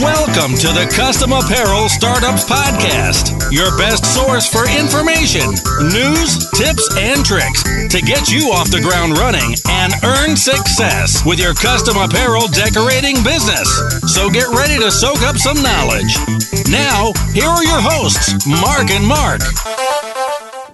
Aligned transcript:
Welcome 0.00 0.56
to 0.56 0.72
the 0.72 0.90
Custom 0.96 1.32
Apparel 1.32 1.88
Startups 1.88 2.44
Podcast, 2.48 3.52
your 3.52 3.76
best 3.76 4.04
source 4.04 4.48
for 4.48 4.64
information, 4.64 5.44
news, 5.92 6.40
tips, 6.56 6.88
and 6.96 7.20
tricks 7.24 7.62
to 7.92 8.00
get 8.00 8.32
you 8.32 8.48
off 8.48 8.70
the 8.70 8.80
ground 8.80 9.18
running 9.18 9.54
and 9.68 9.92
earn 10.04 10.36
success 10.36 11.24
with 11.26 11.38
your 11.38 11.52
custom 11.52 11.98
apparel 12.00 12.48
decorating 12.48 13.20
business. 13.20 13.68
So 14.08 14.30
get 14.30 14.48
ready 14.48 14.80
to 14.80 14.90
soak 14.90 15.20
up 15.20 15.36
some 15.36 15.60
knowledge. 15.60 16.16
Now, 16.72 17.12
here 17.36 17.48
are 17.48 17.64
your 17.64 17.80
hosts, 17.84 18.32
Mark 18.48 18.88
and 18.88 19.04
Mark. 19.04 19.44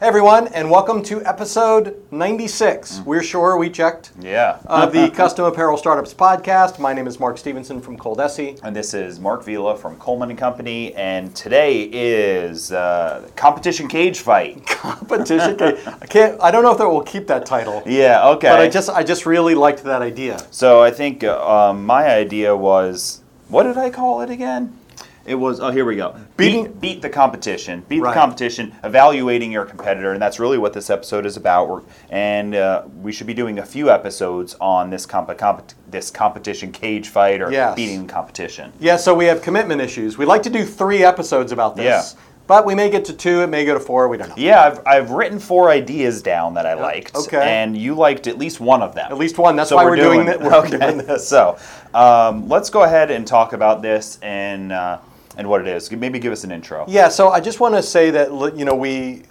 Hey 0.01 0.07
everyone, 0.07 0.49
and 0.55 0.71
welcome 0.71 1.03
to 1.03 1.23
episode 1.27 2.03
96. 2.11 3.03
We're 3.05 3.23
sure 3.23 3.59
we 3.59 3.69
checked. 3.69 4.13
Yeah. 4.19 4.59
Of 4.65 4.95
the 4.95 5.11
Custom 5.15 5.45
Apparel 5.45 5.77
Startups 5.77 6.15
podcast. 6.15 6.79
My 6.79 6.95
name 6.95 7.07
is 7.07 7.21
Mark 7.21 7.37
Stevenson 7.37 7.83
from 7.83 7.99
Coldesi. 7.99 8.59
And 8.63 8.75
this 8.75 8.95
is 8.95 9.21
Mark 9.21 9.45
Vila 9.45 9.77
from 9.77 9.99
Coleman 9.99 10.31
and 10.31 10.39
Company, 10.39 10.95
and 10.95 11.37
today 11.37 11.83
is 11.83 12.73
uh, 12.73 13.29
competition 13.37 13.89
cage 13.89 14.21
fight. 14.21 14.65
Competition. 14.67 15.59
Cage. 15.59 15.79
I 15.87 16.07
can't. 16.07 16.41
I 16.41 16.51
don't 16.51 16.63
know 16.63 16.73
if 16.73 16.79
that 16.79 16.89
will 16.89 17.03
keep 17.03 17.27
that 17.27 17.45
title. 17.45 17.83
Yeah. 17.85 18.27
Okay. 18.31 18.49
But 18.49 18.59
I 18.59 18.71
just, 18.71 18.89
I 18.89 19.03
just 19.03 19.27
really 19.27 19.55
liked 19.55 19.85
that 19.85 20.01
idea. 20.01 20.47
So 20.51 20.83
I 20.83 20.93
think 20.93 21.25
uh, 21.25 21.47
um, 21.47 21.85
my 21.85 22.07
idea 22.07 22.57
was, 22.57 23.21
what 23.49 23.65
did 23.65 23.77
I 23.77 23.91
call 23.91 24.23
it 24.23 24.31
again? 24.31 24.80
It 25.27 25.35
was. 25.35 25.61
Oh, 25.61 25.71
here 25.71 25.85
we 25.85 25.97
go. 25.97 26.17
Beating- 26.37 26.65
beat, 26.65 26.81
beat 26.81 27.03
the 27.03 27.11
competition. 27.11 27.85
Beat 27.89 28.01
Right. 28.01 28.15
the 28.15 28.21
competition. 28.21 28.75
Evaluating 28.83 29.53
your 29.53 29.65
competitor, 29.65 30.13
and 30.13 30.21
that's 30.23 30.41
really 30.41 30.59
what 30.59 30.73
this 30.73 30.89
episode 30.91 31.27
is 31.27 31.37
about. 31.37 31.69
We're, 31.69 31.83
and 32.11 32.55
uh, 32.55 32.83
we 33.03 33.13
should 33.13 33.27
be 33.27 33.35
doing 33.35 33.59
a 33.59 33.65
few 33.67 33.91
episodes 33.91 34.57
on 34.61 34.91
this 34.91 35.07
comp- 35.07 35.37
comp- 35.39 35.73
this 35.91 36.11
competition 36.11 36.73
cage 36.73 37.09
fight 37.09 37.41
or 37.43 37.53
Yes. 37.53 37.75
beating 37.77 38.07
competition. 38.07 38.73
Yeah. 38.81 38.97
So 38.97 39.15
we 39.15 39.27
have 39.27 39.43
commitment 39.43 39.81
issues. 39.81 40.17
We'd 40.17 40.27
like 40.27 40.43
to 40.45 40.51
do 40.51 40.65
three 40.65 41.05
episodes 41.05 41.53
about 41.53 41.77
this. 41.77 42.15
Yeah. 42.17 42.23
But 42.47 42.67
we 42.67 42.75
may 42.75 42.91
get 42.91 43.05
to 43.05 43.13
two. 43.13 43.43
It 43.43 43.47
may 43.47 43.65
go 43.65 43.75
to 43.75 43.79
four. 43.81 44.09
We 44.09 44.17
don't 44.17 44.31
know. 44.31 44.35
Yeah, 44.37 44.65
I've, 44.65 44.81
I've 44.85 45.11
written 45.13 45.39
four 45.39 45.71
ideas 45.71 46.21
down 46.21 46.55
that 46.55 46.67
I 46.67 46.75
liked. 46.75 47.15
okay. 47.15 47.41
And 47.63 47.77
you 47.77 47.95
liked 47.95 48.27
at 48.27 48.39
least 48.39 48.59
one 48.59 48.83
of 48.83 48.93
them. 48.93 49.07
At 49.13 49.19
least 49.19 49.39
one. 49.39 49.55
That's 49.55 49.69
So 49.69 49.77
why 49.77 49.85
we're, 49.85 49.95
doing, 49.95 50.23
it. 50.27 50.41
that. 50.41 50.43
We're 50.43 50.57
Okay. 50.57 50.71
doing 50.79 50.97
this. 51.07 51.29
So 51.29 51.59
um, 51.95 52.49
let's 52.49 52.69
go 52.69 52.83
ahead 52.83 53.13
and 53.13 53.25
talk 53.25 53.53
about 53.53 53.83
this 53.83 54.19
and 54.21 54.73
uh, 54.73 54.99
and 55.37 55.49
what 55.49 55.61
it 55.61 55.69
is. 55.69 55.91
Maybe 55.91 56.19
give 56.19 56.33
us 56.33 56.45
an 56.45 56.51
intro. 56.51 56.85
Yeah, 56.89 57.09
so 57.09 57.31
I 57.31 57.41
just 57.41 57.61
want 57.61 57.75
to 57.75 57.83
say 57.83 58.11
that 58.11 58.31
you 58.57 58.65
know 58.65 58.75
we 58.75 59.23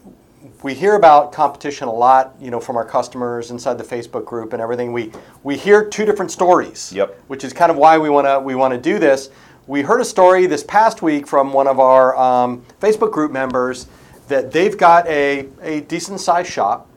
we 0.64 0.74
hear 0.74 0.96
about 0.96 1.32
competition 1.32 1.88
a 1.88 1.94
lot, 1.94 2.36
you 2.40 2.52
know, 2.52 2.60
from 2.60 2.76
our 2.76 2.86
customers 2.86 3.52
inside 3.52 3.78
the 3.78 3.84
Facebook 3.84 4.26
group 4.26 4.54
and 4.54 4.62
everything. 4.62 4.92
We 4.92 5.12
we 5.44 5.58
hear 5.58 5.88
two 5.88 6.06
different 6.06 6.32
stories. 6.32 6.92
Yep. 6.94 7.20
Which 7.28 7.44
is 7.44 7.54
kind 7.54 7.72
of 7.72 7.78
why 7.78 7.98
we 7.98 8.10
want 8.10 8.28
to 8.28 8.40
we 8.40 8.56
want 8.56 8.74
to 8.74 8.80
do 8.80 9.00
this. 9.00 9.30
We 9.68 9.82
heard 9.84 10.02
a 10.02 10.06
story 10.06 10.48
this 10.48 10.64
past 10.64 11.02
week 11.02 11.28
from 11.28 11.54
one 11.54 11.68
of 11.68 11.80
our 11.80 12.18
um, 12.18 12.66
Facebook 12.82 13.12
group 13.12 13.32
members 13.32 13.88
that 14.28 14.52
they've 14.52 14.78
got 14.78 15.08
a, 15.08 15.48
a 15.62 15.82
decent 15.82 16.20
sized 16.20 16.52
shop, 16.52 16.90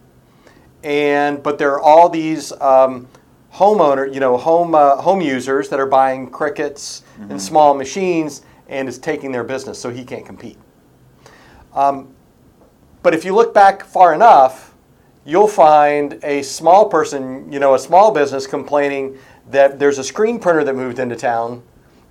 and 0.82 1.42
but 1.42 1.58
there 1.58 1.72
are 1.72 1.80
all 1.80 2.08
these 2.08 2.50
um, 2.60 3.08
homeowner, 3.52 4.12
you 4.12 4.20
know, 4.20 4.36
home 4.36 4.74
uh, 4.74 4.96
home 4.96 5.20
users 5.20 5.68
that 5.68 5.78
are 5.78 5.86
buying 5.86 6.30
Cricuts 6.30 7.02
and 7.28 7.40
small 7.40 7.74
machines, 7.74 8.42
and 8.68 8.88
is 8.88 8.98
taking 8.98 9.32
their 9.32 9.44
business, 9.44 9.78
so 9.78 9.90
he 9.90 10.04
can't 10.04 10.24
compete. 10.24 10.58
Um, 11.74 12.14
but 13.02 13.14
if 13.14 13.24
you 13.24 13.34
look 13.34 13.52
back 13.52 13.84
far 13.84 14.14
enough, 14.14 14.74
you'll 15.24 15.48
find 15.48 16.18
a 16.22 16.42
small 16.42 16.88
person, 16.88 17.50
you 17.52 17.58
know, 17.58 17.74
a 17.74 17.78
small 17.78 18.12
business 18.12 18.46
complaining 18.46 19.18
that 19.50 19.78
there's 19.78 19.98
a 19.98 20.04
screen 20.04 20.38
printer 20.38 20.64
that 20.64 20.74
moved 20.74 20.98
into 20.98 21.16
town, 21.16 21.62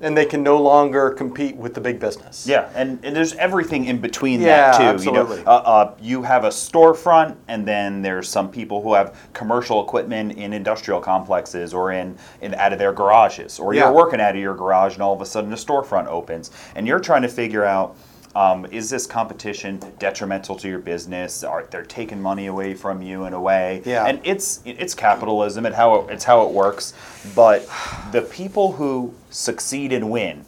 and 0.01 0.17
they 0.17 0.25
can 0.25 0.43
no 0.43 0.61
longer 0.61 1.11
compete 1.11 1.55
with 1.55 1.73
the 1.73 1.81
big 1.81 1.99
business. 1.99 2.45
Yeah, 2.47 2.69
and, 2.75 3.03
and 3.05 3.15
there's 3.15 3.33
everything 3.35 3.85
in 3.85 3.99
between 3.99 4.41
Yeah, 4.41 4.47
that 4.71 4.77
too. 4.77 4.83
absolutely. 4.83 5.37
You 5.39 5.43
know, 5.45 5.51
uh, 5.51 5.55
uh, 5.65 5.95
you 6.01 6.23
have 6.23 6.43
a 6.43 6.49
storefront, 6.49 7.35
and 7.47 7.65
then 7.67 8.01
there's 8.01 8.27
some 8.27 8.49
people 8.51 8.81
who 8.81 8.93
have 8.93 9.15
commercial 9.33 9.83
equipment 9.83 10.33
in 10.33 10.53
industrial 10.53 10.99
complexes 10.99 11.73
or 11.73 11.91
in, 11.91 12.17
in 12.41 12.53
out 12.55 12.73
of 12.73 12.79
their 12.79 12.93
garages, 12.93 13.59
or 13.59 13.73
Yeah. 13.73 13.85
you're 13.85 13.93
working 13.93 14.19
out 14.19 14.35
of 14.35 14.41
your 14.41 14.55
garage, 14.55 14.93
and 14.95 15.03
all 15.03 15.13
of 15.13 15.21
a 15.21 15.25
sudden 15.25 15.51
a 15.53 15.55
storefront 15.55 16.07
opens, 16.07 16.51
and 16.75 16.87
you're 16.87 16.99
trying 16.99 17.21
to 17.21 17.29
figure 17.29 17.63
out. 17.65 17.95
Um, 18.35 18.65
is 18.67 18.89
this 18.89 19.05
competition 19.05 19.81
detrimental 19.99 20.55
to 20.57 20.69
your 20.69 20.79
business? 20.79 21.43
Are 21.43 21.65
they 21.65 21.83
taking 21.83 22.21
money 22.21 22.47
away 22.47 22.73
from 22.73 23.01
you 23.01 23.25
in 23.25 23.33
a 23.33 23.41
way? 23.41 23.81
Yeah. 23.85 24.05
And 24.05 24.21
it's 24.23 24.61
it's 24.65 24.93
capitalism 24.93 25.65
and 25.65 25.75
how 25.75 25.95
it, 25.95 26.11
it's 26.11 26.23
how 26.23 26.43
it 26.43 26.51
works. 26.51 26.93
But 27.35 27.67
the 28.11 28.21
people 28.21 28.71
who 28.71 29.13
succeed 29.29 29.91
and 29.91 30.09
win, 30.09 30.45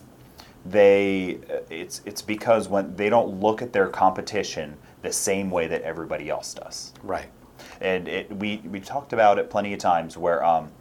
they 0.65 1.39
it's 1.69 2.01
it's 2.05 2.21
because 2.21 2.69
when 2.69 2.95
they 2.95 3.09
don't 3.09 3.41
look 3.41 3.61
at 3.61 3.73
their 3.73 3.89
competition 3.89 4.77
the 5.01 5.11
same 5.11 5.51
way 5.51 5.67
that 5.67 5.81
everybody 5.81 6.29
else 6.29 6.53
does. 6.53 6.93
Right. 7.03 7.27
And 7.81 8.07
it, 8.07 8.31
we 8.37 8.57
we 8.65 8.79
talked 8.79 9.11
about 9.11 9.37
it 9.37 9.49
plenty 9.49 9.73
of 9.73 9.79
times 9.79 10.17
where 10.17 10.43
um, 10.45 10.71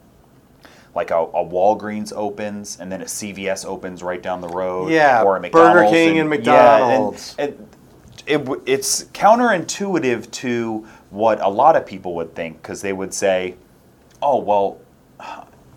like 0.95 1.11
a, 1.11 1.17
a 1.17 1.43
Walgreens 1.45 2.13
opens 2.15 2.79
and 2.79 2.91
then 2.91 3.01
a 3.01 3.05
CVS 3.05 3.65
opens 3.65 4.03
right 4.03 4.21
down 4.21 4.41
the 4.41 4.47
road. 4.49 4.91
Yeah, 4.91 5.23
or 5.23 5.37
a 5.37 5.39
McDonald's 5.39 5.73
Burger 5.75 5.89
King 5.91 6.19
and 6.19 6.29
yeah, 6.29 6.37
McDonald's. 6.37 7.35
and 7.37 7.67
it, 8.25 8.47
it's 8.65 9.05
counterintuitive 9.05 10.29
to 10.31 10.87
what 11.09 11.41
a 11.41 11.49
lot 11.49 11.75
of 11.75 11.85
people 11.85 12.15
would 12.15 12.35
think 12.35 12.61
because 12.61 12.81
they 12.81 12.93
would 12.93 13.13
say, 13.13 13.55
"Oh 14.21 14.37
well, 14.37 14.79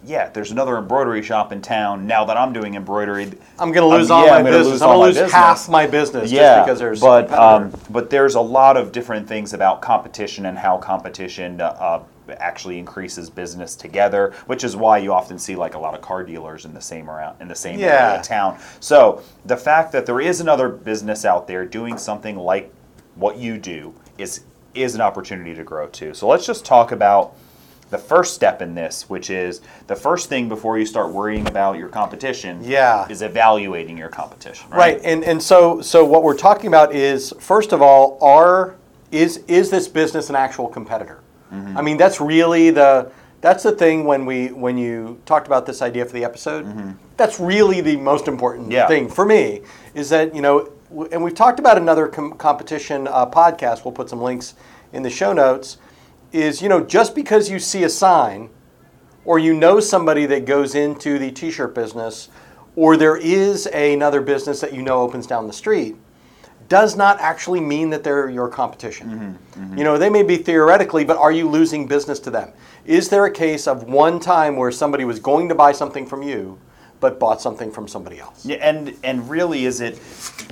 yeah, 0.05 0.29
there's 0.29 0.53
another 0.53 0.77
embroidery 0.79 1.23
shop 1.23 1.51
in 1.53 1.61
town. 1.61 2.07
Now 2.07 2.25
that 2.27 2.37
I'm 2.37 2.53
doing 2.53 2.75
embroidery, 2.77 3.33
I'm 3.59 3.73
going 3.73 3.89
to 3.91 3.97
lose 3.97 4.11
Um, 4.11 4.19
all 4.19 4.25
yeah, 4.27 4.31
my 4.33 4.39
I'm 4.39 4.45
business. 4.45 4.67
lose 4.69 4.83
I'm 4.83 4.89
going 4.91 5.15
to 5.15 5.21
lose 5.23 5.33
half 5.33 5.69
my 5.69 5.87
business 5.87 6.31
yeah, 6.31 6.57
just 6.59 6.67
because 6.67 6.79
there's. 6.79 7.01
but 7.01 7.33
um, 7.33 7.73
but 7.91 8.11
there's 8.11 8.37
a 8.37 8.41
lot 8.41 8.77
of 8.77 8.93
different 8.93 9.27
things 9.27 9.53
about 9.53 9.83
competition 9.83 10.47
and 10.47 10.57
how 10.57 10.79
competition 10.79 11.61
uh, 11.61 11.65
uh, 11.65 12.03
actually 12.29 12.79
increases 12.79 13.31
business 13.31 13.75
together, 13.75 14.35
which 14.47 14.65
is 14.65 14.77
why 14.77 14.99
you 14.99 15.13
often 15.13 15.39
see 15.39 15.57
like 15.57 15.75
a 15.75 15.79
lot 15.79 15.95
of 15.95 16.01
car 16.01 16.23
dealers 16.23 16.65
in 16.65 16.75
the 16.75 16.81
same 16.81 17.09
around 17.09 17.41
in 17.41 17.49
the 17.49 17.55
same 17.55 17.81
area 17.81 18.19
of 18.19 18.23
town. 18.23 18.59
So 18.81 19.23
the 19.45 19.57
fact 19.57 19.93
that 19.93 20.07
there 20.07 20.21
is 20.21 20.41
another 20.41 20.69
business 20.69 21.25
out 21.25 21.47
there 21.47 21.65
doing 21.65 21.99
something 21.99 22.37
like 22.37 22.73
what 23.15 23.39
you 23.39 23.59
do 23.59 23.95
is 24.19 24.45
is 24.75 24.95
an 24.95 25.01
opportunity 25.01 25.55
to 25.55 25.65
grow 25.65 25.87
too. 25.89 26.15
So 26.15 26.29
let's 26.29 26.47
just 26.47 26.65
talk 26.65 26.93
about 26.93 27.35
the 27.91 27.99
first 27.99 28.35
step 28.35 28.61
in 28.61 28.75
this, 28.75 29.09
which 29.09 29.31
is 29.31 29.61
the 29.87 29.95
first 29.95 30.29
thing 30.29 30.49
before 30.49 30.79
you 30.79 30.85
start 30.85 31.13
worrying 31.13 31.47
about 31.47 31.79
your 31.79 31.89
competition. 31.89 32.61
Yeah. 32.63 33.07
is 33.09 33.23
evaluating 33.23 33.97
your 33.97 34.09
competition. 34.09 34.69
Right, 34.71 35.01
and 35.05 35.25
and 35.25 35.43
so 35.43 35.81
so 35.81 36.05
what 36.05 36.23
we're 36.23 36.37
talking 36.37 36.67
about 36.67 36.95
is 36.95 37.33
first 37.39 37.73
of 37.73 37.81
all, 37.83 38.19
are 38.21 38.75
is 39.13 39.39
is 39.49 39.71
this 39.71 39.89
business 39.89 40.31
an 40.31 40.37
actual 40.37 40.69
competitor? 40.69 41.21
Mm-hmm. 41.53 41.79
I 41.79 41.83
mean, 41.83 41.97
that's 41.97 42.21
really 42.21 42.71
the 42.71 43.11
that's 43.41 43.63
the 43.63 43.73
thing 43.73 44.05
when 44.05 44.27
we 44.27 44.49
when 44.49 44.77
you 44.79 45.21
talked 45.27 45.47
about 45.47 45.67
this 45.67 45.83
idea 45.83 46.05
for 46.05 46.13
the 46.13 46.25
episode. 46.25 46.97
That's 47.17 47.39
really 47.41 47.81
the 47.81 47.97
most 47.97 48.29
important 48.29 48.65
Mm-hmm. 48.65 48.73
Yeah. 48.73 48.89
thing 48.89 49.09
for 49.09 49.25
me 49.25 49.63
is 49.95 50.09
that 50.11 50.35
you 50.35 50.43
know, 50.43 50.71
w- 50.91 51.09
and 51.13 51.23
we've 51.23 51.35
talked 51.35 51.59
about 51.61 51.77
another 51.79 52.09
com- 52.09 52.33
competition 52.35 53.07
uh, 53.09 53.27
podcast. 53.27 53.85
We'll 53.85 53.93
put 53.93 54.09
some 54.11 54.21
links 54.21 54.55
in 54.93 55.03
the 55.03 55.11
show 55.11 55.33
notes. 55.33 55.79
Is 56.33 56.61
you 56.61 56.69
know 56.69 56.81
just 56.85 57.15
because 57.15 57.49
you 57.49 57.59
see 57.59 57.85
a 57.85 57.89
sign 57.89 58.51
or 59.25 59.39
you 59.39 59.55
know 59.55 59.81
somebody 59.81 60.27
that 60.27 60.45
goes 60.45 60.75
into 60.75 61.19
the 61.19 61.31
t-shirt 61.31 61.75
business 61.75 62.29
or 62.75 62.97
there 62.97 63.17
is 63.17 63.67
another 63.69 64.21
business 64.21 64.61
that 64.61 64.73
you 64.75 64.83
know 64.83 65.01
opens 65.01 65.27
down 65.27 65.47
the 65.47 65.53
street 65.53 65.97
does 66.69 66.97
not 66.97 67.21
actually 67.21 67.61
mean 67.61 67.91
that 67.91 68.03
they're 68.05 68.29
your 68.29 68.49
competition. 68.49 69.39
You 69.77 69.85
know, 69.85 69.99
they 69.99 70.11
may 70.11 70.23
be 70.23 70.37
theoretically, 70.37 71.05
but 71.05 71.17
are 71.17 71.33
you 71.33 71.49
losing 71.49 71.87
business 71.87 72.19
to 72.21 72.31
them? 72.31 72.53
Is 72.85 73.09
there 73.09 73.25
a 73.25 73.31
case 73.31 73.67
of 73.67 73.85
one 73.85 74.21
time 74.21 74.57
where 74.57 74.71
somebody 74.71 75.05
was 75.05 75.19
going 75.19 75.49
to 75.49 75.55
buy 75.55 75.73
something 75.73 76.07
from 76.07 76.23
you 76.23 76.59
but 76.99 77.21
bought 77.21 77.43
something 77.43 77.71
from 77.71 77.87
somebody 77.87 78.19
else? 78.19 78.47
Yeah, 78.47 78.57
and 78.57 78.97
and 79.05 79.29
really, 79.29 79.67
is 79.67 79.81
it 79.81 80.01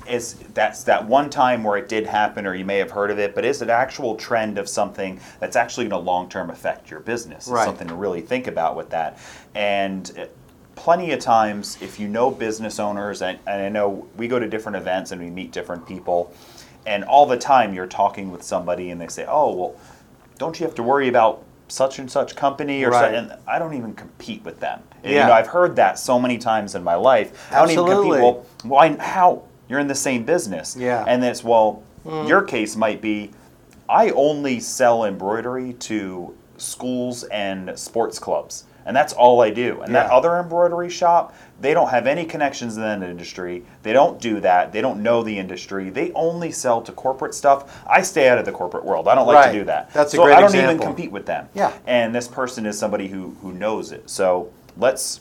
is 0.09 0.35
that's 0.53 0.85
that 0.85 1.07
one 1.07 1.31
time 1.31 1.65
where 1.65 1.79
it 1.79 1.89
did 1.89 2.07
happen, 2.07 2.47
or 2.47 2.55
you 2.55 2.65
may 2.65 2.79
have 2.79 2.91
heard 2.91 3.11
of 3.11 3.19
it, 3.19 3.35
but 3.35 3.45
is 3.45 3.63
it 3.63 3.71
actual 3.71 4.15
trend 4.17 4.59
of 4.59 4.69
something 4.69 5.21
that's 5.41 5.57
actually 5.57 5.89
going 5.89 6.03
to 6.03 6.07
long 6.07 6.29
term 6.29 6.51
affect 6.51 6.91
your 6.91 7.01
business? 7.01 7.45
It's 7.45 7.49
Right. 7.49 7.65
Something 7.65 7.89
to 7.89 7.95
really 7.95 8.21
think 8.21 8.47
about 8.47 8.77
with 8.77 8.91
that, 8.91 9.19
and. 9.55 10.11
uh, 10.19 10.27
Plenty 10.77 11.13
of 11.13 11.21
times, 11.21 11.79
if 11.81 12.01
you 12.01 12.09
know 12.09 12.31
business 12.31 12.79
owners, 12.81 13.23
and, 13.23 13.39
and 13.47 13.63
I 13.63 13.69
know 13.69 14.07
we 14.17 14.29
go 14.29 14.39
to 14.39 14.49
different 14.49 14.77
events 14.77 15.13
and 15.13 15.21
we 15.21 15.31
meet 15.31 15.53
different 15.53 15.87
people, 15.87 16.35
and 16.87 17.05
all 17.05 17.27
the 17.27 17.37
time 17.37 17.73
you're 17.75 17.87
talking 17.87 18.31
with 18.31 18.43
somebody 18.43 18.91
and 18.91 19.01
they 19.01 19.09
say, 19.09 19.25
"Oh, 19.27 19.55
well, 19.55 19.77
don't 20.39 20.59
you 20.59 20.67
have 20.67 20.75
to 20.77 20.83
worry 20.83 21.09
about 21.09 21.43
such 21.69 21.99
and 21.99 22.11
such 22.11 22.37
company 22.37 22.85
or 22.85 22.91
Right. 22.91 23.13
such?" 23.13 23.15
And 23.15 23.33
I 23.47 23.59
don't 23.59 23.75
even 23.75 23.95
compete 23.95 24.45
with 24.45 24.61
them. 24.61 24.83
And, 25.03 25.13
Yeah. 25.13 25.23
You 25.23 25.27
know, 25.29 25.33
I've 25.35 25.47
heard 25.47 25.77
that 25.77 25.99
so 25.99 26.19
many 26.19 26.39
times 26.39 26.75
in 26.75 26.83
my 26.83 26.97
life. 26.97 27.33
Absolutely. 27.53 27.57
I 27.57 27.67
don't 27.67 27.71
even 27.71 28.03
compete. 28.03 28.23
Well, 28.23 28.47
why? 28.65 28.97
How? 28.97 29.43
You're 29.69 29.81
in 29.81 29.89
the 29.89 29.95
same 29.95 30.25
business. 30.25 30.77
Yeah. 30.77 31.05
And 31.07 31.25
it's 31.25 31.43
well, 31.43 31.83
mm. 32.05 32.29
your 32.29 32.43
case 32.43 32.77
might 32.77 33.01
be, 33.01 33.31
I 33.89 34.11
only 34.11 34.61
sell 34.61 35.05
embroidery 35.05 35.73
to 35.75 36.35
schools 36.57 37.25
and 37.25 37.79
sports 37.79 38.19
clubs. 38.19 38.65
And 38.87 38.97
that's 38.97 39.13
all 39.13 39.41
I 39.41 39.51
do. 39.51 39.81
And 39.83 39.95
that 39.95 40.11
other 40.11 40.37
embroidery 40.39 40.91
shop, 40.91 41.35
they 41.61 41.73
don't 41.73 41.89
have 41.89 42.07
any 42.07 42.25
connections 42.25 42.77
in 42.77 42.83
that 42.83 43.03
industry. 43.03 43.65
They 43.83 43.93
don't 43.93 44.21
do 44.21 44.41
that. 44.41 44.73
They 44.73 44.81
don't 44.81 45.03
know 45.03 45.23
the 45.23 45.39
industry. 45.39 45.91
They 45.91 46.13
only 46.13 46.51
sell 46.51 46.83
to 46.83 46.93
corporate 46.93 47.35
stuff. 47.35 47.83
I 47.87 48.03
stay 48.03 48.29
out 48.29 48.39
of 48.39 48.45
the 48.45 48.53
corporate 48.53 48.85
world. 48.85 49.09
I 49.09 49.15
don't 49.15 49.27
like 49.27 49.37
Right. 49.37 49.53
to 49.53 49.59
do 49.59 49.65
that. 49.65 49.93
That's 49.93 50.13
a 50.13 50.17
so 50.17 50.25
great 50.25 50.37
I 50.37 50.41
don't 50.41 50.55
even 50.55 50.79
compete 50.79 51.11
with 51.13 51.27
them. 51.27 51.49
Yeah. 51.55 51.73
And 51.87 52.15
this 52.15 52.29
person 52.29 52.67
is 52.67 52.79
somebody 52.79 53.09
who 53.09 53.37
who 53.41 53.53
knows 53.53 53.93
it. 53.93 54.09
So 54.11 54.51
let's 54.77 55.21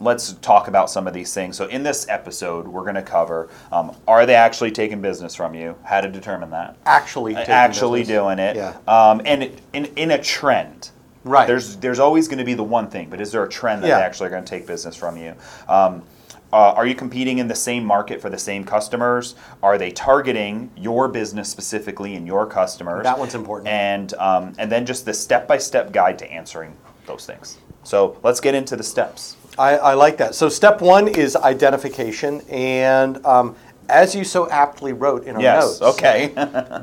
let's 0.00 0.32
talk 0.34 0.68
about 0.68 0.90
some 0.90 1.06
of 1.06 1.12
these 1.14 1.34
things. 1.34 1.56
So 1.56 1.66
in 1.66 1.82
this 1.82 2.06
episode, 2.08 2.68
we're 2.68 2.82
going 2.82 2.94
to 2.94 3.02
cover: 3.02 3.48
um, 3.72 3.94
Are 4.06 4.26
they 4.26 4.34
actually 4.34 4.70
taking 4.70 5.00
business 5.00 5.34
from 5.34 5.54
you? 5.54 5.74
How 5.84 6.00
to 6.00 6.08
determine 6.08 6.50
that? 6.50 6.76
Actually, 6.86 7.34
taking 7.34 7.52
actually 7.52 8.00
business. 8.00 8.16
doing 8.18 8.38
it. 8.38 8.56
Yeah. 8.56 8.76
Um, 8.86 9.20
and 9.24 9.50
in 9.72 9.86
in 9.96 10.10
a 10.12 10.22
trend. 10.22 10.90
Right. 11.28 11.46
There's 11.46 11.76
there's 11.76 11.98
always 11.98 12.26
going 12.28 12.38
to 12.38 12.44
be 12.44 12.54
the 12.54 12.64
one 12.64 12.88
thing, 12.88 13.08
but 13.10 13.20
is 13.20 13.30
there 13.32 13.44
a 13.44 13.48
trend 13.48 13.82
that 13.82 13.88
Yeah. 13.88 13.98
they 13.98 14.04
actually 14.04 14.28
are 14.28 14.30
going 14.30 14.44
to 14.44 14.50
take 14.50 14.66
business 14.66 14.96
from 14.96 15.16
you? 15.16 15.34
Um, 15.68 16.02
uh, 16.50 16.72
are 16.72 16.86
you 16.86 16.94
competing 16.94 17.38
in 17.38 17.48
the 17.48 17.54
same 17.54 17.84
market 17.84 18.22
for 18.22 18.30
the 18.30 18.38
same 18.38 18.64
customers? 18.64 19.34
Are 19.62 19.76
they 19.76 19.90
targeting 19.90 20.70
your 20.76 21.06
business 21.08 21.48
specifically 21.50 22.14
and 22.14 22.26
your 22.26 22.46
customers? 22.46 23.04
That 23.04 23.18
one's 23.18 23.34
important. 23.34 23.68
And 23.68 24.14
um, 24.14 24.54
and 24.58 24.72
then 24.72 24.86
just 24.86 25.04
the 25.04 25.12
step 25.12 25.46
by 25.46 25.58
step 25.58 25.92
guide 25.92 26.18
to 26.20 26.32
answering 26.32 26.74
those 27.06 27.26
things. 27.26 27.58
So 27.82 28.18
let's 28.22 28.40
get 28.40 28.54
into 28.54 28.76
the 28.76 28.82
steps. 28.82 29.36
I, 29.58 29.76
I 29.76 29.94
like 29.94 30.16
that. 30.18 30.34
So 30.34 30.48
step 30.48 30.80
one 30.80 31.08
is 31.08 31.34
identification, 31.34 32.40
and 32.48 33.24
um, 33.26 33.56
as 33.88 34.14
you 34.14 34.24
so 34.24 34.48
aptly 34.50 34.92
wrote 34.92 35.24
in 35.24 35.36
our 35.36 35.42
Yes. 35.42 35.80
notes, 35.80 35.82
Okay. 35.82 36.32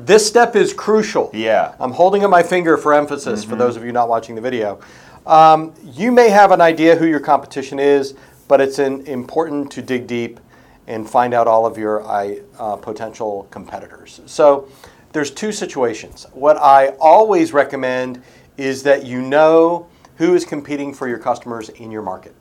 this 0.00 0.26
step 0.26 0.56
is 0.56 0.72
crucial. 0.72 1.30
Yeah. 1.32 1.74
I'm 1.80 1.92
holding 1.92 2.24
up 2.24 2.30
my 2.30 2.42
finger 2.42 2.76
for 2.76 2.92
emphasis 2.94 3.44
for 3.44 3.56
those 3.56 3.76
of 3.76 3.84
you 3.84 3.92
not 3.92 4.08
watching 4.08 4.34
the 4.34 4.40
video. 4.40 4.80
Um, 5.26 5.72
you 5.82 6.12
may 6.12 6.28
have 6.28 6.52
an 6.52 6.60
idea 6.60 6.94
who 6.96 7.06
your 7.06 7.20
competition 7.20 7.78
is, 7.78 8.14
but 8.48 8.60
it's 8.60 8.78
in, 8.78 9.04
important 9.06 9.70
to 9.72 9.82
dig 9.82 10.06
deep 10.06 10.38
and 10.86 11.08
find 11.08 11.34
out 11.34 11.48
all 11.48 11.66
of 11.66 11.76
your 11.76 12.02
uh, 12.06 12.76
potential 12.76 13.48
competitors. 13.50 14.20
So 14.26 14.68
there's 15.12 15.32
two 15.32 15.50
situations. 15.50 16.26
What 16.32 16.56
I 16.58 16.90
always 17.00 17.52
recommend 17.52 18.22
is 18.56 18.84
that 18.84 19.04
you 19.04 19.20
know 19.20 19.88
who 20.16 20.34
is 20.34 20.44
competing 20.44 20.94
for 20.94 21.08
your 21.08 21.18
customers 21.18 21.68
in 21.70 21.90
your 21.90 22.02
market. 22.02 22.34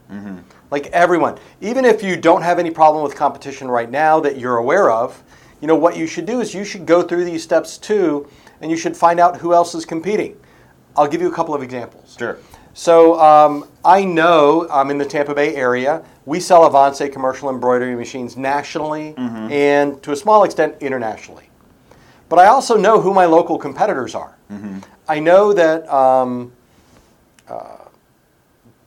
Like 0.76 0.88
everyone, 0.88 1.38
even 1.62 1.86
if 1.86 2.04
you 2.04 2.18
don't 2.18 2.42
have 2.42 2.60
any 2.60 2.70
problem 2.70 3.02
with 3.02 3.16
competition 3.16 3.70
right 3.70 3.90
now 3.90 4.20
that 4.20 4.38
you're 4.38 4.58
aware 4.58 4.92
of, 4.92 5.24
you 5.62 5.70
know 5.70 5.76
what 5.78 5.96
you 5.96 6.06
should 6.06 6.26
do 6.26 6.42
is 6.42 6.54
you 6.54 6.66
should 6.66 6.86
go 6.86 7.02
through 7.02 7.24
these 7.24 7.42
steps 7.44 7.78
too, 7.78 8.28
and 8.60 8.70
you 8.70 8.76
should 8.76 8.98
find 8.98 9.18
out 9.18 9.38
who 9.38 9.54
else 9.54 9.74
is 9.74 9.86
competing. 9.86 10.38
I'll 10.98 11.08
give 11.08 11.22
you 11.22 11.30
a 11.30 11.34
couple 11.34 11.56
of 11.56 11.64
examples. 11.64 12.18
Sure. 12.20 12.40
So 12.74 13.18
um, 13.22 13.70
I 13.86 14.04
know 14.04 14.68
I'm 14.70 14.92
in 14.92 14.98
the 14.98 15.06
Tampa 15.06 15.34
Bay 15.34 15.56
area. 15.56 16.04
We 16.26 16.42
sell 16.42 16.66
Avance 16.66 17.10
commercial 17.10 17.50
embroidery 17.50 17.96
machines 17.96 18.36
nationally 18.36 19.14
and 19.18 20.04
to 20.04 20.12
a 20.12 20.16
small 20.18 20.44
extent 20.44 20.76
internationally. 20.82 21.50
But 22.28 22.40
I 22.40 22.48
also 22.48 22.76
know 22.76 23.00
who 23.00 23.14
my 23.14 23.24
local 23.24 23.58
competitors 23.58 24.14
are. 24.14 24.36
I 25.08 25.22
know 25.22 25.54
that 25.54 25.88
um, 25.88 26.52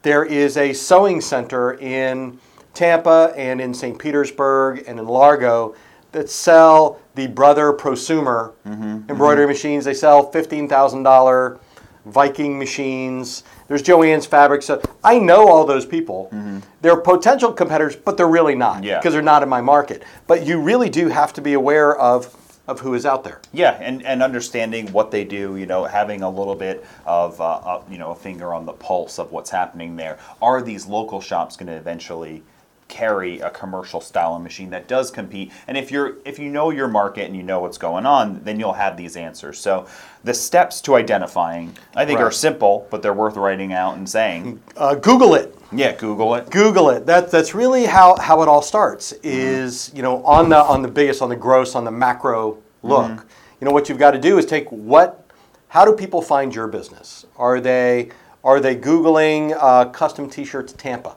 there 0.02 0.24
is 0.24 0.56
a 0.56 0.72
sewing 0.72 1.20
center 1.20 1.74
in 1.74 2.38
Tampa 2.74 3.32
and 3.36 3.60
in 3.60 3.74
St. 3.74 3.98
Petersburg 3.98 4.84
and 4.86 4.98
in 4.98 5.06
Largo 5.06 5.74
that 6.12 6.30
sell 6.30 7.00
the 7.14 7.26
Brother 7.26 7.72
Prosumer 7.72 8.52
mm-hmm. 8.66 9.10
embroidery 9.10 9.44
mm-hmm. 9.44 9.52
machines. 9.52 9.84
They 9.84 9.94
sell 9.94 10.30
$15,000 10.30 11.58
Viking 12.06 12.58
machines. 12.58 13.42
There's 13.66 13.82
Joann's 13.82 14.24
Fabric. 14.24 14.62
So 14.62 14.80
I 15.04 15.18
know 15.18 15.48
all 15.48 15.64
those 15.64 15.84
people. 15.84 16.28
Mm-hmm. 16.32 16.60
They're 16.80 16.96
potential 16.96 17.52
competitors, 17.52 17.96
but 17.96 18.16
they're 18.16 18.28
really 18.28 18.54
not 18.54 18.84
Yeah. 18.84 18.98
because 18.98 19.12
they're 19.12 19.22
not 19.22 19.42
in 19.42 19.48
my 19.48 19.60
market. 19.60 20.04
But 20.26 20.46
you 20.46 20.60
really 20.60 20.88
do 20.88 21.08
have 21.08 21.32
to 21.34 21.42
be 21.42 21.52
aware 21.52 21.96
of, 21.96 22.34
of 22.68 22.80
who 22.80 22.94
is 22.94 23.06
out 23.06 23.24
there. 23.24 23.40
Yeah, 23.52 23.72
and, 23.80 24.04
and 24.04 24.22
understanding 24.22 24.92
what 24.92 25.10
they 25.10 25.24
do, 25.24 25.56
you 25.56 25.66
know, 25.66 25.84
having 25.84 26.22
a 26.22 26.30
little 26.30 26.54
bit 26.54 26.86
of, 27.06 27.40
uh, 27.40 27.44
uh, 27.44 27.82
you 27.90 27.96
know, 27.98 28.10
a 28.10 28.14
finger 28.14 28.52
on 28.52 28.66
the 28.66 28.74
pulse 28.74 29.18
of 29.18 29.32
what's 29.32 29.50
happening 29.50 29.96
there. 29.96 30.18
Are 30.40 30.62
these 30.62 30.86
local 30.86 31.20
shops 31.20 31.56
going 31.56 31.68
to 31.68 31.72
eventually 31.72 32.42
carry 32.88 33.38
a 33.40 33.50
commercial 33.50 34.00
style 34.00 34.38
machine 34.38 34.70
that 34.70 34.88
does 34.88 35.10
compete? 35.10 35.52
And 35.66 35.76
if 35.76 35.90
you're 35.90 36.16
if 36.24 36.38
you 36.38 36.48
know 36.48 36.70
your 36.70 36.88
market 36.88 37.26
and 37.26 37.36
you 37.36 37.42
know 37.42 37.60
what's 37.60 37.78
going 37.78 38.06
on, 38.06 38.42
then 38.44 38.58
you'll 38.58 38.72
have 38.72 38.96
these 38.96 39.16
answers. 39.16 39.58
So 39.58 39.86
the 40.24 40.34
steps 40.34 40.80
to 40.82 40.96
identifying, 40.96 41.76
I 41.94 42.04
think, 42.04 42.20
are 42.20 42.30
simple, 42.30 42.86
but 42.90 43.02
they're 43.02 43.12
worth 43.12 43.36
writing 43.36 43.72
out 43.72 43.96
and 43.96 44.08
saying. 44.08 44.60
Uh, 44.76 44.94
Google 44.94 45.34
it. 45.34 45.54
Yeah, 45.70 45.94
Google 45.94 46.34
it. 46.34 46.50
Google 46.50 46.90
it. 46.90 47.06
That 47.06 47.30
that's 47.30 47.54
really 47.54 47.84
how, 47.84 48.16
how 48.18 48.42
it 48.42 48.48
all 48.48 48.62
starts. 48.62 49.12
Is 49.22 49.92
you 49.94 50.02
know 50.02 50.24
on 50.24 50.48
the 50.48 50.58
on 50.58 50.82
the 50.82 50.88
biggest, 50.88 51.22
on 51.22 51.28
the 51.28 51.36
gross, 51.36 51.74
on 51.74 51.84
the 51.84 51.90
macro 51.90 52.58
look. 52.82 53.26
You 53.60 53.64
know 53.64 53.72
what 53.72 53.88
you've 53.88 53.98
got 53.98 54.12
to 54.12 54.18
do 54.20 54.38
is 54.38 54.46
take 54.46 54.68
what. 54.70 55.24
How 55.68 55.84
do 55.84 55.92
people 55.92 56.22
find 56.22 56.54
your 56.54 56.66
business? 56.66 57.26
Are 57.36 57.60
they 57.60 58.10
are 58.44 58.60
they 58.60 58.76
googling 58.76 59.56
uh, 59.60 59.86
custom 59.90 60.30
T-shirts 60.30 60.72
Tampa? 60.72 61.16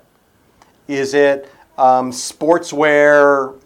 Is 0.88 1.14
it 1.14 1.50
um, 1.82 2.12
sportswear 2.12 3.60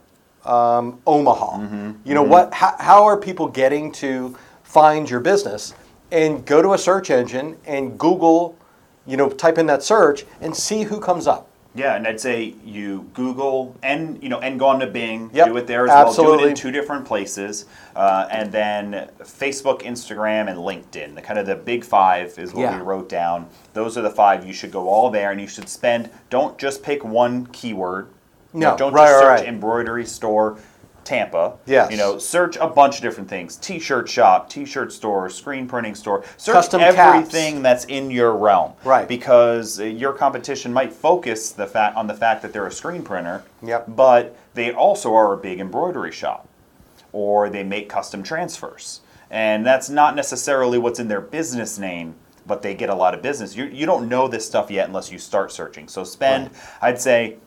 um, 0.46 1.02
Omaha? 1.06 1.58
You 2.06 2.14
know 2.14 2.24
what? 2.24 2.54
How, 2.54 2.76
how 2.80 3.04
are 3.04 3.18
people 3.18 3.48
getting 3.48 3.92
to 3.94 4.36
find 4.64 5.10
your 5.10 5.20
business? 5.20 5.74
And 6.12 6.46
go 6.46 6.62
to 6.62 6.74
a 6.74 6.78
search 6.78 7.10
engine 7.10 7.58
and 7.66 8.00
Google 8.00 8.56
you 9.06 9.18
know, 9.18 9.30
type 9.30 9.58
in 9.58 9.66
that 9.68 9.84
search 9.84 10.26
and 10.42 10.56
see 10.56 10.84
who 10.84 11.00
comes 11.00 11.28
up. 11.28 11.48
Yeah, 11.76 11.96
and 11.96 12.08
I'd 12.08 12.22
say 12.22 12.56
you 12.64 13.10
Google 13.14 13.76
and 13.84 14.22
you 14.24 14.30
know 14.30 14.40
and 14.40 14.58
go 14.58 14.68
on 14.68 14.80
to 14.80 14.88
Bing, 14.88 15.30
Yep, 15.34 15.48
do 15.48 15.58
it 15.58 15.68
there 15.68 15.84
as 15.84 15.90
well. 15.90 15.98
Do 16.04 16.08
it 16.08 16.10
absolutely. 16.10 16.50
in 16.52 16.56
two 16.56 16.72
different 16.72 17.06
places, 17.06 17.66
uh, 17.98 18.28
and 18.32 18.50
then 18.52 19.10
Facebook, 19.22 19.82
Instagram, 19.82 20.50
and 20.50 20.58
LinkedIn. 20.58 21.16
The 21.16 21.22
kind 21.22 21.38
of 21.38 21.46
the 21.46 21.56
big 21.56 21.84
five 21.84 22.40
is 22.40 22.54
what 22.54 22.62
Yeah. 22.62 22.78
we 22.78 22.82
wrote 22.84 23.10
down. 23.10 23.48
Those 23.74 23.98
are 23.98 24.02
the 24.02 24.10
five 24.10 24.46
you 24.46 24.54
should 24.54 24.72
go 24.72 24.88
all 24.88 25.10
there, 25.10 25.32
and 25.32 25.42
you 25.42 25.48
should 25.48 25.68
spend. 25.68 26.10
Don't 26.30 26.58
just 26.58 26.82
pick 26.82 27.04
one 27.04 27.48
keyword. 27.48 28.08
You 28.54 28.62
know, 28.62 28.72
No, 28.72 28.78
don't 28.78 28.94
right, 28.94 29.08
just 29.08 29.20
search 29.20 29.40
right. 29.42 29.48
embroidery 29.50 30.06
store. 30.06 30.58
Tampa. 31.06 31.58
Yes. 31.66 31.92
You 31.92 31.98
know, 31.98 32.18
search 32.18 32.58
a 32.58 32.68
bunch 32.68 32.98
of 32.98 33.02
different 33.02 33.30
things. 33.30 33.56
T-shirt 33.56 34.10
shop, 34.10 34.50
T-shirt 34.50 34.92
store, 34.92 35.30
screen 35.30 35.68
printing 35.68 35.96
store. 35.96 36.26
Search 36.38 36.54
Custom 36.54 36.82
caps. 36.82 36.98
everything 36.98 37.62
that's 37.62 37.86
in 37.86 38.12
your 38.12 38.36
realm. 38.36 38.74
Right. 38.84 39.08
Because 39.08 39.80
uh, 39.80 39.84
your 39.86 40.12
competition 40.12 40.74
might 40.74 40.92
focus 40.92 41.52
the 41.52 41.68
fact 41.68 41.96
on 41.96 42.08
the 42.08 42.14
fact 42.14 42.42
that 42.42 42.52
they're 42.52 42.68
a 42.68 42.72
screen 42.72 43.04
printer. 43.04 43.44
Yep. 43.64 43.96
But 43.96 44.36
they 44.56 44.74
also 44.74 45.14
are 45.14 45.34
a 45.34 45.38
big 45.38 45.60
embroidery 45.60 46.12
shop, 46.12 46.48
or 47.12 47.50
they 47.50 47.64
make 47.64 47.88
custom 47.88 48.24
transfers, 48.24 49.02
and 49.30 49.66
that's 49.66 49.90
not 49.90 50.16
necessarily 50.16 50.78
what's 50.78 51.00
in 51.00 51.08
their 51.08 51.22
business 51.22 51.78
name. 51.78 52.16
But 52.48 52.62
they 52.62 52.76
get 52.76 52.92
a 52.92 52.96
lot 52.96 53.16
of 53.16 53.24
business. 53.24 53.56
You, 53.56 53.66
you 53.66 53.88
don't 53.88 54.08
know 54.08 54.28
this 54.28 54.46
stuff 54.46 54.70
yet 54.70 54.88
unless 54.88 55.12
you 55.12 55.18
start 55.18 55.52
searching. 55.52 55.88
So 55.88 56.04
spend, 56.04 56.52
I'd 56.80 57.02
say, 57.02 57.38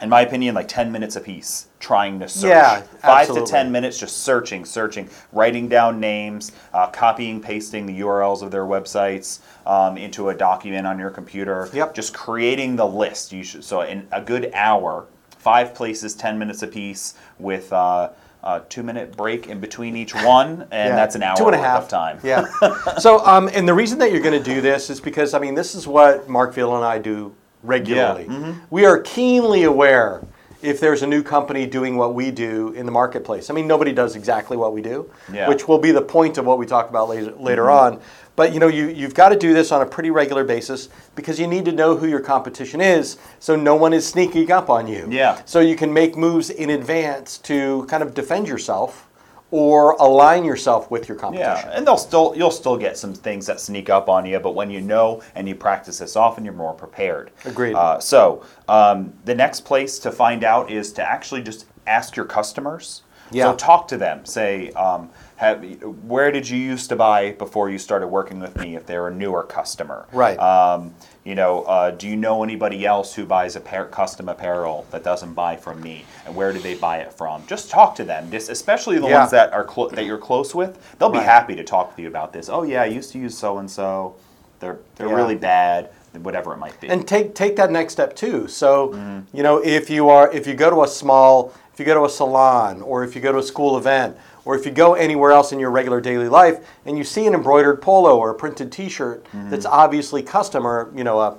in 0.00 0.08
my 0.08 0.20
opinion, 0.20 0.54
like 0.54 0.68
10 0.68 0.92
minutes 0.92 1.16
a 1.16 1.20
piece 1.20 1.68
trying 1.80 2.20
to 2.20 2.28
search. 2.28 2.50
Yeah, 2.50 2.80
Five 2.80 3.22
absolutely. 3.22 3.46
to 3.46 3.52
10 3.52 3.72
minutes 3.72 3.98
just 3.98 4.18
searching, 4.18 4.64
searching, 4.64 5.08
writing 5.32 5.68
down 5.68 5.98
names, 6.00 6.52
uh, 6.72 6.88
copying, 6.88 7.40
pasting 7.40 7.86
the 7.86 8.00
URLs 8.00 8.42
of 8.42 8.50
their 8.50 8.64
websites 8.64 9.40
um, 9.66 9.96
into 9.96 10.28
a 10.28 10.34
document 10.34 10.86
on 10.86 10.98
your 10.98 11.10
computer. 11.10 11.68
Yep. 11.72 11.94
Just 11.94 12.14
creating 12.14 12.76
the 12.76 12.86
list. 12.86 13.32
You 13.32 13.42
should, 13.42 13.64
so 13.64 13.82
in 13.82 14.06
a 14.12 14.20
good 14.20 14.50
hour, 14.54 15.06
five 15.30 15.74
places, 15.74 16.14
10 16.14 16.38
minutes 16.38 16.62
a 16.62 16.68
piece 16.68 17.14
with 17.38 17.72
uh, 17.72 18.10
a 18.44 18.60
two 18.68 18.82
minute 18.82 19.16
break 19.16 19.48
in 19.48 19.58
between 19.60 19.96
each 19.96 20.14
one, 20.24 20.62
and 20.70 20.90
Yeah, 20.90 20.96
that's 20.96 21.16
an 21.16 21.22
hour 21.22 21.36
two 21.36 21.46
and 21.46 21.54
a 21.54 21.58
half 21.58 21.92
and 21.92 21.92
a 21.92 22.16
worth 22.20 22.22
half 22.22 22.44
of 22.44 22.60
time. 22.62 22.90
Yeah. 22.92 22.94
so, 22.98 23.24
um, 23.26 23.48
and 23.52 23.66
the 23.66 23.74
reason 23.74 23.98
that 23.98 24.12
you're 24.12 24.20
going 24.20 24.40
to 24.40 24.54
do 24.54 24.60
this 24.60 24.90
is 24.90 25.00
because 25.00 25.34
I 25.34 25.38
mean, 25.38 25.54
this 25.54 25.74
is 25.74 25.86
what 25.86 26.28
Mark 26.28 26.54
Vila 26.54 26.76
and 26.76 26.84
I 26.84 26.98
do 26.98 27.34
regularly. 27.62 28.24
mm-hmm. 28.24 28.60
We 28.70 28.84
are 28.86 29.00
keenly 29.00 29.64
aware 29.64 30.22
if 30.60 30.80
there's 30.80 31.02
a 31.02 31.06
new 31.06 31.22
company 31.22 31.66
doing 31.66 31.96
what 31.96 32.14
we 32.14 32.30
do 32.30 32.70
in 32.72 32.84
the 32.84 32.92
marketplace. 32.92 33.48
I 33.48 33.54
mean, 33.54 33.66
nobody 33.68 33.92
does 33.92 34.16
exactly 34.16 34.56
what 34.56 34.72
we 34.72 34.82
do, 34.82 35.10
Yeah. 35.32 35.42
Mm-hmm. 35.42 35.50
which 35.50 35.68
will 35.68 35.78
be 35.78 35.92
the 35.92 36.02
point 36.02 36.38
of 36.38 36.46
what 36.46 36.58
we 36.58 36.66
talk 36.66 36.90
about 36.90 37.08
later, 37.08 37.32
later 37.32 37.70
on. 37.70 38.00
But 38.34 38.52
you 38.54 38.60
know, 38.60 38.68
you, 38.68 38.88
you've 38.88 39.14
got 39.14 39.30
to 39.30 39.36
do 39.36 39.52
this 39.52 39.72
on 39.72 39.82
a 39.82 39.86
pretty 39.86 40.10
regular 40.10 40.44
basis 40.44 40.88
because 41.16 41.40
you 41.40 41.48
need 41.48 41.64
to 41.64 41.72
know 41.72 41.96
who 41.96 42.06
your 42.06 42.20
competition 42.20 42.80
is, 42.80 43.18
so 43.40 43.56
no 43.56 43.74
one 43.74 43.92
is 43.92 44.06
sneaking 44.06 44.52
up 44.52 44.70
on 44.70 44.86
you. 44.86 45.08
Yeah. 45.10 45.40
So 45.44 45.58
you 45.58 45.74
can 45.74 45.92
make 45.92 46.16
moves 46.16 46.48
in 46.50 46.70
advance 46.70 47.38
to 47.38 47.84
kind 47.88 48.00
of 48.00 48.14
defend 48.14 48.46
yourself 48.46 49.07
or 49.50 49.92
align 49.92 50.44
yourself 50.44 50.90
with 50.90 51.08
your 51.08 51.16
competition. 51.16 51.68
Yeah, 51.68 51.76
and 51.76 51.86
they'll 51.86 51.96
still 51.96 52.34
you'll 52.36 52.50
still 52.50 52.76
get 52.76 52.98
some 52.98 53.14
things 53.14 53.46
that 53.46 53.60
sneak 53.60 53.88
up 53.88 54.08
on 54.08 54.26
you, 54.26 54.38
but 54.40 54.54
when 54.54 54.70
you 54.70 54.80
know 54.80 55.22
and 55.34 55.48
you 55.48 55.54
practice 55.54 55.98
this 55.98 56.16
often, 56.16 56.44
you're 56.44 56.54
more 56.54 56.74
prepared. 56.74 57.30
Agreed. 57.44 57.74
Uh, 57.74 57.98
so 57.98 58.44
um, 58.68 59.12
the 59.24 59.34
next 59.34 59.60
place 59.60 59.98
to 60.00 60.10
find 60.10 60.44
out 60.44 60.70
is 60.70 60.92
to 60.94 61.02
actually 61.02 61.42
just 61.42 61.66
ask 61.86 62.16
your 62.16 62.26
customers. 62.26 63.02
Yeah. 63.30 63.50
So 63.50 63.56
talk 63.56 63.88
to 63.88 63.98
them. 63.98 64.24
Say, 64.24 64.70
um, 64.72 65.10
have, 65.36 65.62
where 66.02 66.32
did 66.32 66.48
you 66.48 66.56
used 66.56 66.88
to 66.88 66.96
buy 66.96 67.32
before 67.32 67.68
you 67.68 67.78
started 67.78 68.08
working 68.08 68.40
with 68.40 68.56
me 68.56 68.74
if 68.74 68.86
they're 68.86 69.08
a 69.08 69.14
newer 69.14 69.42
customer? 69.42 70.06
Right. 70.12 70.38
Um, 70.38 70.94
you 71.28 71.34
know, 71.34 71.62
uh, 71.64 71.90
do 71.90 72.08
you 72.08 72.16
know 72.16 72.42
anybody 72.42 72.86
else 72.86 73.14
who 73.14 73.26
buys 73.26 73.54
a 73.54 73.60
pair, 73.60 73.84
custom 73.84 74.30
apparel 74.30 74.86
that 74.90 75.04
doesn't 75.04 75.34
buy 75.34 75.56
from 75.56 75.78
me, 75.82 76.06
and 76.24 76.34
where 76.34 76.54
do 76.54 76.58
they 76.58 76.74
buy 76.74 76.98
it 76.98 77.12
from? 77.12 77.46
Just 77.46 77.68
talk 77.68 77.94
to 77.96 78.04
them. 78.04 78.30
Just 78.30 78.48
especially 78.48 78.98
the 78.98 79.08
Yeah. 79.08 79.18
ones 79.18 79.30
that 79.32 79.52
are 79.52 79.62
clo- 79.64 79.90
that 79.90 80.06
you're 80.06 80.16
close 80.16 80.54
with. 80.54 80.78
They'll 80.98 81.10
be 81.10 81.18
Right. 81.18 81.26
happy 81.26 81.54
to 81.56 81.62
talk 81.64 81.90
with 81.90 81.98
you 81.98 82.08
about 82.08 82.32
this. 82.32 82.48
Oh 82.48 82.62
yeah, 82.62 82.80
I 82.80 82.86
used 82.86 83.12
to 83.12 83.18
use 83.18 83.36
so 83.36 83.58
and 83.58 83.70
so. 83.70 84.14
They're 84.60 84.78
they're 84.96 85.08
Yeah. 85.08 85.14
really 85.16 85.34
bad. 85.36 85.90
Whatever 86.22 86.54
it 86.54 86.56
might 86.56 86.80
be. 86.80 86.88
and 86.88 87.06
take 87.06 87.34
take 87.34 87.54
that 87.56 87.70
next 87.70 87.92
step 87.92 88.16
too. 88.16 88.48
So, 88.48 88.94
you 89.32 89.42
know, 89.42 89.58
if 89.62 89.90
you 89.90 90.08
are 90.08 90.32
if 90.32 90.46
you 90.46 90.54
go 90.54 90.70
to 90.70 90.82
a 90.82 90.88
small, 90.88 91.52
if 91.74 91.78
you 91.78 91.84
go 91.84 91.94
to 91.94 92.04
a 92.06 92.10
salon, 92.10 92.80
or 92.80 93.04
if 93.04 93.14
you 93.14 93.20
go 93.20 93.30
to 93.32 93.38
a 93.38 93.42
school 93.42 93.76
event, 93.76 94.16
or 94.48 94.56
if 94.56 94.64
you 94.64 94.72
go 94.72 94.94
anywhere 94.94 95.30
else 95.30 95.52
in 95.52 95.60
your 95.60 95.70
regular 95.70 96.00
daily 96.00 96.26
life, 96.26 96.66
and 96.86 96.96
you 96.96 97.04
see 97.04 97.26
an 97.26 97.34
embroidered 97.34 97.82
polo 97.82 98.16
or 98.18 98.30
a 98.30 98.34
printed 98.34 98.72
T-shirt 98.72 99.22
mm-hmm. 99.24 99.50
that's 99.50 99.66
obviously 99.66 100.22
custom, 100.22 100.66
or 100.66 100.90
you 100.96 101.04
know, 101.04 101.20
a, 101.20 101.36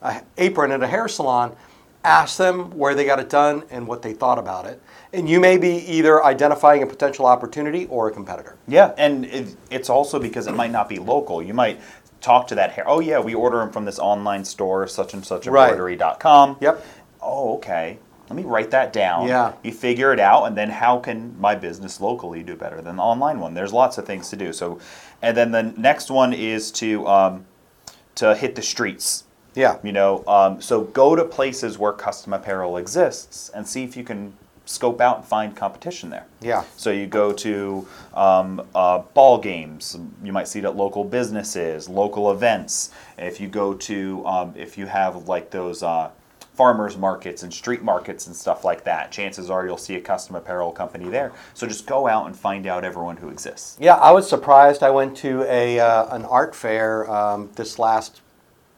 a 0.00 0.22
apron 0.38 0.70
at 0.70 0.80
a 0.80 0.86
hair 0.86 1.08
salon, 1.08 1.56
ask 2.04 2.36
them 2.36 2.70
where 2.78 2.94
they 2.94 3.04
got 3.04 3.18
it 3.18 3.28
done 3.28 3.64
and 3.72 3.88
what 3.88 4.02
they 4.02 4.12
thought 4.12 4.38
about 4.38 4.64
it, 4.66 4.80
and 5.12 5.28
you 5.28 5.40
may 5.40 5.58
be 5.58 5.70
either 5.70 6.24
identifying 6.24 6.84
a 6.84 6.86
potential 6.86 7.26
opportunity 7.26 7.86
or 7.86 8.06
a 8.06 8.12
competitor. 8.12 8.56
Yeah, 8.68 8.94
and 8.96 9.24
it, 9.24 9.56
it's 9.72 9.90
also 9.90 10.20
because 10.20 10.46
it 10.46 10.54
might 10.54 10.70
not 10.70 10.88
be 10.88 11.00
local. 11.00 11.42
You 11.42 11.54
might 11.54 11.80
talk 12.20 12.46
to 12.46 12.54
that 12.54 12.70
hair. 12.70 12.84
Oh 12.86 13.00
yeah, 13.00 13.18
we 13.18 13.34
order 13.34 13.58
them 13.58 13.72
from 13.72 13.86
this 13.86 13.98
online 13.98 14.44
store, 14.44 14.86
such 14.86 15.14
and 15.14 15.26
such 15.26 15.48
Right. 15.48 15.72
embroidery.com. 15.72 16.58
Yep. 16.60 16.86
Oh, 17.20 17.56
okay. 17.56 17.98
Let 18.32 18.44
me 18.46 18.50
write 18.50 18.70
that 18.70 18.94
down. 18.94 19.28
Yeah. 19.28 19.52
You 19.62 19.72
figure 19.72 20.10
it 20.10 20.18
out, 20.18 20.44
and 20.44 20.56
then 20.56 20.70
how 20.70 20.98
can 20.98 21.38
my 21.38 21.54
business 21.54 22.00
locally 22.00 22.42
do 22.42 22.56
better 22.56 22.80
than 22.80 22.96
the 22.96 23.02
online 23.02 23.40
one? 23.40 23.52
There's 23.52 23.74
lots 23.74 23.98
of 23.98 24.06
things 24.06 24.30
to 24.30 24.36
do. 24.36 24.54
So, 24.54 24.80
and 25.20 25.36
then 25.36 25.50
the 25.50 25.64
next 25.76 26.10
one 26.10 26.32
is 26.32 26.72
to 26.72 27.06
um, 27.06 27.44
to 28.14 28.34
hit 28.34 28.54
the 28.54 28.62
streets. 28.62 29.24
Yeah. 29.54 29.76
You 29.82 29.92
know, 29.92 30.24
um, 30.26 30.62
so 30.62 30.84
go 30.84 31.14
to 31.14 31.26
places 31.26 31.76
where 31.76 31.92
custom 31.92 32.32
apparel 32.32 32.78
exists 32.78 33.50
and 33.50 33.68
see 33.68 33.84
if 33.84 33.98
you 33.98 34.04
can 34.04 34.32
scope 34.64 35.02
out 35.02 35.18
and 35.18 35.26
find 35.26 35.54
competition 35.54 36.08
there. 36.08 36.26
Yeah. 36.40 36.64
So 36.78 36.90
you 36.90 37.06
go 37.06 37.34
to 37.34 37.86
um, 38.14 38.66
uh, 38.74 39.00
ball 39.12 39.36
games. 39.36 39.98
You 40.24 40.32
might 40.32 40.48
see 40.48 40.60
it 40.60 40.64
at 40.64 40.74
local 40.74 41.04
businesses, 41.04 41.86
local 41.86 42.30
events. 42.30 42.92
If 43.18 43.42
you 43.42 43.48
go 43.48 43.74
to, 43.74 44.26
um, 44.26 44.54
if 44.56 44.78
you 44.78 44.86
have 44.86 45.28
like 45.28 45.50
those 45.50 45.82
uh, 45.82 46.10
farmers 46.54 46.98
markets 46.98 47.42
and 47.42 47.52
street 47.52 47.82
markets 47.82 48.26
and 48.26 48.36
stuff 48.36 48.64
like 48.64 48.84
that, 48.84 49.10
chances 49.10 49.48
are 49.48 49.66
you'll 49.66 49.76
see 49.78 49.94
a 49.94 50.00
custom 50.00 50.36
apparel 50.36 50.70
company 50.70 51.08
there. 51.08 51.32
So 51.54 51.66
just 51.66 51.86
go 51.86 52.06
out 52.06 52.26
and 52.26 52.36
find 52.36 52.66
out 52.66 52.84
everyone 52.84 53.16
who 53.16 53.28
exists. 53.30 53.76
Yeah, 53.80 53.94
I 53.94 54.10
was 54.10 54.28
surprised. 54.28 54.82
I 54.82 54.90
went 54.90 55.16
to 55.18 55.42
a 55.44 55.80
uh, 55.80 56.14
an 56.14 56.24
art 56.24 56.54
fair 56.54 57.10
um, 57.10 57.50
this 57.56 57.78
last, 57.78 58.20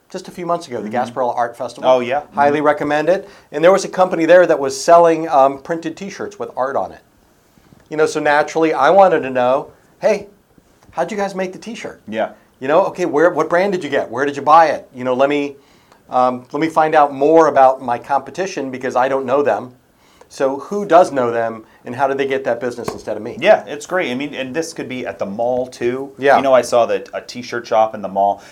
just 0.08 0.28
a 0.28 0.30
few 0.30 0.46
months 0.46 0.68
ago, 0.68 0.80
the 0.80 0.88
Gasparilla 0.88 1.34
Art 1.36 1.56
Festival. 1.56 1.90
Oh, 1.90 2.00
yeah. 2.00 2.26
highly 2.32 2.60
recommend 2.60 3.08
it. 3.08 3.28
And 3.50 3.64
there 3.64 3.72
was 3.72 3.84
a 3.84 3.88
company 3.88 4.24
there 4.24 4.46
that 4.46 4.60
was 4.60 4.80
selling 4.80 5.28
um, 5.28 5.60
printed 5.60 5.96
T-shirts 5.96 6.38
with 6.38 6.50
art 6.56 6.76
on 6.76 6.92
it. 6.92 7.02
You 7.90 7.96
know, 7.96 8.06
so 8.06 8.20
naturally, 8.20 8.72
I 8.72 8.90
wanted 8.90 9.20
to 9.20 9.30
know, 9.30 9.72
hey, 10.00 10.28
how'd 10.92 11.10
you 11.10 11.16
guys 11.16 11.34
make 11.34 11.52
the 11.52 11.58
T-shirt? 11.58 12.00
Yeah. 12.06 12.34
You 12.60 12.68
know, 12.68 12.86
okay, 12.86 13.04
where 13.04 13.30
what 13.30 13.50
brand 13.50 13.72
did 13.72 13.82
you 13.82 13.90
get? 13.90 14.08
Where 14.08 14.24
did 14.24 14.36
you 14.36 14.42
buy 14.42 14.66
it? 14.66 14.88
You 14.94 15.02
know, 15.02 15.14
let 15.14 15.28
me 15.28 15.56
um, 16.08 16.46
let 16.52 16.60
me 16.60 16.68
find 16.68 16.94
out 16.94 17.12
more 17.12 17.48
about 17.48 17.82
my 17.82 17.98
competition 17.98 18.70
because 18.70 18.96
I 18.96 19.08
don't 19.08 19.26
know 19.26 19.42
them. 19.42 19.76
So 20.28 20.58
who 20.58 20.84
does 20.84 21.12
know 21.12 21.30
them, 21.30 21.64
and 21.84 21.94
how 21.94 22.08
did 22.08 22.18
they 22.18 22.26
get 22.26 22.42
that 22.42 22.58
business 22.58 22.88
instead 22.88 23.16
of 23.16 23.22
me? 23.22 23.36
Yeah, 23.38 23.64
it's 23.66 23.86
great. 23.86 24.10
I 24.10 24.14
mean, 24.14 24.34
and 24.34 24.56
this 24.56 24.72
could 24.72 24.88
be 24.88 25.06
at 25.06 25.20
the 25.20 25.26
mall 25.26 25.68
too. 25.68 26.12
Yeah. 26.18 26.36
You 26.36 26.42
know, 26.42 26.52
I 26.52 26.62
saw 26.62 26.86
that 26.86 27.08
a 27.14 27.20
T-shirt 27.20 27.66
shop 27.66 27.94
in 27.94 28.02
the 28.02 28.08
mall. 28.08 28.42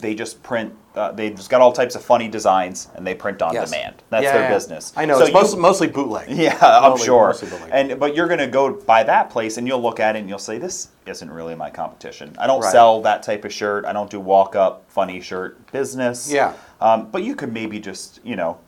They 0.00 0.14
just 0.14 0.42
print. 0.42 0.74
Uh, 0.94 1.10
they 1.12 1.30
just 1.30 1.48
got 1.48 1.60
all 1.62 1.72
types 1.72 1.94
of 1.94 2.02
funny 2.04 2.28
designs, 2.28 2.88
and 2.94 3.06
they 3.06 3.14
print 3.14 3.40
on 3.40 3.54
Yes. 3.54 3.70
demand. 3.70 4.02
That's 4.10 4.24
Yeah, 4.24 4.32
their 4.32 4.42
yeah. 4.42 4.54
business. 4.54 4.92
I 4.96 5.04
know 5.06 5.14
So 5.14 5.20
it's 5.20 5.28
you- 5.28 5.34
most, 5.34 5.56
mostly 5.56 5.86
bootleg. 5.86 6.28
Yeah, 6.30 6.56
I'm 6.60 6.90
Mostly- 6.90 7.06
sure. 7.06 7.26
mostly. 7.28 7.48
And 7.70 7.98
but 7.98 8.14
you're 8.14 8.26
going 8.26 8.40
to 8.40 8.46
go 8.46 8.72
by 8.72 9.02
that 9.04 9.30
place, 9.30 9.56
and 9.56 9.66
you'll 9.66 9.80
look 9.80 10.00
at 10.00 10.16
it, 10.16 10.20
and 10.20 10.28
you'll 10.28 10.38
say, 10.38 10.58
"This 10.58 10.88
isn't 11.06 11.30
really 11.30 11.54
my 11.54 11.70
competition. 11.70 12.34
I 12.38 12.46
don't 12.46 12.60
Right. 12.60 12.72
sell 12.72 13.00
that 13.02 13.22
type 13.22 13.44
of 13.44 13.52
shirt. 13.52 13.84
I 13.86 13.92
don't 13.92 14.10
do 14.10 14.20
walk-up 14.20 14.84
funny 14.88 15.20
shirt 15.20 15.70
business." 15.72 16.30
Yeah. 16.30 16.52
Um, 16.80 17.08
but 17.10 17.22
you 17.22 17.34
could 17.36 17.52
maybe 17.52 17.78
just 17.80 18.20
you 18.22 18.36
know 18.36 18.58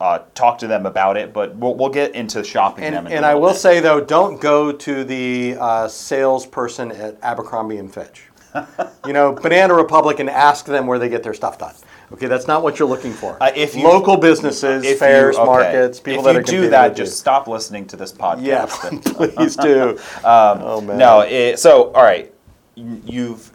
uh, 0.00 0.18
talk 0.34 0.58
to 0.58 0.66
them 0.66 0.84
about 0.86 1.16
it. 1.16 1.32
But 1.32 1.54
we'll, 1.56 1.74
we'll 1.76 1.88
get 1.88 2.14
into 2.14 2.42
shopping 2.42 2.82
them. 2.84 3.06
And, 3.06 3.08
in 3.08 3.16
and 3.18 3.26
I 3.26 3.34
will 3.36 3.50
bit. 3.50 3.58
say 3.58 3.78
though, 3.80 4.00
don't 4.00 4.40
go 4.40 4.72
to 4.72 5.04
the 5.04 5.56
uh, 5.60 5.86
salesperson 5.88 6.90
at 6.92 7.16
Abercrombie 7.22 7.78
and 7.78 7.92
Fitch. 7.92 8.24
you 9.06 9.12
know, 9.12 9.32
Banana 9.32 9.74
Republic, 9.74 10.18
and 10.20 10.28
ask 10.30 10.64
them 10.66 10.86
where 10.86 10.98
they 10.98 11.08
get 11.08 11.22
their 11.22 11.34
stuff 11.34 11.58
done. 11.58 11.74
Okay, 12.12 12.26
that's 12.26 12.46
not 12.46 12.62
what 12.62 12.78
you're 12.78 12.88
looking 12.88 13.12
for. 13.12 13.42
Uh, 13.42 13.50
if 13.56 13.74
you- 13.74 13.84
local 13.84 14.16
businesses, 14.18 14.84
If 14.84 14.90
you- 14.90 14.96
fairs, 14.98 15.36
okay. 15.36 15.44
markets, 15.46 16.00
people 16.00 16.26
if 16.26 16.34
that 16.46 16.52
you 16.52 16.58
are 16.58 16.62
do 16.64 16.70
that, 16.70 16.90
with 16.90 16.98
you. 16.98 17.04
just 17.04 17.18
stop 17.18 17.48
listening 17.48 17.86
to 17.86 17.96
this 17.96 18.12
podcast. 18.12 18.42
yeah, 18.44 18.66
please 19.36 19.56
do. 19.56 19.98
Um, 20.24 20.58
oh 20.62 20.80
man. 20.82 20.98
No, 20.98 21.20
it, 21.20 21.58
so 21.58 21.90
all 21.92 22.02
right, 22.02 22.32
you've 22.74 23.50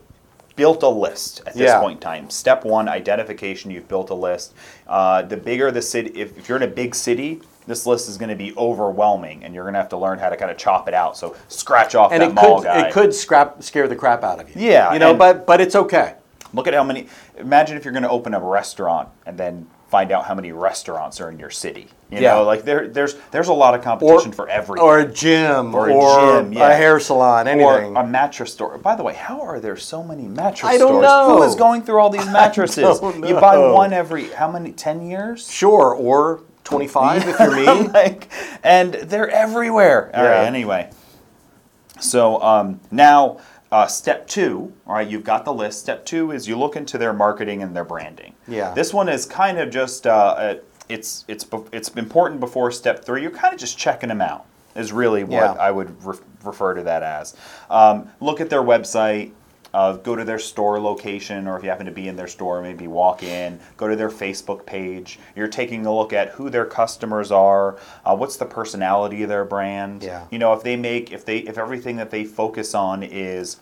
built 0.56 0.82
a 0.84 0.90
list 0.90 1.42
at 1.46 1.54
this 1.54 1.62
Yeah. 1.70 1.80
point 1.80 1.98
in 1.98 2.02
time. 2.02 2.30
Step 2.32 2.66
one, 2.66 2.90
identification. 2.90 3.70
You've 3.70 3.88
built 3.88 4.10
a 4.10 4.16
list. 4.16 4.54
Uh, 4.88 5.22
the 5.22 5.38
bigger 5.38 5.70
the 5.72 5.82
city, 5.84 6.10
if, 6.20 6.36
if 6.38 6.50
you're 6.50 6.58
in 6.58 6.64
a 6.64 6.68
big 6.68 6.96
city, 6.96 7.42
this 7.68 7.86
list 7.86 8.10
is 8.10 8.18
going 8.18 8.30
to 8.30 8.36
be 8.36 8.56
overwhelming, 8.58 9.44
and 9.44 9.54
you're 9.54 9.64
going 9.66 9.74
to 9.74 9.80
have 9.80 9.90
to 9.90 9.98
learn 9.98 10.18
how 10.20 10.30
to 10.30 10.38
kind 10.38 10.50
of 10.50 10.58
chop 10.58 10.88
it 10.88 10.94
out. 10.94 11.18
So 11.18 11.36
scratch 11.50 11.94
off 11.96 12.12
and 12.12 12.22
that 12.22 12.34
mall 12.34 12.58
could 12.60 12.64
guy. 12.66 12.88
it 12.88 12.94
could 12.94 13.14
scrap 13.14 13.62
scare 13.62 13.88
the 13.88 13.96
crap 13.96 14.24
out 14.24 14.40
of 14.40 14.56
you. 14.56 14.62
Yeah, 14.70 14.94
you 14.94 15.00
know, 15.00 15.14
but 15.14 15.46
but 15.46 15.62
it's 15.62 15.76
okay. 15.76 16.16
Look 16.54 16.68
at 16.68 16.74
how 16.74 16.84
many. 16.84 17.08
Imagine 17.38 17.78
if 17.78 17.84
you're 17.86 17.92
going 17.94 18.04
to 18.04 18.10
open 18.10 18.34
a 18.34 18.40
restaurant 18.40 19.10
and 19.26 19.38
then 19.38 19.68
find 19.90 20.12
out 20.12 20.26
how 20.26 20.36
many 20.36 20.52
restaurants 20.52 21.22
are 21.22 21.30
in 21.30 21.40
your 21.40 21.50
city. 21.50 21.88
You 22.10 22.20
Yeah. 22.20 22.34
know, 22.36 22.44
like 22.44 22.64
there, 22.64 22.88
there's 22.90 23.16
there's 23.32 23.48
a 23.50 23.54
lot 23.54 23.74
of 23.76 23.82
competition 23.84 24.32
for 24.32 24.48
everything. 24.50 24.84
Or 24.86 25.00
a 25.00 25.06
gym, 25.08 25.76
Or 25.76 25.90
or, 25.90 26.40
a 26.40 26.42
gym, 26.44 26.54
yeah. 26.54 26.70
a 26.70 26.76
hair 26.76 27.00
salon, 27.00 27.48
anything. 27.48 27.66
Or 27.96 28.02
a 28.02 28.06
mattress 28.08 28.52
store. 28.54 28.78
By 28.78 28.96
the 28.96 29.04
way, 29.04 29.14
how 29.14 29.42
are 29.42 29.60
there 29.60 29.78
so 29.78 30.04
many 30.04 30.24
mattress 30.24 30.70
I 30.72 30.78
don't 30.78 30.90
stores? 30.90 31.04
know. 31.04 31.38
Who 31.38 31.44
is 31.44 31.56
going 31.56 31.84
through 31.84 32.00
all 32.00 32.10
these 32.10 32.26
mattresses? 32.40 33.00
You 33.02 33.36
buy 33.40 33.58
one 33.58 33.92
every 33.94 34.30
how 34.30 34.50
many? 34.52 34.72
Ten 34.72 35.06
years? 35.06 35.50
sure, 35.50 35.94
or 35.94 36.42
25 36.68 37.28
if 37.28 37.40
you're 37.40 37.56
me. 37.56 37.88
like, 37.94 38.30
and 38.64 38.94
they're 38.94 39.30
everywhere. 39.30 40.12
All 40.14 40.24
right. 40.24 40.42
Yeah. 40.42 40.48
Anyway, 40.48 40.92
so 42.00 42.42
um, 42.42 42.80
now 42.92 43.40
uh, 43.72 43.88
step 43.88 44.28
two. 44.28 44.74
All 44.86 44.94
right, 44.96 45.08
you've 45.08 45.24
got 45.24 45.46
the 45.46 45.54
list. 45.54 45.80
Step 45.80 46.06
two 46.06 46.32
is 46.32 46.48
you 46.48 46.58
look 46.58 46.76
into 46.76 46.98
their 46.98 47.14
marketing 47.14 47.64
and 47.64 47.76
their 47.76 47.86
branding. 47.86 48.36
Yeah. 48.48 48.74
This 48.74 48.94
one 48.94 49.08
is 49.10 49.26
kind 49.26 49.58
of 49.60 49.70
just 49.70 50.06
uh, 50.06 50.12
uh, 50.12 50.56
it's 50.90 51.24
it's 51.28 51.46
it's 51.72 51.90
important 51.90 52.40
before 52.40 52.72
step 52.72 53.04
three. 53.04 53.22
You're 53.22 53.32
kind 53.32 53.54
of 53.54 53.60
just 53.60 53.78
checking 53.78 54.10
them 54.10 54.22
out. 54.22 54.46
Is 54.76 54.92
really 54.92 55.24
what 55.24 55.32
Yeah. 55.32 55.52
I 55.54 55.72
would 55.72 56.04
re- 56.06 56.18
refer 56.44 56.74
to 56.76 56.84
that 56.84 57.02
as. 57.02 57.36
Um, 57.70 58.10
look 58.20 58.40
at 58.42 58.50
their 58.50 58.62
website. 58.62 59.32
Uh, 59.78 59.96
go 59.98 60.16
to 60.16 60.26
their 60.26 60.40
store 60.40 60.80
location, 60.80 61.48
or 61.48 61.56
if 61.56 61.62
you 61.64 61.70
happen 61.70 61.86
to 61.86 61.92
be 61.92 62.08
in 62.08 62.16
their 62.16 62.28
store, 62.28 62.64
maybe 62.64 62.88
walk 62.88 63.22
in. 63.22 63.60
Go 63.78 63.88
to 63.88 63.96
their 63.96 64.10
Facebook 64.10 64.66
page. 64.66 65.20
You're 65.36 65.48
taking 65.48 65.86
a 65.86 65.96
look 65.96 66.14
at 66.14 66.30
who 66.30 66.50
their 66.50 66.66
customers 66.66 67.32
are. 67.32 67.78
Uh, 68.04 68.16
what's 68.16 68.38
the 68.38 68.46
personality 68.48 69.22
of 69.22 69.30
their 69.30 69.46
brand? 69.46 70.02
Yeah. 70.02 70.26
You 70.32 70.40
know, 70.40 70.52
if 70.54 70.64
they 70.64 70.78
make, 70.78 71.12
if 71.12 71.26
they, 71.26 71.38
if 71.42 71.60
everything 71.60 71.98
that 71.98 72.10
they 72.10 72.24
focus 72.24 72.74
on 72.74 73.04
is 73.04 73.58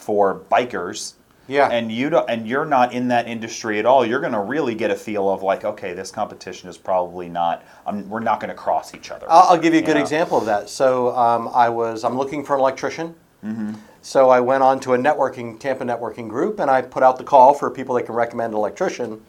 for 0.00 0.40
bikers, 0.50 1.16
Yeah. 1.48 1.68
and 1.68 1.92
you 1.92 2.08
don't, 2.08 2.30
and 2.30 2.48
you're 2.48 2.64
not 2.64 2.94
in 2.94 3.08
that 3.08 3.28
industry 3.28 3.78
at 3.78 3.84
all, 3.84 4.06
you're 4.06 4.20
going 4.20 4.32
to 4.32 4.40
really 4.40 4.74
get 4.74 4.90
a 4.90 4.96
feel 4.96 5.28
of 5.28 5.42
like, 5.42 5.66
okay, 5.66 5.92
this 5.92 6.10
competition 6.10 6.70
is 6.70 6.78
probably 6.78 7.28
not. 7.28 7.62
Um, 7.84 8.08
we're 8.08 8.20
not 8.20 8.40
going 8.40 8.48
to 8.48 8.56
cross 8.56 8.94
each 8.94 9.10
other. 9.10 9.26
I'll, 9.28 9.50
I'll 9.50 9.58
give 9.58 9.74
you 9.74 9.80
a 9.80 9.82
good 9.82 9.96
know? 9.96 10.00
example 10.00 10.38
of 10.38 10.46
that. 10.46 10.70
So 10.70 11.14
um, 11.14 11.50
I 11.52 11.68
was 11.68 12.04
I'm 12.04 12.16
looking 12.16 12.42
for 12.42 12.54
an 12.54 12.60
electrician. 12.60 13.14
Mm-hmm. 13.44 13.74
So 14.06 14.30
I 14.30 14.38
went 14.38 14.62
on 14.62 14.78
to 14.80 14.94
a 14.94 14.96
networking 14.96 15.58
Tampa 15.58 15.84
networking 15.84 16.28
group 16.28 16.60
and 16.60 16.70
I 16.70 16.80
put 16.80 17.02
out 17.02 17.18
the 17.18 17.24
call 17.24 17.52
for 17.54 17.68
people 17.72 17.96
that 17.96 18.04
can 18.06 18.14
recommend 18.14 18.52
an 18.52 18.56
electrician, 18.56 19.20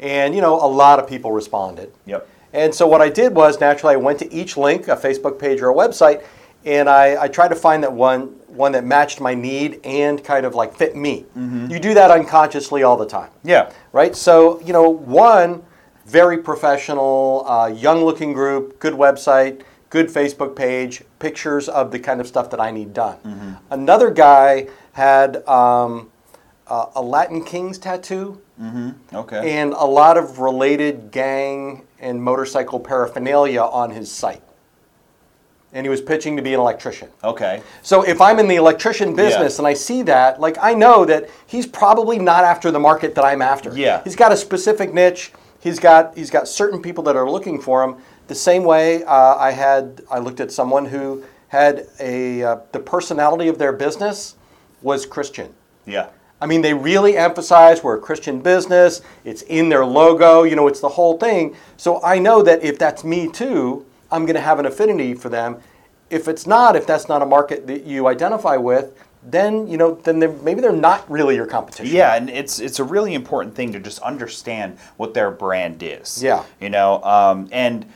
and 0.00 0.34
you 0.34 0.40
know 0.40 0.56
a 0.56 0.66
lot 0.66 0.98
of 0.98 1.08
people 1.08 1.30
responded. 1.30 1.92
Yep. 2.06 2.28
And 2.52 2.74
so 2.74 2.88
what 2.88 3.00
I 3.00 3.08
did 3.08 3.36
was 3.36 3.60
naturally 3.60 3.94
I 3.94 3.98
went 3.98 4.18
to 4.18 4.32
each 4.32 4.56
link, 4.56 4.88
a 4.88 4.96
Facebook 4.96 5.38
page 5.38 5.60
or 5.60 5.70
a 5.70 5.74
website, 5.74 6.24
and 6.64 6.88
I, 6.88 7.22
I 7.22 7.28
tried 7.28 7.48
to 7.48 7.54
find 7.54 7.84
that 7.84 7.92
one 7.92 8.22
one 8.48 8.72
that 8.72 8.84
matched 8.84 9.20
my 9.20 9.32
need 9.32 9.80
and 9.84 10.22
kind 10.24 10.44
of 10.44 10.56
like 10.56 10.74
fit 10.74 10.96
me. 10.96 11.24
Mm-hmm. 11.38 11.70
You 11.70 11.78
do 11.78 11.94
that 11.94 12.10
unconsciously 12.10 12.82
all 12.82 12.96
the 12.96 13.06
time 13.06 13.30
Yeah. 13.44 13.70
right? 13.92 14.16
So, 14.16 14.60
you 14.62 14.72
know, 14.72 14.88
one, 14.90 15.62
very 16.04 16.38
professional, 16.38 17.44
uh, 17.46 17.68
young 17.68 18.02
looking 18.02 18.32
group, 18.32 18.80
good 18.80 18.94
website, 18.94 19.62
good 19.90 20.08
Facebook 20.08 20.56
page, 20.56 21.02
pictures 21.18 21.68
of 21.68 21.90
the 21.90 21.98
kind 21.98 22.20
of 22.20 22.26
stuff 22.26 22.50
that 22.50 22.60
I 22.60 22.70
need 22.70 22.92
done. 22.92 23.16
Mm-hmm. 23.24 23.52
Another 23.70 24.10
guy 24.10 24.68
had 24.92 25.46
um, 25.48 26.10
a, 26.66 26.86
a 26.96 27.02
Latin 27.02 27.44
Kings 27.44 27.78
tattoo 27.78 28.40
Okay. 29.12 29.58
and 29.58 29.72
a 29.74 29.84
lot 29.84 30.16
of 30.16 30.38
related 30.38 31.10
gang 31.10 31.82
and 32.00 32.22
motorcycle 32.22 32.80
paraphernalia 32.80 33.60
on 33.60 33.90
his 33.90 34.10
site. 34.10 34.42
and 35.72 35.84
he 35.84 35.90
was 35.90 36.00
pitching 36.00 36.36
to 36.36 36.42
be 36.42 36.54
an 36.54 36.60
electrician. 36.60 37.08
Okay. 37.22 37.60
So 37.82 38.02
if 38.02 38.18
I'm 38.20 38.38
in 38.38 38.48
the 38.48 38.54
electrician 38.56 39.14
business 39.14 39.54
Yeah. 39.54 39.58
and 39.60 39.66
I 39.66 39.74
see 39.74 40.02
that, 40.04 40.40
like 40.40 40.56
I 40.60 40.72
know 40.72 41.04
that 41.04 41.28
he's 41.46 41.66
probably 41.66 42.18
not 42.18 42.44
after 42.44 42.70
the 42.70 42.78
market 42.80 43.14
that 43.14 43.24
I'm 43.24 43.42
after. 43.42 43.76
Yeah. 43.76 44.02
He's 44.02 44.16
got 44.16 44.32
a 44.32 44.36
specific 44.36 44.94
niche. 44.94 45.32
He's 45.60 45.78
got 45.78 46.16
he's 46.16 46.30
got 46.30 46.48
certain 46.48 46.80
people 46.80 47.04
that 47.04 47.16
are 47.16 47.28
looking 47.28 47.60
for 47.60 47.82
him. 47.84 47.96
The 48.26 48.34
same 48.34 48.64
way 48.64 49.04
uh, 49.04 49.36
I 49.36 49.52
had 49.52 50.02
I 50.10 50.18
looked 50.18 50.40
at 50.40 50.50
someone 50.50 50.86
who 50.86 51.24
had 51.48 51.86
a 52.00 52.42
uh, 52.42 52.56
the 52.72 52.80
personality 52.80 53.48
of 53.48 53.58
their 53.58 53.72
business 53.72 54.36
was 54.82 55.06
Christian. 55.06 55.54
Yeah. 55.86 56.08
I 56.40 56.46
mean, 56.46 56.60
they 56.60 56.74
really 56.74 57.16
emphasize 57.16 57.82
we're 57.82 57.96
a 57.96 58.00
Christian 58.00 58.40
business. 58.40 59.00
It's 59.24 59.42
in 59.42 59.68
their 59.68 59.86
logo. 59.86 60.42
You 60.42 60.54
know, 60.54 60.68
it's 60.68 60.80
the 60.80 60.88
whole 60.88 61.16
thing. 61.16 61.56
So 61.76 62.02
I 62.02 62.18
know 62.18 62.42
that 62.42 62.62
if 62.62 62.78
that's 62.78 63.04
me 63.04 63.30
too, 63.30 63.86
I'm 64.10 64.26
going 64.26 64.34
to 64.34 64.42
have 64.42 64.58
an 64.58 64.66
affinity 64.66 65.14
for 65.14 65.28
them. 65.28 65.56
If 66.10 66.28
it's 66.28 66.46
not, 66.46 66.76
if 66.76 66.86
that's 66.86 67.08
not 67.08 67.22
a 67.22 67.26
market 67.26 67.66
that 67.66 67.84
you 67.84 68.06
identify 68.06 68.56
with, 68.56 68.92
then 69.22 69.66
you 69.66 69.76
know, 69.76 69.94
then 70.04 70.20
they're, 70.20 70.32
maybe 70.32 70.60
they're 70.60 70.72
not 70.72 71.10
really 71.10 71.34
your 71.34 71.46
competition. 71.46 71.94
Yeah, 71.94 72.14
and 72.14 72.30
it's 72.30 72.60
it's 72.60 72.78
a 72.78 72.84
really 72.84 73.14
important 73.14 73.54
thing 73.54 73.72
to 73.72 73.80
just 73.80 73.98
understand 74.00 74.78
what 74.98 75.14
their 75.14 75.30
brand 75.30 75.82
is. 75.82 76.22
Yeah. 76.22 76.44
You 76.60 76.70
know, 76.70 77.02
um, 77.02 77.48
and 77.50 77.86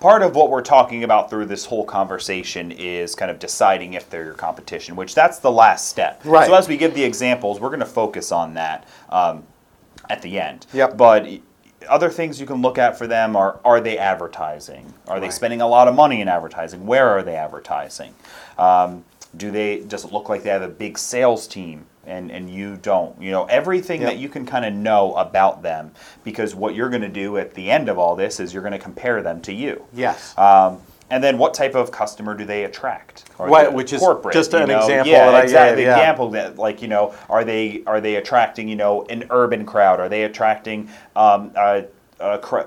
part 0.00 0.22
of 0.22 0.34
what 0.34 0.50
we're 0.50 0.62
talking 0.62 1.04
about 1.04 1.30
through 1.30 1.46
this 1.46 1.66
whole 1.66 1.84
conversation 1.84 2.70
is 2.72 3.14
kind 3.14 3.30
of 3.30 3.38
deciding 3.38 3.94
if 3.94 4.08
they're 4.08 4.24
your 4.24 4.34
competition, 4.34 4.96
which 4.96 5.14
that's 5.14 5.38
the 5.38 5.50
last 5.50 5.88
step. 5.88 6.20
Right. 6.24 6.46
So 6.46 6.54
as 6.54 6.68
we 6.68 6.76
give 6.76 6.94
the 6.94 7.04
examples, 7.04 7.60
we're 7.60 7.68
going 7.68 7.80
to 7.80 7.86
focus 7.86 8.32
on 8.32 8.54
that 8.54 8.86
um, 9.08 9.44
at 10.08 10.22
the 10.22 10.38
end. 10.38 10.66
Yep. 10.72 10.96
But 10.96 11.28
other 11.88 12.10
things 12.10 12.40
you 12.40 12.46
can 12.46 12.60
look 12.62 12.78
at 12.78 12.98
for 12.98 13.06
them 13.06 13.36
are 13.36 13.60
are 13.64 13.80
they 13.80 13.98
advertising? 13.98 14.92
Are 15.06 15.20
they 15.20 15.30
spending 15.30 15.60
a 15.60 15.68
lot 15.68 15.88
of 15.88 15.94
money 15.94 16.20
in 16.20 16.28
advertising? 16.28 16.86
Where 16.86 17.08
are 17.08 17.22
they 17.22 17.36
advertising? 17.36 18.14
Um, 18.58 19.04
do 19.36 19.50
they 19.50 19.80
does 19.80 20.04
it 20.04 20.12
look 20.12 20.28
like 20.28 20.42
they 20.42 20.50
have 20.50 20.62
a 20.62 20.68
big 20.68 20.98
sales 20.98 21.46
team 21.46 21.86
and 22.08 22.30
and 22.30 22.50
you 22.50 22.76
don't? 22.76 23.20
You 23.20 23.30
know 23.30 23.44
everything 23.44 24.00
Yep. 24.00 24.10
that 24.10 24.18
you 24.18 24.28
can 24.28 24.46
kind 24.46 24.64
of 24.64 24.72
know 24.72 25.14
about 25.14 25.62
them 25.62 25.92
because 26.24 26.54
what 26.54 26.74
you're 26.74 26.88
going 26.88 27.02
to 27.02 27.08
do 27.08 27.36
at 27.38 27.54
the 27.54 27.70
end 27.70 27.88
of 27.88 27.98
all 27.98 28.16
this 28.16 28.40
is 28.40 28.52
you're 28.52 28.62
going 28.62 28.72
to 28.72 28.78
compare 28.78 29.22
them 29.22 29.40
to 29.42 29.52
you. 29.52 29.84
Yes. 29.92 30.36
Um, 30.38 30.80
and 31.10 31.24
then 31.24 31.38
what 31.38 31.54
type 31.54 31.74
of 31.74 31.90
customer 31.90 32.34
do 32.34 32.44
they 32.44 32.64
attract? 32.64 33.24
Right, 33.38 33.70
they 33.70 33.74
which 33.74 33.94
is 33.94 34.00
corporate, 34.00 34.34
just 34.34 34.52
you 34.52 34.58
an 34.58 34.68
know? 34.68 34.78
example 34.80 35.10
Yeah, 35.12 35.26
that 35.30 35.34
I 35.36 35.42
exactly. 35.42 35.76
gave, 35.76 35.86
yeah. 35.86 35.96
Example 35.96 36.30
that, 36.32 36.56
like 36.58 36.82
you 36.82 36.88
know, 36.88 37.14
are 37.30 37.44
they 37.44 37.82
are 37.86 38.00
they 38.00 38.16
attracting 38.16 38.68
you 38.68 38.76
know 38.76 39.04
an 39.04 39.24
urban 39.30 39.64
crowd? 39.64 40.00
Are 40.00 40.08
they 40.10 40.24
attracting 40.24 40.90
um, 41.16 41.50
a, 41.56 41.84
a 42.20 42.38
cr- 42.38 42.60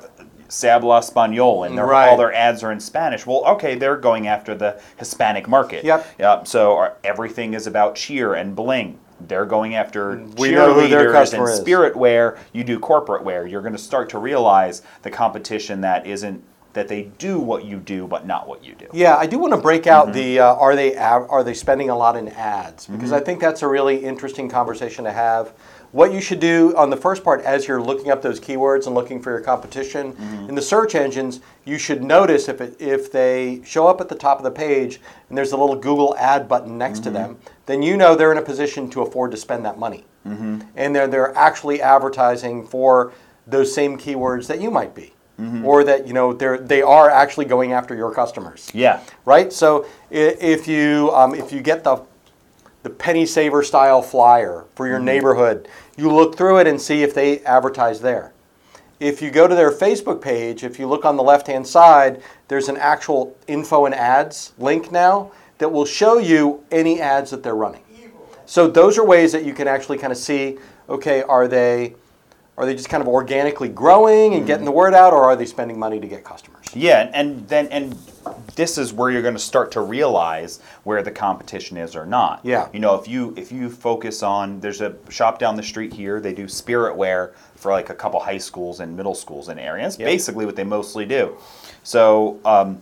se 0.49 0.67
habla 0.69 0.99
español 1.01 1.65
and 1.67 1.77
their, 1.77 1.85
Right. 1.85 2.09
all 2.09 2.17
their 2.17 2.33
ads 2.33 2.63
are 2.63 2.71
in 2.71 2.79
Spanish? 2.79 3.27
Well, 3.27 3.43
okay, 3.45 3.75
they're 3.75 3.95
going 3.95 4.27
after 4.27 4.55
the 4.55 4.81
Hispanic 4.97 5.47
market. 5.47 5.85
Yep. 5.85 6.07
Yep. 6.19 6.47
So 6.47 6.75
are, 6.77 6.97
everything 7.03 7.53
is 7.53 7.67
about 7.67 7.93
cheer 7.95 8.33
and 8.33 8.55
bling. 8.55 8.97
They're 9.27 9.45
going 9.45 9.75
after 9.75 10.23
We 10.37 10.51
know 10.51 10.73
who 10.73 10.87
their 10.87 11.11
cheerleaders 11.13 11.33
and 11.33 11.43
is. 11.47 11.57
spirit 11.59 11.95
wear. 11.95 12.37
You 12.53 12.63
do 12.63 12.79
corporate 12.79 13.23
wear. 13.23 13.45
You're 13.47 13.61
going 13.61 13.73
to 13.73 13.79
start 13.79 14.09
to 14.09 14.17
realize 14.19 14.81
the 15.01 15.09
competition 15.11 15.81
that 15.81 16.05
isn't 16.05 16.43
that 16.73 16.87
they 16.87 17.11
do 17.17 17.37
what 17.37 17.65
you 17.65 17.77
do, 17.77 18.07
but 18.07 18.25
not 18.25 18.47
what 18.47 18.63
you 18.63 18.73
do. 18.75 18.87
Yeah, 18.93 19.17
I 19.17 19.25
do 19.25 19.37
want 19.39 19.53
to 19.53 19.59
break 19.59 19.87
out 19.87 20.05
Mm-hmm. 20.07 20.13
the 20.15 20.39
uh, 20.39 20.55
are 20.55 20.73
they 20.75 20.95
are 20.95 21.43
they 21.43 21.53
spending 21.53 21.89
a 21.89 21.95
lot 21.97 22.15
in 22.15 22.29
ads 22.29 22.87
because 22.87 23.11
I 23.11 23.19
think 23.19 23.41
that's 23.41 23.61
a 23.61 23.67
really 23.67 23.97
interesting 24.05 24.47
conversation 24.49 25.03
to 25.03 25.11
have. 25.11 25.53
What 25.91 26.13
you 26.13 26.21
should 26.21 26.39
do 26.39 26.75
on 26.77 26.89
the 26.89 26.95
first 26.97 27.23
part 27.23 27.41
as 27.41 27.67
you're 27.67 27.81
looking 27.81 28.11
up 28.11 28.21
those 28.21 28.39
keywords 28.39 28.85
and 28.85 28.95
looking 28.95 29.21
for 29.21 29.31
your 29.31 29.41
competition 29.41 30.13
Mm-hmm. 30.13 30.49
in 30.49 30.55
the 30.55 30.61
search 30.61 30.95
engines, 30.95 31.41
you 31.65 31.77
should 31.77 32.01
notice 32.03 32.47
if 32.47 32.61
it, 32.61 32.77
if 32.79 33.11
they 33.11 33.61
show 33.65 33.87
up 33.87 33.99
at 34.01 34.07
the 34.09 34.15
top 34.15 34.37
of 34.37 34.43
the 34.43 34.51
page 34.51 35.01
and 35.29 35.37
there's 35.37 35.51
a 35.51 35.57
little 35.57 35.75
Google 35.75 36.15
ad 36.17 36.47
button 36.47 36.77
next 36.77 36.99
to 37.03 37.09
Mm-hmm. 37.09 37.13
them, 37.13 37.37
then 37.65 37.81
you 37.81 37.97
know 37.97 38.15
they're 38.15 38.31
in 38.31 38.37
a 38.37 38.41
position 38.41 38.89
to 38.91 39.01
afford 39.01 39.31
to 39.31 39.37
spend 39.37 39.65
that 39.65 39.77
money, 39.77 40.05
Mm-hmm. 40.25 40.59
and 40.75 40.95
they're 40.95 41.07
they're 41.07 41.35
actually 41.37 41.81
advertising 41.81 42.65
for 42.65 43.11
those 43.47 43.73
same 43.73 43.97
keywords 43.97 44.47
that 44.47 44.61
you 44.61 44.71
might 44.71 44.93
be. 44.95 45.13
Mm-hmm. 45.39 45.65
Or 45.65 45.83
that 45.83 46.05
you 46.07 46.13
know 46.13 46.33
they're 46.33 46.59
they 46.59 46.83
are 46.83 47.09
actually 47.09 47.45
going 47.45 47.73
after 47.73 47.95
your 47.95 48.13
customers 48.13 48.69
Yeah. 48.73 48.99
right? 49.25 49.51
So 49.51 49.87
if 50.11 50.67
you 50.67 51.09
um, 51.13 51.33
if 51.33 51.51
you 51.51 51.61
get 51.61 51.83
the 51.83 52.03
the 52.83 52.89
penny 52.89 53.25
saver 53.25 53.63
style 53.63 54.01
flyer 54.01 54.65
for 54.75 54.87
your 54.87 54.97
mm-hmm. 54.97 55.05
neighborhood, 55.05 55.67
you 55.97 56.11
look 56.11 56.35
through 56.35 56.59
it 56.59 56.67
and 56.67 56.81
see 56.81 57.03
if 57.03 57.13
they 57.13 57.39
advertise 57.41 58.01
there. 58.01 58.33
If 58.99 59.21
you 59.21 59.31
go 59.31 59.47
to 59.47 59.55
their 59.55 59.71
Facebook 59.71 60.21
page, 60.21 60.63
if 60.63 60.77
you 60.77 60.87
look 60.87 61.05
on 61.05 61.17
the 61.17 61.23
left 61.23 61.47
hand 61.47 61.65
side, 61.65 62.21
there's 62.47 62.69
an 62.69 62.77
actual 62.77 63.35
info 63.47 63.85
and 63.85 63.95
ads 63.95 64.53
link 64.59 64.91
now 64.91 65.31
that 65.57 65.71
will 65.71 65.85
show 65.85 66.17
you 66.17 66.63
any 66.71 67.01
ads 67.01 67.31
that 67.31 67.43
they're 67.43 67.55
running. 67.55 67.83
So 68.45 68.67
those 68.67 68.97
are 68.97 69.05
ways 69.05 69.31
that 69.31 69.45
you 69.45 69.53
can 69.53 69.67
actually 69.67 69.97
kind 69.97 70.11
of 70.11 70.17
see, 70.17 70.57
okay, 70.89 71.23
are 71.23 71.47
they 71.47 71.95
are 72.57 72.65
they 72.65 72.75
just 72.75 72.89
kind 72.89 73.01
of 73.01 73.07
organically 73.07 73.69
growing 73.69 74.35
and 74.35 74.45
getting 74.45 74.65
the 74.65 74.71
word 74.71 74.93
out, 74.93 75.13
or 75.13 75.23
are 75.23 75.35
they 75.35 75.45
spending 75.45 75.79
money 75.79 75.99
to 75.99 76.07
get 76.07 76.23
customers? 76.23 76.65
Yeah, 76.73 77.09
and 77.13 77.47
then 77.47 77.67
and 77.67 77.93
this 78.55 78.77
is 78.77 78.93
where 78.93 79.09
you're 79.09 79.21
going 79.21 79.33
to 79.33 79.39
start 79.39 79.71
to 79.71 79.81
realize 79.81 80.61
where 80.83 81.01
the 81.01 81.11
competition 81.11 81.77
is 81.77 81.95
or 81.95 82.05
not. 82.05 82.41
Yeah. 82.43 82.67
You 82.73 82.79
know, 82.79 82.95
if 82.95 83.07
you 83.07 83.33
if 83.37 83.51
you 83.51 83.69
focus 83.69 84.21
on 84.21 84.59
there's 84.59 84.81
a 84.81 84.95
shop 85.09 85.39
down 85.39 85.55
the 85.55 85.63
street 85.63 85.93
here, 85.93 86.19
they 86.19 86.33
do 86.33 86.47
spirit 86.47 86.95
wear 86.95 87.33
for 87.55 87.71
like 87.71 87.89
a 87.89 87.95
couple 87.95 88.19
high 88.19 88.37
schools 88.37 88.79
and 88.79 88.95
middle 88.95 89.15
schools 89.15 89.49
in 89.49 89.57
areas. 89.57 89.97
Yep. 89.97 90.07
Basically 90.07 90.45
what 90.45 90.55
they 90.55 90.63
mostly 90.63 91.05
do. 91.05 91.37
So, 91.83 92.39
um, 92.45 92.81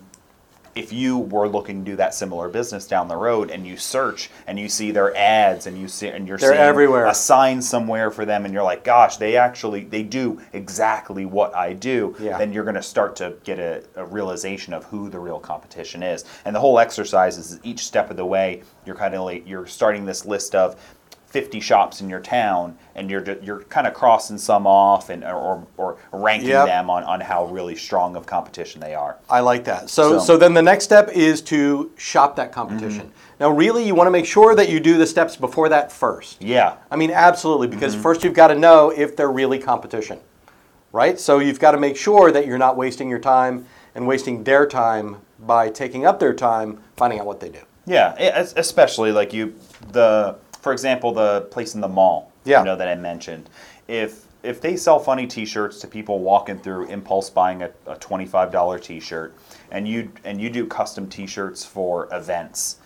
if 0.75 0.93
you 0.93 1.17
were 1.17 1.47
looking 1.47 1.84
to 1.84 1.91
do 1.91 1.95
that 1.97 2.13
similar 2.13 2.47
business 2.49 2.88
down 2.88 3.08
the 3.08 3.15
road 3.15 3.49
and 3.51 3.65
you 3.65 3.75
search 3.77 4.29
and 4.47 4.60
you 4.60 4.69
see 4.69 4.91
their 4.91 5.15
ads 5.15 5.67
and 5.67 5.77
you 5.79 5.88
see 5.88 6.08
and 6.08 6.27
you're 6.27 6.38
They're 6.38 6.51
seeing 6.51 6.62
everywhere. 6.62 7.05
a 7.05 7.13
sign 7.13 7.62
somewhere 7.62 8.12
for 8.12 8.25
them 8.25 8.45
and 8.45 8.53
you're 8.53 8.63
like 8.63 8.84
gosh 8.84 9.17
they 9.17 9.36
actually 9.38 9.84
they 9.86 10.03
do 10.03 10.39
exactly 10.53 11.25
what 11.25 11.55
i 11.55 11.73
do 11.73 12.15
Yeah. 12.19 12.38
then 12.38 12.53
you're 12.53 12.63
going 12.63 12.75
to 12.75 12.84
start 12.84 13.15
to 13.17 13.34
get 13.43 13.60
a, 13.60 13.84
a 13.95 14.05
realization 14.05 14.73
of 14.73 14.84
who 14.86 15.10
the 15.10 15.19
real 15.19 15.39
competition 15.39 16.03
is 16.03 16.25
and 16.45 16.55
the 16.55 16.60
whole 16.60 16.79
exercise 16.79 17.38
is 17.38 17.60
each 17.63 17.86
step 17.86 18.10
of 18.12 18.17
the 18.17 18.25
way 18.25 18.63
you're 18.86 18.95
kind 18.95 19.15
of 19.15 19.23
like 19.23 19.47
you're 19.47 19.65
starting 19.67 20.05
this 20.05 20.25
list 20.25 20.55
of 20.55 20.75
50 21.29 21.59
shops 21.59 22.01
in 22.01 22.09
your 22.09 22.19
town 22.19 22.75
and 22.95 23.09
you're 23.09 23.23
you're 23.43 23.61
kind 23.65 23.85
of 23.85 23.93
crossing 23.93 24.37
some 24.37 24.65
off 24.65 25.09
and 25.09 25.23
or, 25.23 25.65
or 25.77 25.97
ranking 26.11 26.49
Yep. 26.49 26.65
them 26.65 26.89
on, 26.89 27.03
on 27.03 27.21
how 27.21 27.45
really 27.45 27.75
strong 27.75 28.15
of 28.15 28.25
competition 28.25 28.81
they 28.81 28.95
are 28.95 29.17
I 29.29 29.41
like 29.41 29.63
that. 29.65 29.89
So, 29.91 30.13
so, 30.13 30.19
So- 30.19 30.37
then 30.37 30.55
the 30.55 30.61
next 30.61 30.85
step 30.85 31.09
is 31.09 31.41
to 31.43 31.91
shop 31.97 32.35
that 32.37 32.51
competition. 32.51 33.07
Mm-hmm. 33.07 33.39
Now, 33.39 33.51
really, 33.51 33.85
you 33.85 33.95
want 33.95 34.07
to 34.07 34.11
make 34.11 34.25
sure 34.25 34.55
that 34.55 34.69
you 34.69 34.79
do 34.79 34.97
the 34.97 35.05
steps 35.05 35.35
before 35.35 35.69
that 35.69 35.91
first. 35.91 36.41
yeah 36.41 36.77
I 36.89 36.95
mean, 36.95 37.11
absolutely, 37.11 37.67
because 37.67 37.93
mm-hmm. 37.93 38.03
first 38.03 38.23
you've 38.23 38.33
got 38.33 38.47
to 38.47 38.55
know 38.55 38.89
if 38.89 39.15
they're 39.15 39.31
really 39.31 39.59
competition, 39.59 40.19
right? 40.91 41.19
So 41.19 41.37
you've 41.39 41.59
got 41.59 41.71
to 41.71 41.77
make 41.77 41.95
sure 41.95 42.31
that 42.31 42.47
you're 42.47 42.57
not 42.57 42.75
wasting 42.75 43.07
your 43.07 43.19
time 43.19 43.65
and 43.93 44.07
wasting 44.07 44.43
their 44.43 44.65
time 44.65 45.17
by 45.39 45.69
taking 45.69 46.05
up 46.05 46.19
their 46.19 46.33
time 46.33 46.79
finding 46.97 47.19
out 47.19 47.27
what 47.27 47.39
they 47.39 47.49
do. 47.49 47.59
Yeah, 47.85 48.13
especially 48.55 49.11
like 49.11 49.31
you, 49.33 49.55
the 49.91 50.37
for 50.62 50.72
example, 50.72 51.12
the 51.13 51.41
place 51.52 51.76
in 51.76 51.82
the 51.82 51.88
mall. 51.88 52.32
Yeah. 52.45 52.60
You 52.60 52.65
know 52.65 52.76
that 52.76 52.88
I 52.88 52.95
mentioned. 52.95 53.50
If 53.88 54.26
if 54.41 54.62
they 54.62 54.78
sell 54.78 55.00
funny 55.00 55.28
T-shirts 55.28 55.80
to 55.82 55.88
people 55.88 56.19
walking 56.19 56.58
through, 56.60 56.86
impulse 56.88 57.30
buying 57.30 57.62
a, 57.63 57.72
a 57.88 57.95
twenty-five 57.98 58.52
dollar 58.52 58.80
T-shirt, 58.80 59.34
and 59.72 59.88
you 59.88 60.12
and 60.24 60.39
you 60.39 60.50
do 60.50 60.65
custom 60.65 61.08
T-shirts 61.10 61.65
for 61.65 62.08
events. 62.12 62.78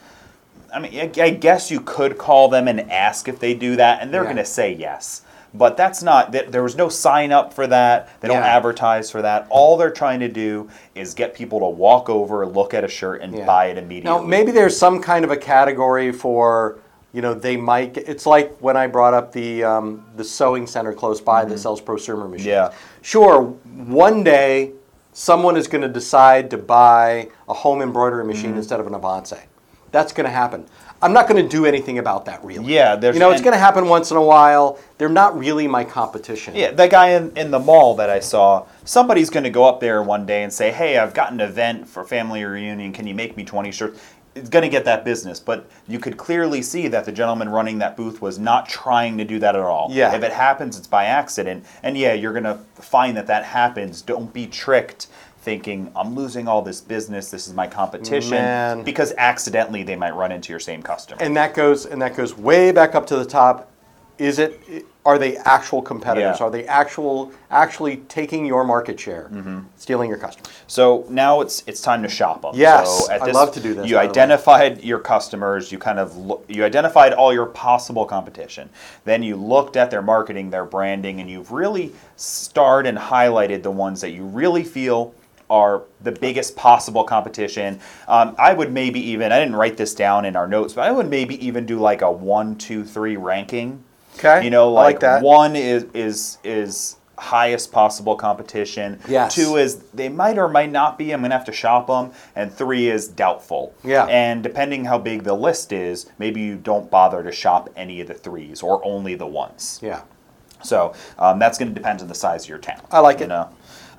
I 0.73 0.79
mean, 0.79 0.99
I, 0.99 1.21
I 1.21 1.29
guess 1.29 1.69
you 1.69 1.79
could 1.81 2.17
call 2.17 2.47
them 2.49 2.67
and 2.67 2.91
ask 2.91 3.27
if 3.27 3.39
they 3.39 3.53
do 3.53 3.75
that, 3.75 4.01
and 4.01 4.11
they're 4.11 4.21
Yeah. 4.23 4.33
going 4.33 4.37
to 4.37 4.45
say 4.45 4.73
yes. 4.73 5.21
But 5.53 5.77
that's 5.77 6.01
not. 6.01 6.31
th- 6.31 6.47
There 6.49 6.63
was 6.63 6.75
no 6.75 6.89
sign 6.89 7.31
up 7.31 7.53
for 7.53 7.67
that. 7.67 8.09
They 8.21 8.27
don't 8.27 8.37
Yeah. 8.37 8.55
advertise 8.57 9.11
for 9.11 9.21
that. 9.21 9.45
All 9.51 9.77
they're 9.77 9.91
trying 9.91 10.19
to 10.21 10.27
do 10.27 10.67
is 10.95 11.13
get 11.13 11.35
people 11.35 11.59
to 11.59 11.67
walk 11.67 12.09
over, 12.09 12.43
look 12.47 12.73
at 12.73 12.83
a 12.83 12.87
shirt, 12.87 13.21
and 13.21 13.35
Yeah. 13.35 13.45
buy 13.45 13.65
it 13.67 13.77
immediately. 13.77 14.09
Now, 14.19 14.25
maybe 14.25 14.51
there's 14.51 14.75
some 14.75 14.99
kind 14.99 15.23
of 15.23 15.29
a 15.29 15.37
category 15.37 16.11
for, 16.11 16.79
you 17.13 17.21
know, 17.21 17.33
they 17.33 17.55
might. 17.55 17.93
Get, 17.93 18.09
it's 18.09 18.25
like 18.25 18.57
when 18.59 18.75
I 18.75 18.87
brought 18.87 19.13
up 19.13 19.31
the 19.31 19.63
um, 19.63 20.03
the 20.17 20.23
sewing 20.23 20.67
center 20.67 20.93
close 20.93 21.21
by 21.21 21.45
that 21.45 21.57
sells 21.59 21.79
prosumer 21.81 22.29
machines. 22.29 22.47
Yeah. 22.47 22.73
Sure, 23.01 23.41
one 23.43 24.23
day 24.23 24.71
someone 25.13 25.55
is 25.55 25.67
going 25.67 25.83
to 25.83 25.87
decide 25.87 26.49
to 26.49 26.57
buy 26.57 27.29
a 27.47 27.53
home 27.53 27.81
embroidery 27.81 28.25
machine 28.25 28.49
Mm-hmm. 28.49 28.57
instead 28.57 28.79
of 28.79 28.87
an 28.87 28.93
Avance. 28.95 29.33
That's 29.91 30.11
going 30.11 30.25
to 30.25 30.31
happen. 30.31 30.65
I'm 31.03 31.13
not 31.13 31.27
going 31.27 31.43
to 31.43 31.47
do 31.47 31.65
anything 31.67 31.99
about 31.99 32.25
that, 32.25 32.43
really. 32.43 32.73
Yeah, 32.73 32.95
there's- 32.95 33.13
you 33.15 33.19
know, 33.19 33.29
it's 33.29 33.41
going 33.41 33.53
to 33.53 33.59
happen 33.59 33.87
once 33.89 34.09
in 34.09 34.17
a 34.17 34.21
while. 34.23 34.79
They're 34.97 35.09
not 35.09 35.37
really 35.37 35.67
my 35.67 35.83
competition. 35.83 36.55
Yeah, 36.55 36.71
the 36.71 36.87
guy 36.87 37.09
in, 37.09 37.35
in 37.37 37.51
the 37.51 37.59
mall 37.59 37.93
that 37.97 38.09
I 38.09 38.21
saw, 38.21 38.65
somebody's 38.85 39.29
going 39.29 39.43
to 39.43 39.49
go 39.51 39.65
up 39.65 39.81
there 39.81 40.01
one 40.01 40.25
day 40.25 40.41
and 40.43 40.51
say, 40.51 40.71
"Hey, 40.71 40.97
I've 40.97 41.13
got 41.13 41.31
an 41.33 41.41
event 41.41 41.87
for 41.87 42.03
family 42.05 42.43
reunion. 42.43 42.91
Can 42.93 43.05
you 43.05 43.13
make 43.13 43.35
me 43.37 43.43
20 43.43 43.71
shirts?" 43.71 43.99
It's 44.35 44.49
going 44.49 44.63
to 44.63 44.69
get 44.69 44.85
that 44.85 45.05
business, 45.05 45.39
but 45.39 45.69
you 45.87 45.99
could 45.99 46.17
clearly 46.17 46.61
see 46.61 46.87
that 46.87 47.05
the 47.05 47.11
gentleman 47.11 47.49
running 47.49 47.79
that 47.79 47.95
booth 47.95 48.21
was 48.21 48.39
not 48.39 48.67
trying 48.67 49.17
to 49.19 49.25
do 49.25 49.39
that 49.39 49.55
at 49.55 49.61
all. 49.61 49.89
Yeah. 49.91 50.15
If 50.15 50.23
it 50.23 50.31
happens, 50.31 50.77
it's 50.77 50.87
by 50.87 51.05
accident. 51.05 51.65
And 51.83 51.97
yeah, 51.97 52.13
you're 52.13 52.33
going 52.33 52.43
to 52.43 52.59
find 52.81 53.15
that 53.17 53.27
that 53.27 53.43
happens. 53.45 54.01
Don't 54.01 54.33
be 54.33 54.47
tricked 54.47 55.07
thinking 55.43 55.91
I'm 55.95 56.15
losing 56.15 56.47
all 56.47 56.61
this 56.61 56.79
business. 56.79 57.29
This 57.29 57.47
is 57.47 57.53
my 57.53 57.67
competition 57.67 58.31
Man. 58.31 58.83
because 58.83 59.13
accidentally 59.17 59.83
they 59.83 59.97
might 59.97 60.15
run 60.15 60.31
into 60.31 60.53
your 60.53 60.59
same 60.59 60.81
customer. 60.81 61.21
and 61.21 61.35
that 61.35 61.53
goes 61.53 61.85
and 61.85 62.01
that 62.01 62.15
goes 62.15 62.35
way 62.37 62.71
back 62.71 62.95
up 62.95 63.05
to 63.07 63.17
the 63.17 63.25
top. 63.25 63.69
Is 64.19 64.39
it? 64.39 64.85
Are 65.05 65.17
they 65.17 65.35
actual 65.37 65.81
competitors? 65.81 66.37
Yeah. 66.39 66.45
Are 66.45 66.49
they 66.51 66.65
actual 66.65 67.31
actually 67.51 67.97
taking 68.07 68.45
your 68.45 68.63
market 68.63 68.97
share, 68.99 69.29
Mm-hmm. 69.33 69.59
stealing 69.75 70.07
your 70.09 70.17
customers? 70.19 70.49
So 70.67 71.05
now 71.09 71.41
it's 71.41 71.63
it's 71.67 71.81
time 71.81 72.03
to 72.03 72.09
shop 72.09 72.43
them. 72.43 72.51
Yes, 72.55 73.05
so 73.07 73.11
at 73.11 73.21
I 73.23 73.31
love 73.31 73.51
to 73.53 73.59
do 73.59 73.73
this, 73.73 73.87
You 73.89 73.95
by 73.95 74.03
the 74.03 74.07
way. 74.07 74.11
identified 74.11 74.83
your 74.83 74.99
customers. 74.99 75.71
You 75.71 75.77
kind 75.79 75.99
of 75.99 76.15
lo- 76.15 76.41
you 76.47 76.63
identified 76.63 77.11
all 77.13 77.33
your 77.33 77.47
possible 77.47 78.05
competition. 78.05 78.69
Then 79.03 79.23
you 79.23 79.35
looked 79.35 79.75
at 79.77 79.89
their 79.91 80.01
marketing, 80.03 80.51
their 80.51 80.63
branding, 80.65 81.19
and 81.19 81.29
you've 81.29 81.51
really 81.51 81.91
starred 82.15 82.85
and 82.85 82.97
highlighted 82.97 83.63
the 83.63 83.71
ones 83.71 83.99
that 84.01 84.11
you 84.11 84.23
really 84.25 84.63
feel 84.63 85.13
are 85.49 85.83
the 86.01 86.11
biggest 86.11 86.55
possible 86.55 87.03
competition. 87.03 87.79
Um, 88.07 88.35
I 88.39 88.53
would 88.53 88.71
maybe 88.71 88.99
even 89.01 89.31
I 89.33 89.39
didn't 89.39 89.55
write 89.57 89.75
this 89.75 89.93
down 89.93 90.23
in 90.23 90.35
our 90.35 90.47
notes, 90.47 90.73
but 90.73 90.87
I 90.87 90.91
would 90.91 91.09
maybe 91.09 91.45
even 91.45 91.65
do 91.65 91.79
like 91.79 92.01
a 92.01 92.11
one, 92.11 92.55
two, 92.55 92.85
three 92.85 93.17
ranking. 93.17 93.83
Okay, 94.17 94.43
You 94.43 94.49
know, 94.49 94.71
like 94.71 94.95
like, 94.95 94.99
that. 95.01 95.23
one 95.23 95.55
is 95.55 95.85
is 95.93 96.37
is 96.43 96.97
highest 97.17 97.71
possible 97.71 98.15
competition. 98.15 98.99
Yes. 99.07 99.35
Two 99.35 99.55
is 99.57 99.77
they 99.93 100.09
might 100.09 100.37
or 100.37 100.47
might 100.47 100.71
not 100.71 100.97
be. 100.97 101.11
I'm 101.13 101.21
gonna 101.21 101.33
have 101.35 101.45
to 101.45 101.51
shop 101.53 101.87
them. 101.87 102.11
And 102.35 102.51
three 102.51 102.89
is 102.89 103.07
doubtful. 103.07 103.73
Yeah. 103.83 104.05
And 104.05 104.43
depending 104.43 104.85
how 104.85 104.97
big 104.97 105.23
the 105.23 105.33
list 105.33 105.71
is, 105.71 106.07
maybe 106.19 106.41
you 106.41 106.55
don't 106.55 106.89
bother 106.91 107.23
to 107.23 107.31
shop 107.31 107.69
any 107.75 108.01
of 108.01 108.07
the 108.07 108.13
threes 108.13 108.61
or 108.63 108.83
only 108.85 109.15
the 109.15 109.27
ones. 109.27 109.79
Yeah. 109.81 110.01
So 110.63 110.93
um, 111.19 111.39
that's 111.39 111.57
going 111.57 111.69
to 111.69 111.75
depend 111.75 112.01
on 112.01 112.07
the 112.07 112.15
size 112.15 112.43
of 112.43 112.49
your 112.49 112.57
town. 112.57 112.81
I 112.91 112.99
like 112.99 113.19
you 113.19 113.25
it. 113.25 113.29
know. 113.29 113.49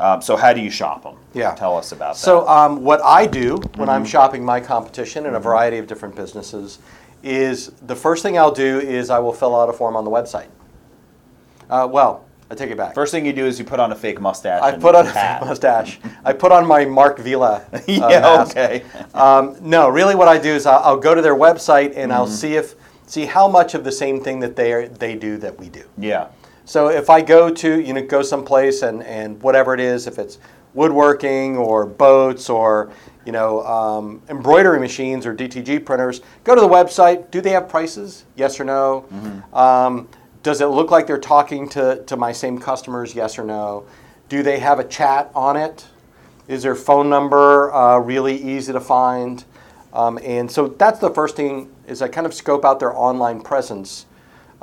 Um, 0.00 0.20
so 0.22 0.34
how 0.36 0.52
do 0.52 0.60
you 0.60 0.70
shop 0.70 1.02
them? 1.04 1.16
Yeah. 1.34 1.54
Tell 1.54 1.76
us 1.76 1.92
about 1.92 2.16
So, 2.16 2.40
that. 2.40 2.50
um, 2.50 2.82
what 2.82 3.00
I 3.04 3.26
do 3.26 3.56
when 3.56 3.60
Mm-hmm. 3.60 3.90
I'm 3.90 4.04
shopping 4.04 4.44
my 4.44 4.60
competition 4.60 5.24
in 5.26 5.34
a 5.34 5.40
variety 5.40 5.76
of 5.78 5.86
different 5.86 6.16
businesses 6.16 6.78
is 7.24 7.70
the 7.86 7.96
first 7.96 8.22
thing 8.22 8.38
I'll 8.38 8.52
do 8.52 8.78
is 8.80 9.10
I 9.10 9.18
will 9.18 9.32
fill 9.32 9.56
out 9.58 9.68
a 9.68 9.72
form 9.72 9.96
on 9.96 10.04
the 10.04 10.10
website. 10.10 10.48
Uh, 11.70 11.88
well, 11.90 12.24
I 12.50 12.54
take 12.54 12.70
it 12.70 12.76
back. 12.76 12.94
First 12.94 13.10
thing 13.12 13.24
you 13.24 13.32
do 13.32 13.46
is 13.46 13.58
you 13.58 13.64
put 13.64 13.80
on 13.80 13.90
a 13.90 13.94
fake 13.94 14.20
mustache. 14.20 14.62
I 14.62 14.76
put 14.76 14.94
on 14.94 15.06
a 15.06 15.10
hat. 15.10 15.40
fake 15.40 15.48
mustache. 15.48 15.98
I 16.24 16.32
put 16.34 16.52
on 16.52 16.66
my 16.66 16.84
Mark 16.84 17.18
Vila. 17.18 17.64
Uh, 17.72 17.80
yeah. 17.88 18.20
mask. 18.20 18.50
Okay. 18.56 18.84
Um, 19.14 19.56
no, 19.60 19.88
really, 19.88 20.14
what 20.14 20.28
I 20.28 20.38
do 20.38 20.50
is 20.50 20.66
I'll, 20.66 20.80
I'll 20.84 20.96
go 20.98 21.14
to 21.14 21.22
their 21.22 21.34
website 21.34 21.94
and 21.96 22.12
I'll 22.12 22.26
Mm-hmm. 22.26 22.34
see 22.34 22.54
if 22.54 22.74
see 23.06 23.24
how 23.26 23.48
much 23.48 23.74
of 23.74 23.84
the 23.84 23.92
same 23.92 24.20
thing 24.22 24.40
that 24.40 24.56
they 24.56 24.72
are, 24.72 24.88
they 24.88 25.14
do 25.14 25.36
that 25.38 25.58
we 25.58 25.68
do. 25.68 25.84
Yeah. 25.98 26.28
So 26.66 26.88
if 26.88 27.10
I 27.10 27.20
go 27.22 27.50
to 27.50 27.80
you 27.80 27.92
know 27.94 28.02
go 28.06 28.22
someplace 28.22 28.82
and 28.82 29.02
and 29.04 29.42
whatever 29.42 29.74
it 29.74 29.80
is, 29.80 30.06
if 30.06 30.18
it's 30.18 30.38
woodworking 30.74 31.56
or 31.56 31.86
boats 31.86 32.50
or 32.50 32.90
you 33.24 33.32
know 33.32 33.64
um, 33.64 34.22
embroidery 34.28 34.78
machines 34.78 35.24
or 35.24 35.34
DTG 35.34 35.84
printers, 35.84 36.20
go 36.44 36.54
to 36.54 36.60
the 36.60 36.68
website. 36.68 37.30
Do 37.30 37.40
they 37.40 37.50
have 37.50 37.68
prices? 37.68 38.24
Yes 38.36 38.60
or 38.60 38.64
no. 38.64 39.06
Um, 39.52 40.08
does 40.42 40.60
it 40.60 40.66
look 40.66 40.90
like 40.90 41.06
they're 41.06 41.18
talking 41.18 41.68
to 41.70 42.02
to 42.04 42.16
my 42.16 42.32
same 42.32 42.58
customers? 42.58 43.14
Yes 43.14 43.38
or 43.38 43.44
no. 43.44 43.86
Do 44.28 44.42
they 44.42 44.58
have 44.58 44.78
a 44.78 44.84
chat 44.84 45.30
on 45.34 45.56
it? 45.56 45.86
Is 46.48 46.62
their 46.62 46.74
phone 46.74 47.08
number 47.08 47.72
uh, 47.72 47.98
really 47.98 48.36
easy 48.36 48.72
to 48.72 48.80
find? 48.80 49.44
Um, 49.94 50.18
and 50.22 50.50
so 50.50 50.68
that's 50.68 50.98
the 50.98 51.10
first 51.10 51.36
thing 51.36 51.70
is 51.86 52.02
I 52.02 52.08
kind 52.08 52.26
of 52.26 52.34
scope 52.34 52.64
out 52.64 52.80
their 52.80 52.94
online 52.94 53.40
presence 53.40 54.06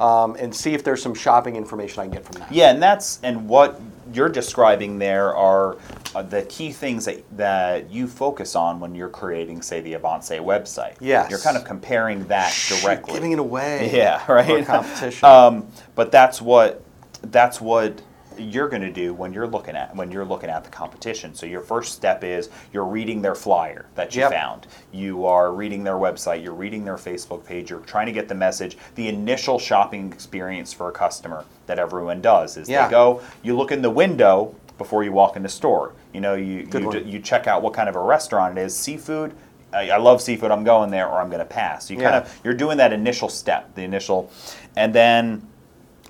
um, 0.01 0.35
and 0.39 0.53
see 0.53 0.73
if 0.73 0.83
there's 0.83 1.01
some 1.01 1.13
shopping 1.13 1.55
information 1.55 1.99
I 1.99 2.03
can 2.03 2.11
get 2.11 2.25
from 2.25 2.39
that. 2.41 2.51
Yeah, 2.51 2.71
and 2.71 2.81
that's 2.81 3.19
and 3.21 3.47
what 3.47 3.79
you're 4.13 4.29
describing 4.29 4.97
there 4.97 5.35
are 5.35 5.77
uh, 6.15 6.23
the 6.23 6.41
key 6.43 6.71
things 6.71 7.05
that, 7.05 7.23
that 7.37 7.91
you 7.91 8.07
focus 8.07 8.55
on 8.55 8.79
when 8.79 8.95
you're 8.95 9.09
creating, 9.09 9.61
say, 9.61 9.79
the 9.79 9.93
Avance 9.93 10.29
website. 10.31 10.95
Yes. 10.99 11.29
You're 11.29 11.39
kind 11.39 11.55
of 11.55 11.63
comparing 11.63 12.27
that 12.27 12.53
directly. 12.67 13.13
Giving 13.13 13.31
it 13.31 13.39
away. 13.39 13.89
Yeah, 14.01 14.19
for 14.19 14.35
right. 14.35 14.65
competition. 14.65 15.25
Um, 15.31 15.67
but 15.95 16.11
that's 16.11 16.41
what 16.41 16.83
that's 17.23 17.61
what 17.61 18.01
you're 18.41 18.67
going 18.69 18.81
to 18.81 18.91
do 18.91 19.13
when 19.13 19.31
you're 19.33 19.47
looking 19.47 19.75
at 19.75 19.95
when 19.95 20.11
you're 20.11 20.25
looking 20.25 20.49
at 20.49 20.63
the 20.63 20.69
competition. 20.69 21.33
So 21.35 21.45
your 21.45 21.61
first 21.61 21.93
step 21.93 22.23
is 22.23 22.49
you're 22.73 22.85
reading 22.85 23.21
their 23.21 23.35
flyer 23.35 23.85
that 23.95 24.15
you 24.15 24.21
Yep. 24.21 24.31
found. 24.31 24.67
You 24.91 25.25
are 25.25 25.51
reading 25.53 25.83
their 25.83 25.95
website. 25.95 26.43
You're 26.43 26.53
reading 26.53 26.83
their 26.85 26.95
Facebook 26.97 27.45
page. 27.45 27.69
You're 27.69 27.79
trying 27.81 28.07
to 28.07 28.11
get 28.11 28.27
the 28.27 28.35
message. 28.35 28.77
The 28.95 29.07
initial 29.07 29.59
shopping 29.59 30.11
experience 30.11 30.73
for 30.73 30.89
a 30.89 30.91
customer 30.91 31.45
that 31.67 31.79
everyone 31.79 32.21
does 32.21 32.57
is 32.57 32.67
Yeah. 32.69 32.87
they 32.87 32.91
go. 32.91 33.21
You 33.43 33.55
look 33.55 33.71
in 33.71 33.81
the 33.81 33.89
window 33.89 34.55
before 34.77 35.03
you 35.03 35.11
walk 35.11 35.35
in 35.35 35.43
the 35.43 35.49
store. 35.49 35.93
You 36.13 36.21
know, 36.21 36.33
you 36.35 36.67
you, 36.73 36.91
d- 36.91 37.03
you 37.05 37.19
check 37.19 37.47
out 37.47 37.61
what 37.61 37.73
kind 37.73 37.87
of 37.87 37.95
a 37.95 37.99
restaurant 38.01 38.57
it 38.57 38.61
is. 38.61 38.75
Seafood. 38.75 39.33
I, 39.73 39.91
I 39.91 39.97
love 39.97 40.21
seafood. 40.21 40.51
I'm 40.51 40.65
going 40.65 40.91
there, 40.91 41.07
or 41.07 41.19
I'm 41.21 41.29
going 41.29 41.39
to 41.39 41.45
pass. 41.45 41.89
You 41.89 41.95
kind 41.97 42.15
of 42.15 42.39
you're 42.43 42.53
doing 42.53 42.77
that 42.77 42.91
initial 42.91 43.29
step, 43.29 43.73
the 43.75 43.83
initial, 43.83 44.29
and 44.75 44.93
then 44.93 45.47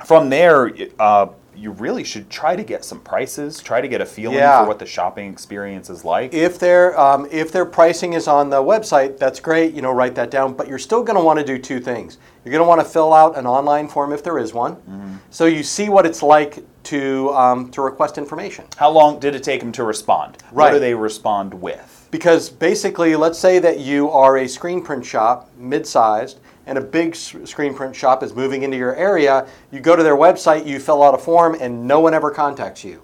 from 0.06 0.30
there, 0.30 0.72
uh, 1.00 1.28
you 1.56 1.72
really 1.72 2.04
should 2.04 2.30
try 2.30 2.56
to 2.56 2.64
get 2.64 2.84
some 2.86 3.00
prices. 3.02 3.60
Try 3.62 3.82
to 3.82 3.88
get 3.88 4.02
a 4.02 4.06
feeling 4.06 4.38
Yeah. 4.38 4.62
for 4.62 4.68
what 4.68 4.80
the 4.80 4.86
shopping 4.86 5.32
experience 5.32 5.90
is 5.90 6.04
like. 6.06 6.34
If 6.34 6.58
their 6.60 7.00
um, 7.00 7.28
if 7.32 7.52
their 7.52 7.66
pricing 7.66 8.14
is 8.14 8.28
on 8.28 8.50
the 8.50 8.62
website, 8.62 9.18
that's 9.18 9.40
great. 9.40 9.74
You 9.74 9.82
know, 9.82 9.92
write 9.92 10.16
that 10.16 10.32
down. 10.32 10.54
But 10.54 10.68
you're 10.68 10.80
still 10.80 11.04
going 11.04 11.18
to 11.18 11.24
want 11.24 11.40
to 11.40 11.46
do 11.46 11.58
two 11.58 11.80
things. 11.80 12.18
You're 12.44 12.52
going 12.52 12.64
to 12.64 12.68
want 12.68 12.82
to 12.82 12.86
fill 12.86 13.14
out 13.14 13.38
an 13.38 13.46
online 13.46 13.88
form 13.88 14.14
if 14.14 14.24
there 14.24 14.40
is 14.40 14.54
one, 14.54 14.76
Mm-hmm. 14.76 15.16
so 15.30 15.46
you 15.46 15.62
see 15.64 15.90
what 15.90 16.06
it's 16.06 16.24
like 16.24 16.64
to 16.86 17.30
um, 17.34 17.70
to 17.72 17.82
request 17.82 18.18
information. 18.18 18.66
How 18.78 18.90
long 18.90 19.20
did 19.20 19.36
it 19.36 19.44
take 19.44 19.60
them 19.62 19.72
to 19.74 19.84
respond? 19.84 20.38
What 20.52 20.72
do 20.72 20.80
they 20.80 20.96
respond 20.96 21.54
with? 21.54 22.08
Because 22.12 22.50
basically, 22.50 23.16
let's 23.16 23.38
say 23.40 23.60
that 23.60 23.80
you 23.80 24.10
are 24.10 24.38
a 24.40 24.48
screen 24.48 24.82
print 24.84 25.06
shop, 25.06 25.50
mid-sized, 25.58 26.40
and 26.72 26.78
a 26.78 26.82
big 26.82 27.14
screen 27.14 27.74
print 27.74 27.94
shop 27.94 28.24
is 28.24 28.34
moving 28.34 28.64
into 28.64 28.78
your 28.78 28.96
area. 28.96 29.46
You 29.72 29.82
go 29.82 29.98
to 29.98 30.04
their 30.04 30.16
website, 30.16 30.66
you 30.66 30.80
fill 30.80 31.04
out 31.04 31.14
a 31.14 31.18
form, 31.18 31.58
and 31.60 31.86
no 31.86 32.00
one 32.00 32.14
ever 32.14 32.32
contacts 32.32 32.86
you. 32.86 33.04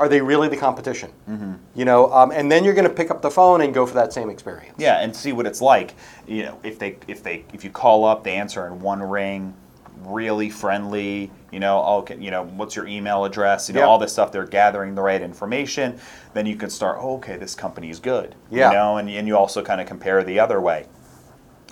Are 0.00 0.08
they 0.08 0.20
really 0.20 0.48
the 0.48 0.56
competition? 0.56 1.12
Mm-hmm. 1.28 1.52
You 1.76 1.84
know, 1.84 2.12
um, 2.12 2.32
and 2.32 2.50
then 2.50 2.64
you're 2.64 2.74
going 2.74 2.88
to 2.88 2.92
pick 2.92 3.12
up 3.12 3.22
the 3.22 3.30
phone 3.30 3.60
and 3.60 3.72
go 3.72 3.86
for 3.86 3.94
that 3.94 4.12
same 4.12 4.28
experience. 4.28 4.74
Yeah, 4.76 4.98
and 4.98 5.14
see 5.14 5.32
what 5.32 5.46
it's 5.46 5.60
like. 5.60 5.94
You 6.26 6.42
know, 6.42 6.58
if 6.64 6.80
they 6.80 6.96
if 7.06 7.22
they 7.22 7.44
if 7.52 7.62
you 7.62 7.70
call 7.70 8.04
up, 8.04 8.24
they 8.24 8.32
answer 8.32 8.66
in 8.66 8.80
one 8.80 9.00
ring, 9.00 9.54
really 9.98 10.50
friendly. 10.50 11.30
You 11.52 11.60
know, 11.60 12.02
can, 12.04 12.20
you 12.20 12.32
know, 12.32 12.42
what's 12.42 12.74
your 12.74 12.88
email 12.88 13.24
address? 13.24 13.68
You 13.68 13.74
know, 13.74 13.82
Yep. 13.82 13.88
all 13.88 13.98
this 13.98 14.12
stuff. 14.12 14.32
They're 14.32 14.46
gathering 14.46 14.96
the 14.96 15.02
right 15.02 15.22
information. 15.22 16.00
Then 16.34 16.46
you 16.46 16.56
can 16.56 16.70
start. 16.70 16.98
Oh, 17.00 17.16
okay, 17.18 17.36
this 17.36 17.54
company 17.54 17.88
is 17.88 18.00
good. 18.00 18.34
Yeah. 18.50 18.70
You 18.70 18.76
know, 18.76 18.96
and 18.96 19.08
and 19.08 19.28
you 19.28 19.36
also 19.36 19.62
kind 19.62 19.80
of 19.80 19.86
compare 19.86 20.24
the 20.24 20.40
other 20.40 20.60
way. 20.60 20.86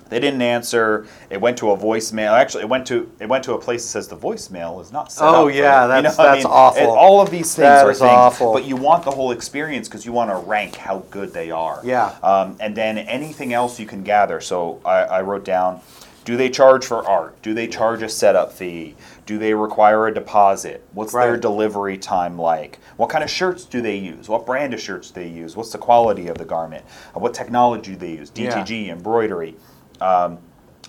They 0.08 0.20
didn't 0.20 0.42
answer. 0.42 1.06
It 1.30 1.40
went 1.40 1.58
to 1.58 1.70
a 1.72 1.76
voicemail. 1.76 2.32
Actually, 2.32 2.62
it 2.64 2.68
went 2.68 2.86
to 2.88 3.10
it 3.20 3.28
went 3.28 3.44
to 3.44 3.54
a 3.54 3.58
place 3.58 3.82
that 3.82 3.88
says 3.88 4.08
the 4.08 4.16
voicemail 4.16 4.80
is 4.80 4.92
not 4.92 5.12
set 5.12 5.24
Oh, 5.24 5.28
up. 5.28 5.34
Oh 5.36 5.48
yeah. 5.48 5.82
You 5.82 5.88
that's- 5.88 6.16
know 6.18 6.22
what 6.24 6.30
I 6.30 6.34
that's 6.34 6.44
mean? 6.44 6.52
awful. 6.52 6.80
And 6.82 6.90
all 6.90 7.20
of 7.20 7.30
these 7.30 7.54
things 7.54 7.58
That 7.68 7.86
are 7.86 7.92
things, 7.94 8.00
awful. 8.02 8.52
but 8.52 8.64
you 8.64 8.76
want 8.76 9.04
the 9.04 9.10
whole 9.10 9.30
experience 9.32 9.88
because 9.88 10.06
you 10.06 10.12
want 10.12 10.30
to 10.30 10.36
rank 10.36 10.76
how 10.76 10.98
good 11.10 11.32
they 11.32 11.50
are. 11.50 11.80
Yeah. 11.84 12.14
Um, 12.22 12.56
and 12.60 12.74
then 12.76 12.98
anything 12.98 13.52
else 13.52 13.78
you 13.78 13.86
can 13.86 14.02
gather. 14.02 14.40
So 14.40 14.80
I, 14.84 15.02
I 15.04 15.22
wrote 15.22 15.44
down 15.44 15.80
do 16.24 16.36
they 16.36 16.50
charge 16.50 16.84
for 16.84 17.08
art? 17.08 17.40
Do 17.40 17.54
they 17.54 17.66
charge 17.66 18.02
a 18.02 18.08
setup 18.08 18.52
fee? 18.52 18.94
Do 19.24 19.38
they 19.38 19.54
require 19.54 20.08
a 20.08 20.12
deposit? 20.14 20.84
What's 20.92 21.14
their 21.14 21.38
delivery 21.38 21.96
time 21.96 22.38
like? 22.38 22.80
What 22.98 23.08
kind 23.08 23.24
of 23.24 23.30
shirts 23.30 23.64
do 23.64 23.80
they 23.80 23.96
use? 23.96 24.28
What 24.28 24.44
brand 24.44 24.74
of 24.74 24.80
shirts 24.80 25.10
do 25.10 25.22
they 25.22 25.28
use? 25.28 25.56
What's 25.56 25.72
the 25.72 25.78
quality 25.78 26.28
of 26.28 26.36
the 26.36 26.44
garment? 26.44 26.84
Uh, 27.16 27.20
What 27.20 27.32
technology 27.32 27.92
do 27.92 27.96
they 27.98 28.10
use? 28.12 28.30
Yeah. 28.34 28.62
DTG, 28.62 28.90
embroidery. 28.90 29.54
Um, 30.00 30.38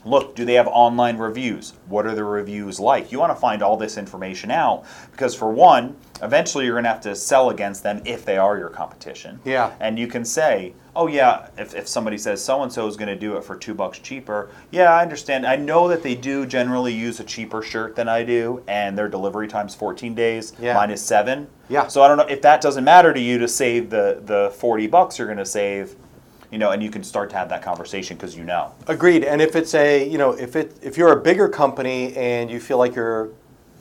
look, 0.06 0.36
do 0.36 0.46
they 0.46 0.54
have 0.54 0.68
online 0.68 1.18
reviews? 1.18 1.74
What 1.88 2.06
are 2.06 2.16
the 2.16 2.24
reviews 2.24 2.80
like? 2.80 3.12
You 3.12 3.20
want 3.20 3.32
to 3.36 3.40
find 3.40 3.62
all 3.62 3.76
this 3.78 3.98
information 3.98 4.50
out 4.52 4.86
because, 5.12 5.36
for 5.36 5.52
one, 5.52 5.96
eventually 6.22 6.66
you're 6.66 6.76
going 6.76 6.84
to 6.86 6.90
have 6.90 7.02
to 7.02 7.16
sell 7.16 7.50
against 7.50 7.84
them 7.84 8.02
if 8.06 8.26
they 8.26 8.38
are 8.38 8.58
your 8.58 8.70
competition. 8.70 9.40
Yeah. 9.44 9.74
And 9.80 9.98
you 10.00 10.08
can 10.08 10.24
say, 10.24 10.74
oh, 10.96 11.08
yeah, 11.08 11.48
if, 11.58 11.76
if 11.76 11.88
somebody 11.88 12.18
says 12.18 12.44
so 12.44 12.62
and 12.64 12.72
so 12.72 12.88
is 12.88 12.96
going 12.98 13.08
to 13.10 13.16
do 13.16 13.36
it 13.38 13.44
for 13.44 13.56
two 13.56 13.74
bucks 13.74 14.00
cheaper, 14.00 14.50
yeah, 14.72 14.92
I 14.94 15.02
understand. 15.02 15.46
I 15.46 15.56
know 15.56 15.88
that 15.90 16.04
they 16.04 16.16
do 16.16 16.46
generally 16.46 16.94
use 16.94 17.20
a 17.20 17.24
cheaper 17.24 17.62
shirt 17.62 17.96
than 17.96 18.08
I 18.10 18.24
do, 18.24 18.64
and 18.68 18.98
their 18.98 19.08
delivery 19.10 19.48
time's 19.48 19.76
14 19.76 20.14
days, 20.16 20.54
Yeah. 20.60 20.74
mine 20.76 20.92
is 20.92 21.02
seven. 21.02 21.48
Yeah. 21.70 21.88
So 21.88 22.02
I 22.02 22.08
don't 22.08 22.18
know 22.18 22.24
if 22.26 22.42
that 22.42 22.62
doesn't 22.62 22.84
matter 22.84 23.14
to 23.14 23.20
you 23.20 23.38
to 23.38 23.48
save 23.48 23.90
the, 23.90 24.22
the 24.26 24.52
40 24.58 24.88
bucks 24.88 25.18
you're 25.20 25.28
going 25.28 25.38
to 25.40 25.46
save. 25.46 25.96
You 26.52 26.58
know, 26.58 26.72
and 26.72 26.82
you 26.82 26.90
can 26.90 27.04
start 27.04 27.30
to 27.30 27.36
have 27.38 27.50
that 27.50 27.62
conversation 27.62 28.18
because 28.18 28.36
you 28.36 28.44
know. 28.44 28.74
Agreed. 28.88 29.24
And 29.24 29.42
if 29.42 29.56
it's 29.56 29.76
a, 29.76 30.08
you 30.08 30.18
know, 30.18 30.32
if 30.32 30.56
it 30.56 30.76
if 30.82 30.98
you're 30.98 31.12
a 31.12 31.22
bigger 31.22 31.48
company 31.48 32.16
and 32.16 32.50
you 32.50 32.60
feel 32.60 32.78
like 32.80 32.96
your 32.96 33.30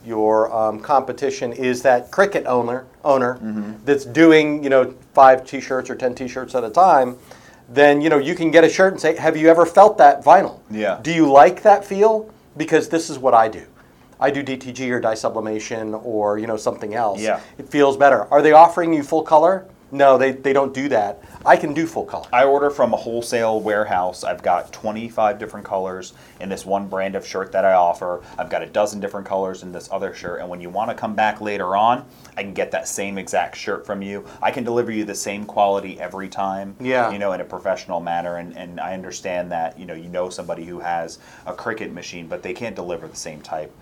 your 0.04 0.52
um, 0.54 0.78
competition 0.80 1.52
is 1.52 1.82
that 1.82 2.10
Cricut 2.10 2.44
owner 2.46 2.86
owner 3.04 3.34
Mm-hmm. 3.36 3.84
that's 3.84 4.04
doing, 4.04 4.62
you 4.62 4.70
know, 4.70 4.94
five 5.14 5.46
T-shirts 5.46 5.88
or 5.90 5.94
ten 5.96 6.14
T-shirts 6.14 6.54
at 6.54 6.62
a 6.64 6.70
time, 6.70 7.16
then 7.70 8.00
you 8.00 8.08
know 8.10 8.18
you 8.18 8.34
can 8.34 8.50
get 8.50 8.64
a 8.64 8.68
shirt 8.68 8.92
and 8.92 9.00
say, 9.00 9.16
"Have 9.16 9.36
you 9.36 9.48
ever 9.48 9.64
felt 9.66 9.98
that 9.98 10.22
vinyl? 10.24 10.60
Yeah. 10.70 10.98
Do 11.02 11.12
you 11.12 11.30
like 11.30 11.62
that 11.62 11.84
feel? 11.84 12.30
Because 12.56 12.88
this 12.88 13.08
is 13.10 13.18
what 13.18 13.34
I 13.34 13.48
do." 13.48 13.64
I 14.20 14.30
do 14.32 14.42
DTG 14.42 14.90
or 14.90 15.00
dye 15.00 15.14
sublimation 15.14 15.94
or 15.94 16.38
you 16.38 16.46
know 16.46 16.56
something 16.56 16.94
else. 16.94 17.20
Yeah. 17.20 17.40
It 17.56 17.68
feels 17.68 17.96
better. 17.96 18.24
Are 18.32 18.42
they 18.42 18.52
offering 18.52 18.92
you 18.92 19.02
full 19.02 19.22
color? 19.22 19.66
No, 19.90 20.18
they, 20.18 20.32
they 20.32 20.52
don't 20.52 20.74
do 20.74 20.88
that. 20.90 21.22
I 21.46 21.56
can 21.56 21.72
do 21.72 21.86
full 21.86 22.04
color. 22.04 22.26
I 22.32 22.44
order 22.44 22.68
from 22.68 22.92
a 22.92 22.96
wholesale 22.96 23.60
warehouse. 23.60 24.22
I've 24.22 24.42
got 24.42 24.72
25 24.72 25.38
different 25.38 25.64
colors 25.64 26.12
in 26.40 26.48
this 26.48 26.66
one 26.66 26.88
brand 26.88 27.14
of 27.14 27.26
shirt 27.26 27.52
that 27.52 27.64
I 27.64 27.72
offer. 27.72 28.22
I've 28.38 28.50
got 28.50 28.62
a 28.62 28.66
dozen 28.66 29.00
different 29.00 29.26
colors 29.26 29.62
in 29.62 29.72
this 29.72 29.88
other 29.90 30.12
shirt. 30.12 30.40
And 30.40 30.48
when 30.48 30.60
you 30.60 30.68
want 30.68 30.90
to 30.90 30.94
come 30.94 31.14
back 31.14 31.40
later 31.40 31.76
on, 31.76 32.04
I 32.36 32.42
can 32.42 32.52
get 32.52 32.70
that 32.72 32.86
same 32.86 33.16
exact 33.16 33.56
shirt 33.56 33.86
from 33.86 34.02
you. 34.02 34.26
I 34.42 34.50
can 34.50 34.64
deliver 34.64 34.92
you 34.92 35.04
the 35.04 35.14
same 35.14 35.46
quality 35.46 35.98
every 35.98 36.28
time. 36.28 36.76
Yeah. 36.80 37.10
You 37.10 37.18
know, 37.18 37.32
in 37.32 37.40
a 37.40 37.44
professional 37.44 38.00
manner. 38.00 38.36
And, 38.36 38.56
and 38.56 38.80
I 38.80 38.92
understand 38.92 39.50
that, 39.52 39.78
you 39.78 39.86
know, 39.86 39.94
you 39.94 40.08
know 40.08 40.28
somebody 40.28 40.64
who 40.64 40.80
has 40.80 41.18
a 41.46 41.54
Cricut 41.54 41.92
machine, 41.92 42.26
but 42.26 42.42
they 42.42 42.52
can't 42.52 42.76
deliver 42.76 43.08
the 43.08 43.16
same 43.16 43.40
type. 43.40 43.74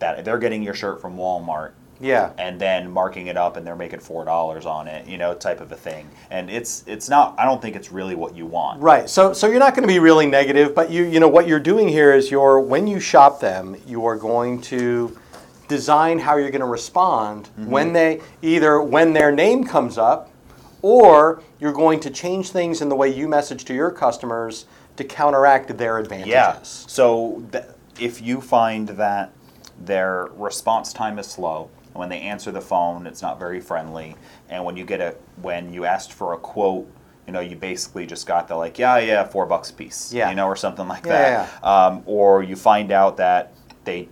That 0.00 0.24
they're 0.24 0.38
getting 0.38 0.62
your 0.62 0.74
shirt 0.74 1.00
from 1.00 1.16
Walmart 1.16 1.72
Yeah. 2.02 2.32
and 2.38 2.60
then 2.60 2.90
marking 2.90 3.28
it 3.28 3.36
up 3.36 3.56
and 3.56 3.66
they're 3.66 3.76
making 3.76 4.00
four 4.00 4.24
dollars 4.24 4.66
on 4.66 4.88
it, 4.88 5.06
you 5.06 5.18
know, 5.18 5.34
type 5.34 5.60
of 5.60 5.72
a 5.72 5.76
thing. 5.76 6.08
And 6.30 6.50
it's 6.50 6.84
it's 6.86 7.08
not. 7.08 7.34
I 7.38 7.44
don't 7.44 7.62
think 7.62 7.76
it's 7.76 7.92
really 7.92 8.14
what 8.14 8.34
you 8.34 8.46
want. 8.46 8.80
Right. 8.82 9.08
So 9.08 9.32
so 9.32 9.46
you're 9.46 9.58
not 9.58 9.74
going 9.74 9.86
to 9.86 9.92
be 9.92 9.98
really 9.98 10.26
negative, 10.26 10.74
but 10.74 10.90
you 10.90 11.04
you 11.04 11.20
know 11.20 11.28
what 11.28 11.46
you're 11.48 11.60
doing 11.60 11.88
here 11.88 12.12
is 12.14 12.30
you're 12.30 12.60
when 12.60 12.86
you 12.86 13.00
shop 13.00 13.40
them, 13.40 13.76
you 13.86 14.04
are 14.06 14.16
going 14.16 14.60
to 14.62 15.16
design 15.68 16.18
how 16.18 16.36
you're 16.36 16.50
going 16.50 16.60
to 16.60 16.66
respond 16.66 17.44
mm-hmm. 17.44 17.70
when 17.70 17.92
they 17.92 18.20
either 18.42 18.82
when 18.82 19.12
their 19.12 19.32
name 19.32 19.64
comes 19.64 19.96
up 19.96 20.30
or 20.82 21.42
you're 21.60 21.72
going 21.72 22.00
to 22.00 22.10
change 22.10 22.50
things 22.50 22.82
in 22.82 22.88
the 22.88 22.96
way 22.96 23.08
you 23.08 23.28
message 23.28 23.64
to 23.64 23.72
your 23.72 23.90
customers 23.90 24.66
to 24.96 25.04
counteract 25.04 25.76
their 25.78 25.98
advantages. 25.98 26.32
Yeah. 26.32 26.58
So 26.62 27.42
th- 27.52 27.64
if 27.98 28.20
you 28.20 28.40
find 28.40 28.88
that 28.88 29.32
their 29.80 30.28
response 30.34 30.92
time 30.92 31.18
is 31.18 31.26
slow, 31.26 31.70
and 31.92 31.98
when 32.00 32.08
they 32.08 32.20
answer 32.20 32.50
the 32.50 32.60
phone, 32.60 33.06
it's 33.06 33.22
not 33.22 33.38
very 33.38 33.60
friendly, 33.60 34.16
and 34.48 34.64
when 34.64 34.76
you 34.76 34.84
get 34.84 35.00
a 35.00 35.14
when 35.40 35.72
you 35.72 35.84
asked 35.84 36.12
for 36.12 36.32
a 36.32 36.38
quote, 36.38 36.90
you 37.26 37.32
know, 37.32 37.40
you 37.40 37.54
basically 37.56 38.06
just 38.06 38.26
got 38.26 38.48
the 38.48 38.56
like, 38.56 38.78
yeah, 38.78 38.98
yeah, 38.98 39.24
four 39.24 39.46
bucks 39.46 39.70
a 39.70 39.74
piece, 39.74 40.12
Yeah. 40.12 40.30
you 40.30 40.34
know, 40.36 40.46
or 40.46 40.56
something 40.56 40.88
like 40.88 41.04
Yeah, 41.06 41.46
that. 41.60 41.64
Um, 41.64 42.02
or 42.06 42.42
you 42.42 42.56
find 42.56 42.90
out 42.92 43.16
that 43.18 43.52
they 43.84 44.08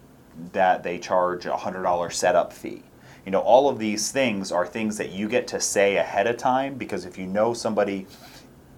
that 0.53 0.83
they 0.83 0.99
charge 0.99 1.47
a 1.47 1.57
hundred 1.57 1.83
dollar 1.83 2.11
setup 2.11 2.53
fee. 2.53 2.83
You 3.27 3.33
know, 3.33 3.41
all 3.41 3.69
of 3.69 3.79
these 3.79 4.11
things 4.11 4.51
are 4.51 4.67
things 4.67 4.97
that 4.97 5.11
you 5.13 5.29
get 5.29 5.47
to 5.49 5.61
say 5.61 5.97
ahead 5.97 6.27
of 6.27 6.37
time 6.39 6.75
because 6.75 7.05
if 7.05 7.19
you 7.19 7.27
know 7.27 7.53
somebody 7.53 8.07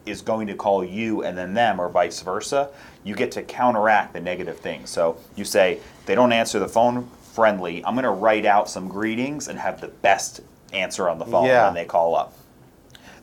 is 0.05 0.21
going 0.21 0.49
to 0.49 0.55
call 0.55 0.83
you 0.85 1.23
and 1.23 1.39
then 1.39 1.55
them 1.55 1.81
or 1.81 1.89
vice 1.89 2.21
versa, 2.23 2.69
you 3.05 3.15
get 3.15 3.31
to 3.33 3.43
counteract 3.43 4.13
the 4.13 4.21
negative 4.21 4.59
things. 4.59 4.91
So 4.91 5.17
you 5.37 5.45
say, 5.45 5.79
they 6.07 6.17
don't 6.17 6.33
answer 6.33 6.59
the 6.59 6.69
phone 6.69 7.09
friendly, 7.33 7.85
I'm 7.85 7.95
going 7.95 8.05
to 8.05 8.11
write 8.11 8.45
out 8.47 8.69
some 8.69 8.89
greetings 8.89 9.49
and 9.49 9.59
have 9.59 9.81
the 9.81 9.89
best 9.89 10.41
answer 10.73 11.09
on 11.09 11.19
the 11.19 11.25
phone 11.27 11.47
Yeah. 11.47 11.67
when 11.67 11.75
they 11.75 11.85
call 11.85 12.15
up. 12.15 12.35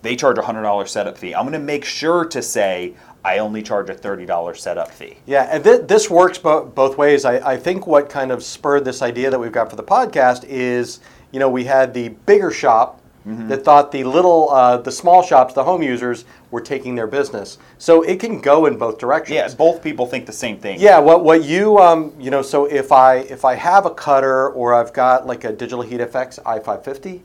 They 0.02 0.16
charge 0.16 0.38
a 0.38 0.42
$100 0.42 0.88
setup 0.88 1.18
fee. 1.18 1.36
I'm 1.36 1.44
going 1.44 1.54
to 1.54 1.60
make 1.60 1.84
sure 1.84 2.26
to 2.26 2.42
say, 2.42 2.94
I 3.24 3.40
only 3.40 3.62
charge 3.62 3.90
a 3.90 3.96
$30 3.96 4.56
setup 4.58 4.92
fee. 4.92 5.18
Yeah, 5.26 5.44
and 5.52 5.64
th- 5.64 5.88
this 5.88 6.10
works 6.10 6.38
bo- 6.38 6.66
both 6.66 6.98
ways. 6.98 7.26
I, 7.26 7.36
I 7.54 7.58
think 7.58 7.86
what 7.86 8.10
kind 8.10 8.32
of 8.32 8.42
spurred 8.42 8.86
this 8.86 9.02
idea 9.02 9.30
that 9.30 9.38
we've 9.40 9.52
got 9.52 9.70
for 9.70 9.76
the 9.76 9.84
podcast 9.84 10.46
is, 10.46 11.02
you 11.32 11.40
know, 11.40 11.50
we 11.50 11.66
had 11.66 11.94
the 11.94 12.10
bigger 12.10 12.50
shop 12.50 12.99
Mm-hmm. 13.28 13.50
that 13.50 13.66
thought 13.66 13.92
the 13.92 14.06
little, 14.06 14.50
uh, 14.50 14.78
the 14.78 14.92
small 14.92 15.22
shops, 15.22 15.54
the 15.54 15.64
home 15.66 15.84
users, 15.84 16.24
were 16.52 16.62
taking 16.62 16.96
their 16.96 17.06
business. 17.06 17.58
So 17.78 18.02
it 18.02 18.20
can 18.20 18.40
go 18.40 18.66
in 18.66 18.78
both 18.78 18.98
directions. 18.98 19.36
Yeah, 19.36 19.54
both 19.56 19.84
people 19.84 20.06
think 20.08 20.26
the 20.26 20.32
same 20.32 20.58
thing. 20.58 20.80
Yeah, 20.80 21.00
what 21.00 21.24
what 21.26 21.44
you 21.44 21.78
um 21.80 22.14
you 22.18 22.32
know 22.32 22.42
so 22.42 22.66
if 22.66 22.92
I 22.94 23.16
if 23.18 23.44
I 23.44 23.56
have 23.56 23.86
a 23.86 23.90
cutter 23.92 24.50
or 24.52 24.74
I've 24.74 24.94
got 24.94 25.28
like 25.28 25.44
a 25.44 25.52
Digital 25.52 25.82
Heat 25.82 26.00
FX 26.00 26.42
i550 26.44 27.22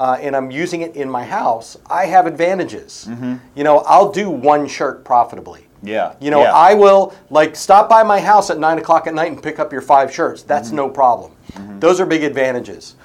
uh, 0.00 0.16
and 0.20 0.34
I'm 0.34 0.50
using 0.50 0.80
it 0.80 0.96
in 0.96 1.08
my 1.10 1.24
house, 1.24 1.76
I 1.90 2.06
have 2.06 2.26
advantages. 2.26 3.06
You 3.54 3.64
know, 3.64 3.78
I'll 3.80 4.10
do 4.10 4.30
one 4.30 4.66
shirt 4.66 5.04
profitably. 5.04 5.66
Yeah, 5.82 6.14
You 6.20 6.30
know, 6.30 6.40
yeah. 6.42 6.52
I 6.54 6.72
will 6.72 7.14
like 7.28 7.54
stop 7.54 7.90
by 7.90 8.02
my 8.02 8.18
house 8.18 8.48
at 8.48 8.58
nine 8.58 8.78
o'clock 8.78 9.06
at 9.06 9.12
night 9.14 9.30
and 9.30 9.42
pick 9.42 9.58
up 9.58 9.70
your 9.72 9.82
five 9.82 10.10
shirts. 10.12 10.42
That's 10.42 10.68
Mm-hmm. 10.68 10.76
no 10.76 10.88
problem. 10.88 11.32
Those 11.80 12.00
are 12.00 12.06
big 12.06 12.24
advantages. 12.24 12.96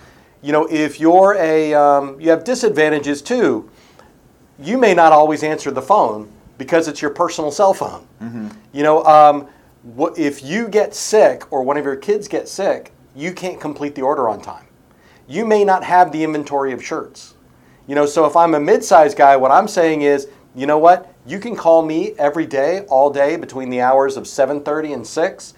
You 0.41 0.51
know, 0.53 0.67
if 0.69 0.99
you're 0.99 1.35
a 1.37 1.73
um, 1.73 2.19
you 2.19 2.29
have 2.29 2.43
disadvantages 2.43 3.21
too 3.21 3.69
you 4.61 4.77
may 4.77 4.93
not 4.93 5.13
always 5.13 5.43
answer 5.43 5.71
the 5.71 5.81
phone 5.81 6.29
because 6.57 6.87
it's 6.87 7.01
your 7.01 7.11
personal 7.11 7.51
cell 7.51 7.73
phone. 7.73 8.05
You 8.73 8.83
know, 8.83 9.03
um, 9.05 9.47
wh- 9.97 10.17
if 10.19 10.43
you 10.43 10.67
get 10.67 10.93
sick 10.93 11.51
or 11.51 11.63
one 11.63 11.77
of 11.77 11.85
your 11.85 11.95
kids 11.95 12.27
get 12.27 12.47
sick, 12.49 12.91
you 13.15 13.31
can't 13.31 13.59
complete 13.59 13.95
the 13.95 14.01
order 14.01 14.27
on 14.27 14.41
time. 14.41 14.65
You 15.27 15.45
may 15.45 15.63
not 15.63 15.83
have 15.83 16.11
the 16.11 16.23
inventory 16.23 16.73
of 16.73 16.83
shirts. 16.83 17.35
You 17.87 17.95
know, 17.95 18.05
so 18.05 18.25
if 18.25 18.35
I'm 18.35 18.53
a 18.53 18.59
mid-sized 18.59 19.17
guy, 19.17 19.35
what 19.37 19.51
I'm 19.51 19.67
saying 19.67 20.01
is, 20.01 20.27
you 20.55 20.67
know 20.67 20.77
what? 20.77 21.13
You 21.25 21.39
can 21.39 21.55
call 21.55 21.81
me 21.81 22.13
every 22.17 22.45
day, 22.45 22.81
all 22.89 23.09
day, 23.09 23.37
between 23.37 23.69
the 23.69 23.81
hours 23.81 24.17
of 24.17 24.25
7:30 24.25 24.93
and 24.93 25.07
6. 25.07 25.53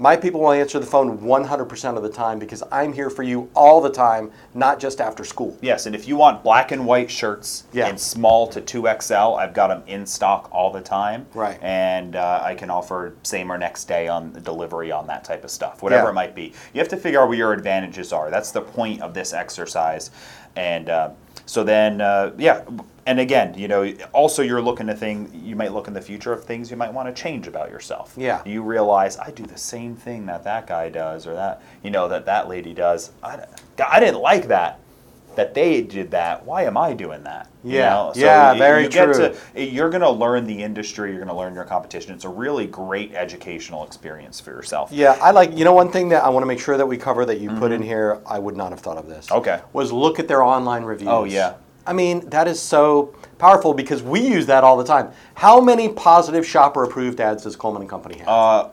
My 0.00 0.16
people 0.16 0.40
will 0.42 0.52
answer 0.52 0.78
the 0.78 0.86
phone 0.86 1.18
100% 1.18 1.96
of 1.96 2.04
the 2.04 2.08
time 2.08 2.38
because 2.38 2.62
I'm 2.70 2.92
here 2.92 3.10
for 3.10 3.24
you 3.24 3.50
all 3.52 3.80
the 3.80 3.90
time, 3.90 4.30
not 4.54 4.78
just 4.78 5.00
after 5.00 5.24
school. 5.24 5.58
Yes, 5.60 5.86
and 5.86 5.94
if 5.96 6.06
you 6.06 6.14
want 6.16 6.44
black 6.44 6.70
and 6.70 6.86
white 6.86 7.10
shirts 7.10 7.64
Yeah. 7.72 7.88
in 7.88 7.98
small 7.98 8.46
to 8.46 8.60
2XL, 8.60 9.36
I've 9.36 9.52
got 9.52 9.66
them 9.68 9.82
in 9.88 10.06
stock 10.06 10.48
all 10.52 10.70
the 10.70 10.80
time. 10.80 11.26
Right. 11.34 11.58
And 11.60 12.14
uh, 12.14 12.40
I 12.44 12.54
can 12.54 12.70
offer 12.70 13.14
same 13.24 13.50
or 13.50 13.58
next 13.58 13.86
day 13.88 14.06
on 14.06 14.32
the 14.32 14.40
delivery 14.40 14.92
on 14.92 15.08
that 15.08 15.24
type 15.24 15.42
of 15.42 15.50
stuff, 15.50 15.82
whatever 15.82 16.04
Yeah. 16.04 16.10
it 16.10 16.14
might 16.14 16.34
be. 16.36 16.52
You 16.72 16.78
have 16.78 16.88
to 16.90 16.96
figure 16.96 17.20
out 17.20 17.26
what 17.28 17.36
your 17.36 17.52
advantages 17.52 18.12
are. 18.12 18.30
That's 18.30 18.52
the 18.52 18.60
point 18.60 19.02
of 19.02 19.14
this 19.14 19.32
exercise. 19.32 20.12
And 20.54 20.90
uh, 20.90 21.10
so 21.44 21.64
then, 21.64 22.00
uh, 22.00 22.30
yeah. 22.38 22.62
And 23.08 23.20
again, 23.20 23.54
you 23.56 23.68
know, 23.68 23.90
also 24.12 24.42
you're 24.42 24.60
looking 24.60 24.86
to 24.88 24.94
thing. 24.94 25.30
You 25.42 25.56
might 25.56 25.72
look 25.72 25.88
in 25.88 25.94
the 25.94 26.00
future 26.02 26.30
of 26.30 26.44
things 26.44 26.70
you 26.70 26.76
might 26.76 26.92
want 26.92 27.08
to 27.08 27.22
change 27.22 27.46
about 27.46 27.70
yourself. 27.70 28.12
Yeah. 28.18 28.42
You 28.44 28.62
realize 28.62 29.16
I 29.16 29.30
do 29.30 29.44
the 29.46 29.56
same 29.56 29.96
thing 29.96 30.26
that 30.26 30.44
that 30.44 30.66
guy 30.66 30.90
does, 30.90 31.26
or 31.26 31.32
that 31.32 31.62
you 31.82 31.90
know 31.90 32.06
that 32.08 32.26
that 32.26 32.50
lady 32.50 32.74
does. 32.74 33.10
I, 33.22 33.46
I 33.90 33.98
didn't 33.98 34.20
like 34.20 34.48
that 34.48 34.80
that 35.36 35.54
they 35.54 35.80
did 35.80 36.10
that. 36.10 36.44
Why 36.44 36.64
am 36.64 36.76
I 36.76 36.92
doing 36.92 37.22
that? 37.22 37.48
You 37.64 37.76
Yeah. 37.78 37.88
know? 37.90 38.12
Yeah, 38.14 38.52
you- 38.52 38.58
very 38.58 38.82
you 38.82 38.88
get 38.90 39.04
true. 39.14 39.34
to- 39.54 39.64
you're 39.64 39.88
going 39.88 40.02
to 40.02 40.10
learn 40.10 40.46
the 40.46 40.62
industry. 40.62 41.10
You're 41.10 41.24
going 41.24 41.28
to 41.28 41.34
learn 41.36 41.54
your 41.54 41.64
competition. 41.64 42.12
It's 42.12 42.24
a 42.24 42.28
really 42.28 42.66
great 42.66 43.14
educational 43.14 43.84
experience 43.84 44.40
for 44.40 44.50
yourself. 44.50 44.90
Yeah, 44.92 45.16
I 45.22 45.30
like, 45.30 45.56
you 45.56 45.64
know, 45.64 45.72
one 45.72 45.90
thing 45.92 46.08
that 46.08 46.24
I 46.24 46.28
want 46.28 46.42
to 46.42 46.46
make 46.46 46.58
sure 46.58 46.76
that 46.76 46.86
we 46.86 46.96
cover 46.98 47.24
that 47.24 47.38
you 47.40 47.50
put 47.50 47.70
in 47.72 47.80
here, 47.82 48.20
I 48.26 48.38
would 48.40 48.56
not 48.56 48.70
have 48.70 48.80
thought 48.80 48.96
of 48.98 49.06
this. 49.06 49.26
Mm-hmm. 49.28 49.38
Okay. 49.38 49.60
Was 49.72 49.92
look 49.92 50.18
at 50.18 50.26
their 50.28 50.42
online 50.42 50.82
reviews. 50.82 51.08
Oh, 51.08 51.22
yeah. 51.24 51.54
I 51.88 51.94
mean, 51.94 52.28
that 52.28 52.46
is 52.46 52.60
so 52.60 53.14
powerful 53.38 53.72
because 53.72 54.02
we 54.02 54.20
use 54.20 54.44
that 54.46 54.62
all 54.62 54.76
the 54.76 54.84
time. 54.84 55.10
How 55.34 55.58
many 55.58 55.88
positive 55.88 56.46
shopper 56.46 56.84
approved 56.84 57.18
ads 57.18 57.44
does 57.44 57.56
Coleman 57.56 57.82
and 57.82 57.90
Company 57.90 58.18
have? 58.18 58.28
Uh, 58.28 58.68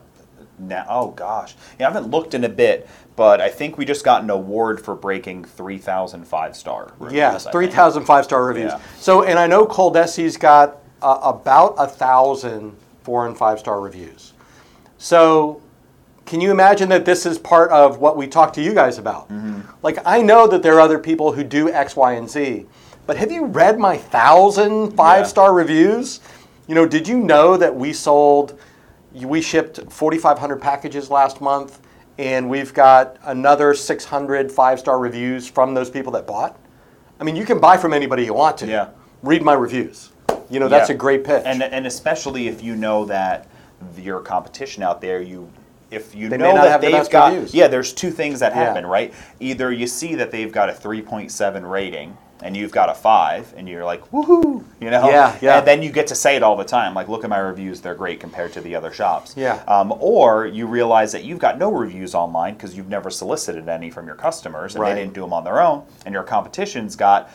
now, 0.60 0.86
oh 0.90 1.12
gosh, 1.12 1.56
yeah, 1.80 1.88
I 1.88 1.94
haven't 1.94 2.12
looked 2.12 2.34
in 2.34 2.44
a 2.44 2.50
bit, 2.50 2.90
but 3.16 3.40
I 3.40 3.50
think 3.50 3.78
we 3.78 3.86
just 3.86 4.04
got 4.04 4.24
an 4.24 4.30
award 4.30 4.84
for 4.84 4.96
breaking 4.96 5.46
3,000 5.46 6.26
five 6.26 6.58
star. 6.58 6.94
reviews, 7.00 7.16
yes, 7.16 7.48
3,000 7.50 8.04
five 8.04 8.26
star 8.26 8.46
reviews. 8.46 8.72
Yeah. 8.72 8.82
So, 9.00 9.24
and 9.24 9.40
I 9.40 9.48
know 9.48 9.66
Coldesi's 9.66 10.36
got 10.36 10.78
uh, 11.02 11.20
about 11.24 11.76
a 11.78 11.88
thousand 11.88 12.76
four 13.04 13.28
and 13.28 13.38
five 13.38 13.60
star 13.60 13.80
reviews. 13.80 14.34
So, 14.98 15.62
can 16.26 16.42
you 16.42 16.52
imagine 16.52 16.90
that 16.90 17.06
this 17.06 17.26
is 17.26 17.38
part 17.38 17.72
of 17.72 18.00
what 18.00 18.18
we 18.18 18.28
talk 18.28 18.52
to 18.54 18.62
you 18.62 18.74
guys 18.74 18.98
about? 18.98 19.30
Mm-hmm. 19.30 19.62
Like, 19.84 20.00
I 20.06 20.22
know 20.22 20.48
that 20.48 20.64
there 20.64 20.74
are 20.76 20.82
other 20.82 21.00
people 21.00 21.32
who 21.32 21.44
do 21.44 21.72
X, 21.72 21.96
Y, 21.96 22.14
and 22.14 22.30
Z, 22.30 22.66
but 23.06 23.18
have 23.18 23.32
you 23.32 23.46
read 23.46 23.78
my 23.80 23.98
thousand 23.98 24.92
five 24.92 25.28
star 25.28 25.54
reviews? 25.54 26.20
You 26.68 26.76
know, 26.76 26.86
did 26.88 27.08
you 27.08 27.18
know 27.20 27.58
that 27.58 27.76
we 27.76 27.94
sold, 27.94 28.60
we 29.14 29.42
shipped 29.42 29.80
4,500 29.92 30.60
packages 30.62 31.10
last 31.12 31.40
month, 31.40 31.80
and 32.18 32.50
we've 32.50 32.74
got 32.74 33.18
another 33.24 33.74
600 33.76 34.52
five 34.52 34.80
star 34.80 34.98
reviews 35.00 35.48
from 35.48 35.74
those 35.74 35.90
people 35.90 36.12
that 36.14 36.26
bought? 36.26 36.58
I 37.20 37.24
mean, 37.24 37.36
you 37.36 37.46
can 37.46 37.60
buy 37.60 37.78
from 37.78 37.94
anybody 37.94 38.26
you 38.26 38.34
want 38.34 38.58
to. 38.60 38.68
Yeah. 38.68 38.90
Read 39.22 39.44
my 39.44 39.54
reviews. 39.54 40.12
You 40.50 40.60
know, 40.60 40.68
that's 40.68 40.90
Yeah. 40.90 40.96
a 40.96 40.98
great 40.98 41.24
pitch. 41.24 41.44
And 41.46 41.64
and 41.64 41.86
especially 41.88 42.48
if 42.48 42.64
you 42.64 42.76
know 42.76 43.06
that 43.06 43.48
your 43.98 44.20
competition 44.20 44.84
out 44.84 45.02
there, 45.02 45.22
you 45.22 45.50
if 45.92 46.16
you 46.16 46.28
They 46.30 46.38
may 46.38 46.46
know 46.48 46.56
not 46.56 46.64
that 46.64 46.72
have 46.72 46.82
they've 46.82 46.92
best 46.92 47.12
got 47.12 47.32
reviews. 47.32 47.54
yeah, 47.54 47.68
there's 47.68 47.94
two 47.94 48.10
things 48.10 48.40
that 48.40 48.54
Yeah. 48.56 48.64
happen, 48.64 48.86
right? 48.86 49.14
Either 49.40 49.72
you 49.72 49.86
see 49.88 50.16
that 50.16 50.32
they've 50.32 50.52
got 50.52 50.70
a 50.70 50.74
3.7 50.74 51.66
rating 51.70 52.18
and 52.42 52.56
you've 52.56 52.72
got 52.72 52.90
a 52.90 52.94
five, 52.94 53.54
and 53.56 53.68
you're 53.68 53.86
like 53.86 54.02
woohoo, 54.12 54.64
you 54.82 54.90
know? 54.90 55.10
Yeah, 55.10 55.38
yeah. 55.42 55.58
And 55.60 55.68
then 55.68 55.82
you 55.82 55.92
get 55.92 56.08
to 56.08 56.16
say 56.16 56.36
it 56.36 56.44
all 56.44 56.56
the 56.56 56.66
time, 56.66 56.94
like 56.94 57.08
look 57.08 57.24
at 57.24 57.30
my 57.30 57.38
reviews, 57.40 57.82
they're 57.82 57.96
great 57.96 58.20
compared 58.20 58.52
to 58.54 58.62
the 58.62 58.76
other 58.76 58.92
shops. 58.92 59.34
Yeah. 59.38 59.64
Um, 59.68 59.94
or 60.00 60.46
you 60.46 60.68
realize 60.68 61.12
that 61.14 61.24
you've 61.24 61.40
got 61.40 61.58
no 61.58 61.72
reviews 61.72 62.14
online 62.14 62.54
because 62.56 62.76
you've 62.76 62.90
never 62.90 63.10
solicited 63.10 63.68
any 63.70 63.90
from 63.90 64.06
your 64.06 64.16
customers, 64.16 64.76
and 64.76 64.82
Right. 64.82 64.94
they 64.94 65.02
didn't 65.02 65.14
do 65.14 65.22
them 65.22 65.34
on 65.34 65.44
their 65.44 65.62
own, 65.62 65.84
and 66.06 66.14
your 66.14 66.24
competition's 66.24 66.96
got 66.96 67.30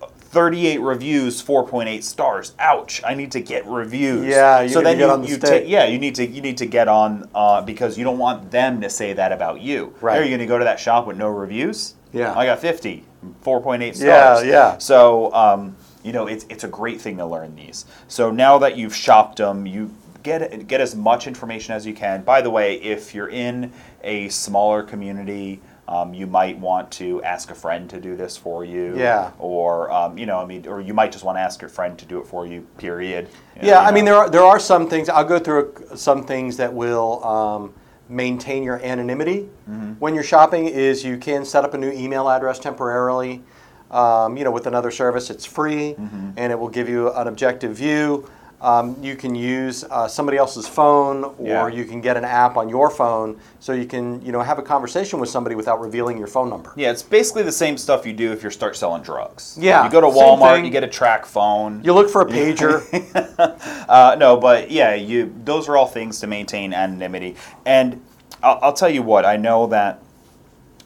38 0.00 0.80
reviews, 0.80 1.40
4.8 1.40 2.02
stars. 2.02 2.54
Ouch! 2.58 3.00
I 3.06 3.14
need 3.14 3.30
to 3.32 3.40
get 3.40 3.64
reviews. 3.66 4.26
Yeah, 4.26 4.62
you 4.62 4.68
so 4.70 4.80
need 4.80 4.84
to 4.84 4.88
then 4.88 4.98
get 4.98 5.04
you, 5.06 5.10
on 5.12 5.22
the 5.22 5.28
you 5.28 5.36
ta- 5.38 5.64
yeah, 5.64 5.84
you 5.84 5.98
need 5.98 6.16
to 6.16 6.26
you 6.26 6.40
need 6.40 6.58
to 6.58 6.66
get 6.66 6.88
on 6.88 7.30
uh, 7.36 7.60
because 7.62 7.96
you 7.96 8.02
don't 8.02 8.18
want 8.18 8.50
them 8.50 8.80
to 8.80 8.90
say 8.90 9.12
that 9.12 9.30
about 9.30 9.60
you. 9.60 9.94
Right. 10.00 10.18
Are 10.18 10.22
you 10.24 10.30
going 10.30 10.40
to 10.40 10.46
go 10.46 10.58
to 10.58 10.64
that 10.64 10.80
shop 10.80 11.06
with 11.06 11.16
no 11.16 11.28
reviews? 11.28 11.94
Yeah. 12.14 12.36
I 12.38 12.46
got 12.46 12.60
50, 12.60 13.04
4.8 13.44 13.94
stars. 13.94 14.00
Yeah, 14.02 14.40
yeah. 14.42 14.78
So, 14.78 15.32
um, 15.34 15.76
you 16.02 16.12
know, 16.12 16.26
it's, 16.26 16.46
it's 16.48 16.64
a 16.64 16.68
great 16.68 17.00
thing 17.00 17.16
to 17.18 17.26
learn 17.26 17.54
these. 17.56 17.86
So 18.08 18.30
now 18.30 18.58
that 18.58 18.76
you've 18.76 18.94
shopped 18.94 19.38
them, 19.38 19.66
you 19.66 19.90
get 20.22 20.66
get 20.66 20.80
as 20.80 20.96
much 20.96 21.26
information 21.26 21.74
as 21.74 21.86
you 21.86 21.94
can. 21.94 22.22
By 22.22 22.40
the 22.40 22.50
way, 22.50 22.76
if 22.80 23.14
you're 23.14 23.28
in 23.28 23.72
a 24.02 24.28
smaller 24.30 24.82
community, 24.82 25.60
um, 25.86 26.14
you 26.14 26.26
might 26.26 26.58
want 26.58 26.90
to 26.92 27.22
ask 27.22 27.50
a 27.50 27.54
friend 27.54 27.88
to 27.90 28.00
do 28.00 28.16
this 28.16 28.36
for 28.36 28.64
you. 28.64 28.98
Yeah. 28.98 29.32
Or 29.38 29.90
um, 29.92 30.18
you 30.18 30.26
know, 30.26 30.38
I 30.38 30.46
mean, 30.46 30.66
or 30.66 30.80
you 30.80 30.94
might 30.94 31.12
just 31.12 31.24
want 31.24 31.36
to 31.36 31.42
ask 31.42 31.60
your 31.60 31.68
friend 31.68 31.96
to 31.98 32.06
do 32.06 32.18
it 32.18 32.26
for 32.26 32.46
you. 32.46 32.62
Period. 32.78 33.28
You 33.56 33.68
Yeah, 33.68 33.74
know, 33.74 33.80
I 33.80 33.92
mean, 33.92 34.04
there 34.04 34.16
are, 34.16 34.30
there 34.30 34.42
are 34.44 34.58
some 34.58 34.88
things, 34.88 35.08
I'll 35.08 35.24
go 35.24 35.38
through 35.38 35.74
some 35.94 36.24
things 36.24 36.56
that 36.56 36.72
will 36.72 37.22
um, 37.24 37.74
maintain 38.08 38.62
your 38.62 38.80
anonymity 38.84 39.48
Mm-hmm. 39.68 39.92
when 39.94 40.14
you're 40.14 40.22
shopping 40.22 40.66
is 40.66 41.02
you 41.04 41.16
can 41.16 41.44
set 41.44 41.64
up 41.64 41.72
a 41.74 41.78
new 41.78 41.90
email 41.90 42.28
address 42.28 42.58
temporarily. 42.58 43.42
Um, 43.90 44.36
you 44.36 44.44
know, 44.44 44.50
with 44.50 44.66
another 44.66 44.90
service, 44.90 45.30
it's 45.30 45.44
free 45.46 45.94
Mm-hmm. 45.94 46.30
and 46.36 46.52
it 46.52 46.58
will 46.58 46.68
give 46.68 46.88
you 46.88 47.10
an 47.12 47.28
objective 47.28 47.76
view. 47.76 48.28
Um, 48.64 48.96
you 49.02 49.14
can 49.14 49.34
use 49.34 49.84
uh, 49.84 50.08
somebody 50.08 50.38
else's 50.38 50.66
phone, 50.66 51.24
or 51.38 51.68
Yeah. 51.68 51.68
you 51.68 51.84
can 51.84 52.00
get 52.00 52.16
an 52.16 52.24
app 52.24 52.56
on 52.56 52.70
your 52.70 52.88
phone, 52.88 53.38
so 53.60 53.74
you 53.74 53.84
can 53.84 54.24
you 54.24 54.32
know 54.32 54.40
have 54.40 54.58
a 54.58 54.62
conversation 54.62 55.20
with 55.20 55.28
somebody 55.28 55.54
without 55.54 55.80
revealing 55.82 56.16
your 56.16 56.26
phone 56.26 56.48
number. 56.48 56.72
Yeah, 56.74 56.90
it's 56.90 57.02
basically 57.02 57.42
the 57.42 57.52
same 57.52 57.76
stuff 57.76 58.06
you 58.06 58.14
do 58.14 58.32
if 58.32 58.42
you 58.42 58.48
start 58.48 58.74
selling 58.74 59.02
drugs. 59.02 59.58
Yeah, 59.60 59.84
You 59.84 59.90
go 59.90 60.00
to 60.00 60.06
Walmart, 60.06 60.64
you 60.64 60.70
get 60.70 60.82
a 60.82 60.88
TracFone. 60.88 61.84
You 61.84 61.92
look 61.92 62.08
for 62.08 62.22
a 62.22 62.26
pager. 62.26 62.80
Uh, 63.86 64.16
no, 64.18 64.36
but 64.38 64.70
yeah, 64.70 64.94
you. 64.94 65.32
Those 65.44 65.68
are 65.68 65.76
all 65.76 65.86
things 65.86 66.20
to 66.20 66.26
maintain 66.26 66.72
anonymity. 66.72 67.36
And 67.66 68.02
I'll, 68.42 68.58
I'll 68.62 68.72
tell 68.72 68.88
you 68.88 69.02
what. 69.02 69.26
I 69.26 69.36
know 69.36 69.66
that 69.66 70.02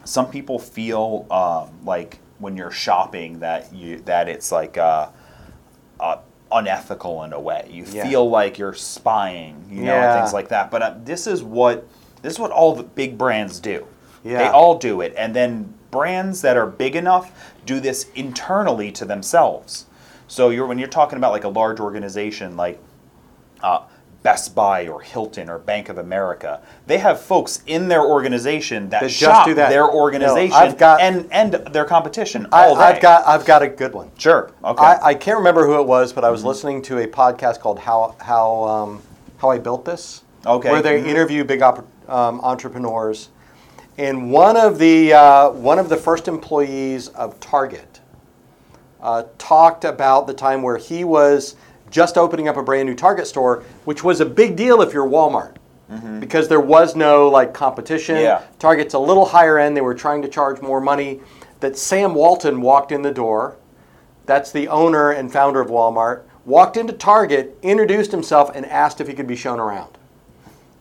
some 0.04 0.28
people 0.30 0.58
feel 0.58 1.26
um, 1.30 1.70
like 1.84 2.18
when 2.38 2.56
you're 2.56 2.70
shopping 2.72 3.38
that 3.40 3.72
you 3.72 4.00
that 4.00 4.28
it's 4.28 4.50
like 4.50 4.76
uh, 4.78 5.08
uh, 6.00 6.18
unethical 6.50 7.22
in 7.24 7.32
a 7.32 7.40
way. 7.40 7.68
You 7.70 7.84
Yeah. 7.84 8.02
feel 8.02 8.28
like 8.28 8.58
you're 8.58 8.74
spying, 8.74 9.66
you 9.70 9.82
know, 9.84 9.94
and 9.94 10.04
Yeah. 10.04 10.14
things 10.14 10.32
like 10.32 10.48
that. 10.48 10.70
But 10.70 10.82
uh, 10.82 10.94
this 11.04 11.26
is 11.26 11.42
what 11.42 11.86
this 12.22 12.32
is 12.32 12.38
what 12.40 12.50
all 12.50 12.74
the 12.74 12.82
big 12.82 13.16
brands 13.16 13.60
do. 13.60 13.86
They 14.24 14.48
all 14.48 14.74
do 14.76 15.00
it, 15.00 15.14
and 15.16 15.34
then 15.34 15.72
brands 15.90 16.42
that 16.42 16.56
are 16.56 16.66
big 16.66 16.94
enough 16.96 17.32
do 17.64 17.80
this 17.80 18.06
internally 18.14 18.90
to 18.92 19.04
themselves. 19.06 19.86
So 20.26 20.50
you're 20.50 20.66
when 20.66 20.78
you're 20.78 20.88
talking 20.88 21.16
about 21.16 21.32
like 21.32 21.44
a 21.44 21.48
large 21.48 21.80
organization 21.80 22.56
like 22.56 22.78
uh, 23.62 23.80
Best 24.28 24.54
Buy 24.54 24.86
or 24.88 25.00
Hilton 25.00 25.48
or 25.48 25.56
Bank 25.58 25.88
of 25.88 25.96
America, 25.96 26.60
they 26.86 26.98
have 26.98 27.18
folks 27.18 27.62
in 27.66 27.88
their 27.88 28.02
organization 28.02 28.90
that, 28.90 29.00
That 29.00 29.08
just 29.08 29.18
shop 29.18 29.46
do 29.46 29.54
that. 29.54 29.70
their 29.70 29.86
No, 29.86 29.92
organization 29.94 30.52
I've 30.54 30.76
got- 30.76 31.00
and 31.00 31.26
and 31.32 31.54
their 31.72 31.86
competition 31.86 32.46
I, 32.52 32.66
day. 32.68 32.74
I've 32.74 33.00
got 33.00 33.26
I've 33.26 33.46
got 33.46 33.62
a 33.62 33.68
good 33.68 33.94
one. 33.94 34.10
sure 34.18 34.50
okay 34.62 34.84
I, 34.84 34.98
I 35.10 35.14
can't 35.14 35.38
remember 35.38 35.64
who 35.66 35.80
it 35.80 35.86
was, 35.86 36.12
but 36.12 36.24
I 36.24 36.26
Mm-hmm. 36.26 36.32
was 36.32 36.44
listening 36.44 36.82
to 36.82 36.98
a 36.98 37.06
podcast 37.06 37.60
called 37.60 37.78
How 37.78 38.14
How 38.20 38.64
um, 38.64 39.02
How 39.38 39.48
I 39.48 39.56
Built 39.56 39.86
This. 39.86 40.22
Okay. 40.44 40.70
Where 40.72 40.82
they 40.82 41.00
Mhm. 41.00 41.06
interview 41.06 41.42
big 41.44 41.60
oppor- 41.60 41.84
um, 42.06 42.42
entrepreneurs, 42.42 43.30
and 43.96 44.30
one 44.30 44.58
of 44.58 44.78
the 44.78 45.14
uh, 45.14 45.48
one 45.52 45.78
of 45.78 45.88
the 45.88 45.96
first 45.96 46.28
employees 46.28 47.08
of 47.08 47.40
Target 47.40 48.00
uh, 49.02 49.22
talked 49.38 49.84
about 49.86 50.26
the 50.26 50.34
time 50.34 50.60
where 50.60 50.76
he 50.76 51.02
was 51.02 51.56
just 51.90 52.16
opening 52.18 52.48
up 52.48 52.56
a 52.56 52.62
brand 52.62 52.88
new 52.88 52.94
Target 52.94 53.26
store, 53.26 53.62
which 53.84 54.02
was 54.04 54.20
a 54.20 54.26
big 54.26 54.56
deal 54.56 54.82
if 54.82 54.92
you're 54.92 55.08
Walmart. 55.08 55.54
Because 56.20 56.48
there 56.48 56.60
was 56.60 56.94
no 56.94 57.28
like 57.28 57.54
competition. 57.54 58.16
Mm-hmm. 58.16 58.24
Yeah. 58.24 58.42
Target's 58.58 58.92
a 58.92 58.98
little 58.98 59.24
higher 59.24 59.58
end. 59.58 59.74
They 59.74 59.80
were 59.80 59.94
trying 59.94 60.20
to 60.20 60.28
charge 60.28 60.60
more 60.60 60.80
money. 60.82 61.20
That 61.60 61.78
Sam 61.78 62.14
Walton 62.14 62.60
walked 62.60 62.92
in 62.92 63.00
the 63.02 63.10
door 63.10 63.56
that's 64.26 64.52
the 64.52 64.68
owner 64.68 65.10
and 65.10 65.32
founder 65.32 65.58
of 65.62 65.68
Walmart, 65.70 66.22
walked 66.44 66.76
into 66.76 66.92
Target, 66.92 67.56
introduced 67.62 68.10
himself, 68.12 68.50
and 68.54 68.66
asked 68.66 69.00
if 69.00 69.08
he 69.08 69.14
could 69.14 69.26
be 69.26 69.34
shown 69.34 69.58
around. 69.58 69.96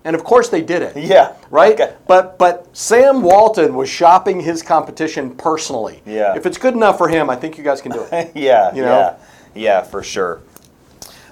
And 0.03 0.15
of 0.17 0.23
course 0.25 0.49
they 0.49 0.61
did 0.61 0.81
it. 0.81 0.97
Yeah, 0.97 1.33
Right? 1.49 1.73
okay. 1.73 1.95
But 2.07 2.37
but 2.37 2.67
Sam 2.75 3.21
Walton 3.21 3.73
was 3.75 3.87
shopping 3.89 4.41
his 4.41 4.61
competition 4.61 5.33
personally. 5.35 6.01
Yeah. 6.05 6.35
If 6.35 6.45
it's 6.45 6.57
good 6.57 6.73
enough 6.73 6.97
for 6.97 7.07
him, 7.07 7.29
I 7.29 7.37
think 7.37 7.57
you 7.57 7.63
guys 7.63 7.81
can 7.81 7.93
do 7.93 8.05
it. 8.11 8.31
yeah, 8.35 8.75
You 8.75 8.81
know? 8.81 8.99
yeah, 8.99 9.15
yeah, 9.55 9.81
for 9.81 10.03
sure. 10.03 10.41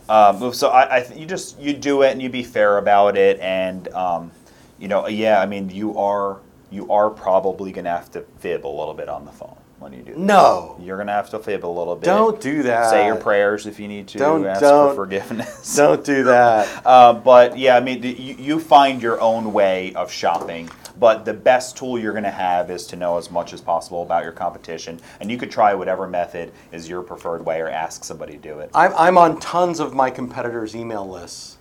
Um, 0.10 0.54
so 0.54 0.70
I, 0.70 0.98
I 0.98 1.02
th- 1.02 1.20
you 1.20 1.26
just 1.26 1.60
you 1.60 1.74
do 1.74 2.04
it 2.04 2.12
and 2.12 2.22
you 2.22 2.30
be 2.30 2.44
fair 2.44 2.78
about 2.78 3.18
it, 3.18 3.40
and 3.40 3.88
um, 3.94 4.32
you 4.80 4.88
know, 4.88 5.08
yeah, 5.08 5.40
I 5.42 5.46
mean, 5.46 5.70
you 5.70 5.98
are 5.98 6.40
you 6.72 6.92
are 6.92 7.10
probably 7.10 7.72
gonna 7.72 7.90
have 7.90 8.12
to 8.12 8.22
fib 8.40 8.66
a 8.66 8.68
little 8.68 8.94
bit 8.94 9.10
on 9.10 9.26
the 9.26 9.32
phone 9.32 9.56
when 9.80 9.94
you 9.94 10.02
do. 10.04 10.12
That. 10.14 10.20
No. 10.20 10.78
You're 10.82 10.98
gonna 10.98 11.12
have 11.14 11.30
to 11.32 11.40
fib 11.40 11.66
a 11.66 11.68
little 11.68 11.96
bit. 11.96 12.06
Don't 12.06 12.40
do 12.40 12.64
that. 12.64 12.90
Say 12.90 13.06
your 13.06 13.16
prayers 13.16 13.66
if 13.66 13.80
you 13.80 13.88
need 13.88 14.08
to. 14.10 14.18
Don't- 14.18 14.46
ask 14.46 14.62
don't- 14.62 14.90
for 14.92 14.96
forgiveness. 14.96 15.76
Don't 15.76 16.04
do 16.04 16.24
that. 16.26 16.68
Uh, 16.86 17.14
but 17.14 17.58
yeah, 17.58 17.76
I 17.76 17.80
mean, 17.80 18.04
you, 18.04 18.36
you 18.38 18.60
find 18.60 19.02
your 19.02 19.20
own 19.20 19.54
way 19.54 19.94
of 19.96 20.12
shopping. 20.12 20.70
But 21.00 21.26
the 21.26 21.34
best 21.34 21.78
tool 21.78 22.00
you're 22.00 22.14
going 22.14 22.24
to 22.24 22.32
have 22.32 22.72
is 22.72 22.88
to 22.88 22.96
know 22.96 23.18
as 23.18 23.30
much 23.30 23.54
as 23.54 23.62
possible 23.62 24.04
about 24.04 24.24
your 24.24 24.32
competition, 24.32 25.00
and 25.20 25.30
you 25.30 25.38
could 25.38 25.52
try 25.52 25.74
whatever 25.74 26.08
method 26.08 26.52
is 26.72 26.88
your 26.88 27.02
preferred 27.02 27.46
way, 27.46 27.60
or 27.60 27.70
ask 27.70 28.04
somebody 28.04 28.34
to 28.34 28.40
do 28.40 28.60
it. 28.60 28.70
I'm, 28.74 28.94
I'm 28.96 29.18
on 29.18 29.40
tons 29.40 29.80
of 29.80 29.94
my 29.94 30.10
competitors' 30.10 30.76
email 30.76 31.08
lists. 31.08 31.58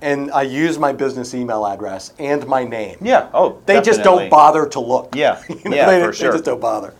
And 0.00 0.32
I 0.32 0.42
use 0.42 0.80
my 0.80 0.92
business 0.92 1.32
email 1.32 1.64
address 1.64 2.12
and 2.18 2.44
my 2.48 2.64
name. 2.64 2.96
Yeah. 3.00 3.30
Oh, 3.32 3.62
They 3.66 3.80
just 3.80 4.02
don't 4.02 4.28
bother 4.28 4.66
to 4.66 4.80
look. 4.80 5.14
Yeah. 5.14 5.40
You 5.48 5.70
know, 5.70 5.76
Yeah, 5.76 5.86
they, 5.86 6.00
for 6.00 6.10
they 6.10 6.32
just 6.32 6.44
don't 6.44 6.60
bother. 6.60 6.92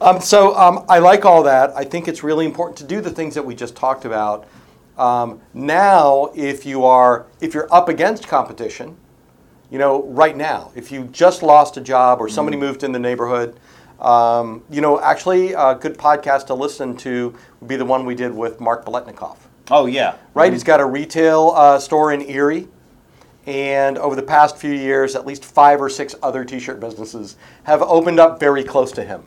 Um, 0.00 0.20
so 0.20 0.56
um, 0.56 0.84
I 0.88 0.98
like 0.98 1.26
all 1.26 1.42
that. 1.42 1.76
I 1.76 1.84
think 1.84 2.08
it's 2.08 2.22
really 2.22 2.46
important 2.46 2.78
to 2.78 2.84
do 2.84 3.02
the 3.02 3.10
things 3.10 3.34
that 3.34 3.44
we 3.44 3.54
just 3.54 3.76
talked 3.76 4.06
about. 4.06 4.46
Um, 4.96 5.40
now, 5.52 6.30
if 6.34 6.64
you 6.64 6.84
are 6.84 7.26
if 7.40 7.52
you're 7.52 7.72
up 7.72 7.88
against 7.88 8.26
competition, 8.26 8.96
you 9.70 9.78
know, 9.78 10.04
right 10.04 10.36
now, 10.36 10.70
if 10.74 10.92
you 10.92 11.04
just 11.12 11.42
lost 11.42 11.76
a 11.76 11.80
job 11.80 12.20
or 12.20 12.26
Mm-hmm. 12.26 12.34
somebody 12.34 12.56
moved 12.56 12.82
in 12.84 12.92
the 12.92 12.98
neighborhood, 12.98 13.58
um, 14.00 14.62
you 14.70 14.80
know, 14.80 15.00
actually, 15.00 15.52
a 15.54 15.74
good 15.74 15.96
podcast 15.96 16.46
to 16.48 16.54
listen 16.54 16.96
to 16.98 17.34
would 17.60 17.68
be 17.68 17.76
the 17.76 17.84
one 17.84 18.04
we 18.04 18.14
did 18.14 18.32
with 18.34 18.60
Mark 18.60 18.84
Boletnikoff 18.84 19.38
Oh 19.70 19.86
yeah. 19.86 20.16
right? 20.34 20.52
He's 20.52 20.62
got 20.64 20.80
a 20.80 20.84
retail 20.86 21.52
uh, 21.56 21.78
store 21.78 22.12
in 22.12 22.22
Erie. 22.22 22.68
And 23.46 23.96
over 23.98 24.16
the 24.16 24.22
past 24.24 24.56
few 24.56 24.72
years, 24.72 25.14
at 25.14 25.24
least 25.24 25.44
five 25.44 25.80
or 25.80 25.88
six 25.88 26.14
other 26.22 26.44
t 26.44 26.58
shirt 26.58 26.80
businesses 26.80 27.36
have 27.62 27.80
opened 27.82 28.18
up 28.18 28.40
very 28.40 28.64
close 28.64 28.90
to 28.92 29.04
him. 29.04 29.22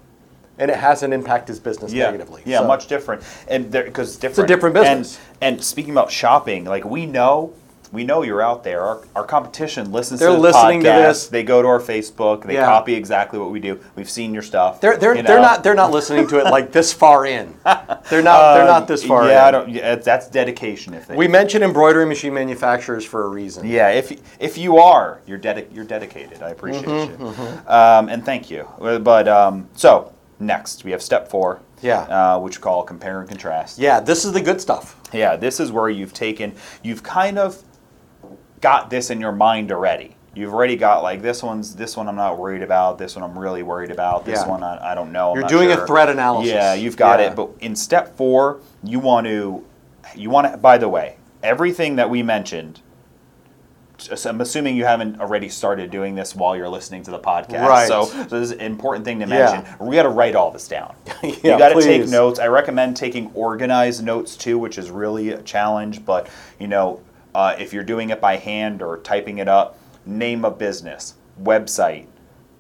And 0.58 0.69
it 0.69 0.75
hasn't 0.78 1.13
impacted 1.13 1.47
his 1.54 1.60
business 1.60 1.93
Yeah. 1.93 2.06
negatively. 2.06 2.41
Yeah, 2.45 2.60
So- 2.60 2.67
much 2.67 2.88
different, 2.88 3.23
and 3.47 3.71
because 3.71 4.17
different. 4.17 4.49
different 4.49 4.75
business. 4.75 5.17
And, 5.41 5.56
and 5.56 5.63
speaking 5.63 5.91
about 5.91 6.12
shopping, 6.12 6.65
like 6.65 6.84
we 6.86 7.06
know. 7.06 7.54
We 7.91 8.04
know 8.04 8.21
you're 8.21 8.41
out 8.41 8.63
there. 8.63 8.82
Our, 8.82 9.02
our 9.15 9.23
competition 9.23 9.91
listens 9.91 10.19
They're 10.19 10.30
to 10.30 10.36
the 10.36 10.39
listening 10.41 10.82
to 10.82 10.89
this. 10.89 11.28
They 11.28 11.41
go 11.43 11.62
to 11.63 11.67
our 11.67 11.80
Facebook. 11.80 12.43
They 12.45 12.54
Yeah. 12.54 12.65
copy 12.65 12.93
exactly 12.93 13.39
what 13.39 13.49
we 13.49 13.60
do. 13.60 13.80
We've 13.95 14.10
seen 14.10 14.32
your 14.34 14.43
stuff. 14.43 14.80
They're, 14.80 14.95
they're, 14.97 15.15
you 15.15 15.23
they're 15.23 15.41
not 15.41 15.63
they're 15.63 15.73
not 15.73 15.89
listening 15.91 16.28
to 16.28 16.38
it 16.39 16.45
like 16.45 16.71
this 16.80 16.93
far 16.93 17.25
in. 17.25 17.56
They're 17.63 18.21
not 18.21 18.54
they're 18.56 18.65
not 18.65 18.88
this 18.88 19.04
far 19.04 19.28
Yeah, 19.28 19.45
I 19.45 19.52
don't, 19.52 19.69
yeah, 19.69 19.95
that's 19.95 20.30
dedication. 20.30 20.93
If 20.93 21.08
they, 21.08 21.15
We 21.15 21.28
mentioned 21.28 21.63
embroidery 21.63 22.06
machine 22.06 22.34
manufacturers 22.34 23.04
for 23.06 23.23
a 23.25 23.28
reason. 23.28 23.67
Yeah, 23.67 23.89
if 23.89 24.12
if 24.39 24.58
you 24.58 24.78
are, 24.78 25.21
you're 25.25 25.39
dedic- 25.39 25.73
you're 25.73 25.86
dedicated. 25.86 26.43
I 26.43 26.49
appreciate 26.49 26.86
Mm-hmm, 26.86 27.23
you, 27.23 27.73
um, 27.73 28.10
and 28.10 28.23
thank 28.23 28.52
you. 28.52 28.67
But 28.80 29.28
um, 29.28 29.67
so 29.75 30.13
next 30.39 30.84
we 30.84 30.91
have 30.91 31.02
step 31.02 31.30
four. 31.30 31.62
Yeah. 31.82 32.02
Uh, 32.02 32.39
which 32.39 32.58
we 32.60 32.62
call 32.62 32.84
compare 32.84 33.21
and 33.21 33.30
contrast. 33.30 33.80
Yeah, 33.80 34.02
this 34.02 34.25
is 34.25 34.34
the 34.34 34.41
good 34.41 34.60
stuff. 34.60 34.97
Yeah, 35.13 35.38
this 35.38 35.62
is 35.62 35.71
where 35.71 35.89
you've 35.89 36.12
taken, 36.13 36.54
you've 36.84 37.04
kind 37.04 37.39
of 37.39 37.63
got 38.62 38.89
this 38.89 39.10
in 39.10 39.19
your 39.22 39.32
mind 39.32 39.72
already. 39.72 40.15
You've 40.36 40.54
already 40.54 40.76
got 40.76 41.02
like 41.04 41.22
this 41.22 41.41
one's 41.41 41.76
this 41.76 41.98
one 41.98 42.08
I'm 42.08 42.15
not 42.15 42.38
worried 42.38 42.62
about. 42.62 42.98
This 42.98 43.15
one 43.15 43.24
I'm 43.30 43.38
really 43.38 43.63
worried 43.63 43.91
about. 43.91 44.26
This 44.26 44.39
Yeah. 44.41 44.48
one 44.48 44.63
I, 44.63 44.91
I 44.91 44.95
don't 44.95 45.12
know. 45.12 45.32
I'm 45.32 45.39
You're 45.39 45.50
doing 45.50 45.72
a 45.72 45.86
threat 45.88 46.08
analysis. 46.10 46.54
Yeah, 46.54 46.74
you've 46.76 46.95
got 46.98 47.19
Yeah. 47.19 47.28
it. 47.32 47.36
But 47.36 47.50
in 47.60 47.76
step 47.76 48.15
four, 48.15 48.60
you 48.84 49.00
want 49.00 49.26
to, 49.28 49.65
you 50.15 50.30
want 50.30 50.52
to. 50.52 50.58
By 50.58 50.78
the 50.78 50.88
way, 50.88 51.18
everything 51.43 51.95
that 51.97 52.10
we 52.10 52.24
mentioned. 52.24 52.82
I'm 54.26 54.39
assuming 54.39 54.78
you 54.78 54.86
haven't 54.86 55.20
already 55.20 55.49
started 55.49 55.91
doing 55.91 56.16
this 56.16 56.34
while 56.34 56.55
you're 56.55 56.70
listening 56.70 57.03
to 57.03 57.12
the 57.12 57.20
podcast. 57.20 57.68
Right. 57.68 57.86
So, 57.86 58.05
so 58.05 58.24
this 58.24 58.32
is 58.43 58.51
an 58.51 58.62
important 58.62 59.03
thing 59.03 59.20
to 59.20 59.28
Yeah. 59.28 59.62
mention. 59.66 59.86
We 59.86 59.93
got 59.97 60.03
to 60.03 60.10
write 60.10 60.36
all 60.36 60.51
this 60.51 60.70
down. 60.70 60.95
Yeah, 61.22 61.30
you 61.53 61.57
got 61.57 61.70
to 61.74 61.82
take 61.82 62.07
notes. 62.07 62.39
I 62.39 62.47
recommend 62.47 62.95
taking 62.95 63.30
organized 63.34 64.01
notes 64.05 64.38
too, 64.38 64.57
which 64.57 64.78
is 64.78 64.89
really 64.89 65.32
a 65.32 65.41
challenge. 65.41 66.05
But 66.05 66.30
you 66.60 66.68
know, 66.68 67.01
uh, 67.40 67.56
if 67.58 67.72
you're 67.72 67.86
doing 67.86 68.10
it 68.10 68.20
by 68.20 68.36
hand 68.36 68.82
or 68.82 68.98
typing 68.98 69.38
it 69.38 69.48
up, 69.48 69.78
name 70.06 70.44
a 70.44 70.52
business, 70.52 71.14
website, 71.42 72.06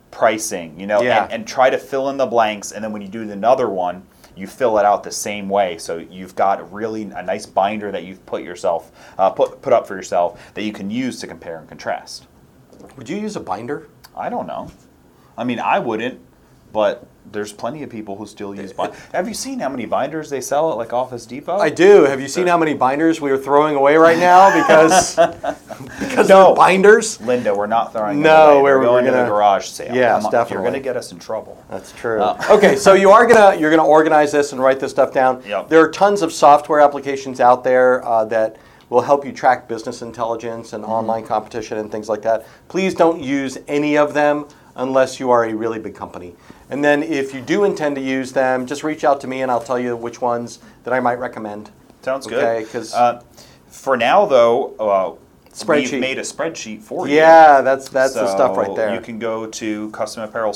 pricing, 0.09 0.79
you 0.79 0.87
know, 0.87 1.01
Yeah. 1.01 1.23
and, 1.25 1.33
and 1.33 1.47
try 1.47 1.69
to 1.69 1.77
fill 1.77 2.09
in 2.09 2.15
the 2.15 2.25
blanks. 2.25 2.71
And 2.71 2.81
then 2.81 2.93
when 2.93 3.01
you 3.01 3.09
do 3.09 3.29
another 3.29 3.67
one, 3.69 4.03
you 4.37 4.47
fill 4.47 4.77
it 4.79 4.85
out 4.85 5.03
the 5.03 5.11
same 5.11 5.49
way. 5.49 5.77
So 5.77 5.97
you've 5.97 6.33
got 6.33 6.71
really 6.71 7.01
a 7.03 7.21
nice 7.21 7.45
binder 7.45 7.91
that 7.91 8.05
you've 8.05 8.25
put 8.25 8.41
yourself 8.41 8.91
uh, 9.17 9.29
put 9.31 9.61
put 9.61 9.73
up 9.73 9.85
for 9.85 9.97
yourself 9.97 10.53
that 10.53 10.63
you 10.63 10.71
can 10.71 10.89
use 10.89 11.19
to 11.19 11.27
compare 11.27 11.59
and 11.59 11.67
contrast. 11.67 12.27
Would 12.95 13.09
you 13.09 13.17
use 13.17 13.35
a 13.35 13.41
binder? 13.41 13.89
I 14.15 14.29
don't 14.29 14.47
know. 14.47 14.71
I 15.37 15.43
mean, 15.43 15.59
I 15.59 15.79
wouldn't, 15.79 16.21
but 16.71 17.05
there's 17.31 17.53
plenty 17.53 17.83
of 17.83 17.89
people 17.89 18.15
who 18.15 18.25
still 18.25 18.55
use 18.55 18.73
binders. 18.73 18.97
Have 19.13 19.27
you 19.27 19.33
seen 19.33 19.59
how 19.59 19.69
many 19.69 19.85
binders 19.85 20.29
they 20.29 20.41
sell 20.41 20.71
at 20.71 20.77
like 20.77 20.93
Office 20.93 21.25
Depot? 21.25 21.57
I 21.57 21.69
do. 21.69 22.03
Have 22.05 22.19
you 22.21 22.27
seen 22.27 22.47
how 22.47 22.57
many 22.57 22.73
binders 22.73 23.21
we 23.21 23.29
are 23.31 23.37
throwing 23.37 23.75
away 23.75 23.95
right 23.97 24.17
now 24.17 24.49
because 24.61 25.15
because 25.99 26.29
No. 26.29 26.53
binders? 26.55 27.19
Linda, 27.21 27.53
we're 27.53 27.67
not 27.67 27.93
throwing 27.93 28.21
No, 28.21 28.61
we're- 28.63 28.77
We're 28.79 28.83
going 28.83 29.05
to 29.05 29.11
gonna- 29.11 29.23
the 29.23 29.29
garage 29.29 29.67
sale. 29.67 29.93
Yes, 29.93 30.23
Come 30.23 30.31
definitely. 30.31 30.53
You're 30.55 30.63
going 30.71 30.73
to 30.81 30.87
get 30.87 30.97
us 30.97 31.11
in 31.11 31.19
trouble. 31.19 31.63
That's 31.69 31.91
true. 31.91 32.21
Uh, 32.21 32.41
okay, 32.49 32.75
so 32.75 32.93
you 32.93 33.09
are 33.11 33.25
gonna 33.27 33.55
you're 33.59 33.69
gonna 33.71 33.85
organize 33.85 34.31
this 34.31 34.51
and 34.51 34.61
write 34.61 34.79
this 34.79 34.91
stuff 34.91 35.13
down. 35.13 35.43
Yep. 35.45 35.69
There 35.69 35.81
are 35.83 35.91
tons 35.91 36.21
of 36.21 36.31
software 36.33 36.79
applications 36.79 37.39
out 37.39 37.63
there 37.63 38.03
uh, 38.05 38.25
that 38.25 38.57
will 38.89 39.01
help 39.01 39.23
you 39.25 39.31
track 39.31 39.67
business 39.67 40.01
intelligence 40.01 40.73
and 40.73 40.83
online 40.83 41.25
competition 41.25 41.77
and 41.77 41.91
things 41.91 42.09
like 42.09 42.23
that. 42.23 42.45
Please 42.69 42.95
don't 42.95 43.21
use 43.21 43.57
any 43.67 43.97
of 43.97 44.13
them 44.15 44.47
unless 44.75 45.19
you 45.19 45.29
are 45.29 45.45
a 45.45 45.53
really 45.53 45.77
big 45.79 45.93
company. 45.93 46.35
And 46.69 46.83
then 46.83 47.01
if 47.01 47.33
you 47.33 47.41
do 47.41 47.63
intend 47.63 47.95
to 47.95 48.01
use 48.01 48.31
them, 48.33 48.65
just 48.65 48.83
reach 48.83 49.03
out 49.03 49.19
to 49.21 49.27
me 49.27 49.41
and 49.41 49.51
I'll 49.51 49.63
tell 49.63 49.79
you 49.79 49.95
which 49.95 50.21
ones 50.21 50.59
that 50.83 50.93
I 50.93 50.99
might 50.99 51.19
recommend. 51.19 51.71
Sounds 52.01 52.27
Okay, 52.27 52.61
good. 52.63 52.71
'cause- 52.71 52.93
uh, 52.93 53.21
for 53.69 53.97
now, 53.97 54.25
though, 54.25 54.73
uh, 54.79 55.11
Spreadsheet. 55.65 55.91
we've 55.91 55.99
made 56.01 56.17
a 56.17 56.21
spreadsheet 56.21 56.81
for 56.81 57.07
you. 57.07 57.15
Yeah, 57.15 57.61
that's 57.61 57.89
that's 57.89 58.13
the 58.13 58.27
stuff 58.27 58.55
right 58.57 58.75
there. 58.75 58.93
You 58.93 59.01
can 59.01 59.19
go 59.19 59.45
to 59.47 59.89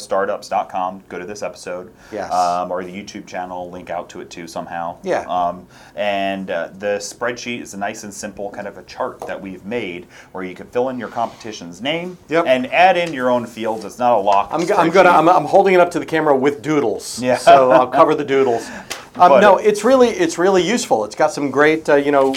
customapparelstartups.com, 0.07 1.03
go 1.09 1.19
to 1.19 1.25
this 1.25 1.41
episode, 1.41 1.91
Yes. 2.11 2.31
um, 2.31 2.71
or 2.71 2.83
the 2.83 2.91
YouTube 2.91 3.25
channel, 3.27 3.69
link 3.69 3.89
out 3.89 4.09
to 4.09 4.21
it 4.21 4.29
too 4.29 4.47
somehow. 4.47 4.97
Yeah. 5.03 5.21
Um, 5.27 5.67
and 5.95 6.49
uh, 6.51 6.69
the 6.79 6.97
spreadsheet 6.97 7.61
is 7.61 7.73
a 7.73 7.77
nice 7.77 8.03
and 8.03 8.13
simple 8.13 8.49
kind 8.51 8.67
of 8.67 8.77
a 8.77 8.83
chart 8.83 9.19
that 9.27 9.39
we've 9.39 9.65
made 9.65 10.05
where 10.31 10.43
you 10.43 10.55
can 10.55 10.67
fill 10.67 10.89
in 10.89 10.99
your 10.99 11.09
competition's 11.09 11.81
name 11.81 12.17
Yep. 12.29 12.45
and 12.47 12.67
add 12.73 12.97
in 12.97 13.13
your 13.13 13.29
own 13.29 13.45
fields. 13.45 13.85
It's 13.85 13.99
not 13.99 14.17
a 14.17 14.21
lock. 14.21 14.49
I'm, 14.51 14.65
go- 14.65 14.75
I'm 14.75 14.89
gonna. 14.91 15.09
I'm, 15.09 15.27
I'm 15.29 15.45
holding 15.45 15.73
it 15.73 15.79
up 15.79 15.91
to 15.91 15.99
the 15.99 16.05
camera 16.05 16.35
with 16.35 16.61
doodles. 16.61 17.21
Yeah. 17.21 17.37
So 17.37 17.71
I'll 17.71 17.87
cover 17.87 18.15
the 18.15 18.25
doodles. 18.25 18.69
Um, 19.15 19.39
no, 19.41 19.57
it's 19.57 19.83
really 19.83 20.07
it's 20.09 20.39
really 20.39 20.67
useful. 20.67 21.05
It's 21.05 21.13
got 21.13 21.31
some 21.31 21.51
great 21.51 21.87
uh, 21.87 21.97
you 21.97 22.09
know 22.11 22.35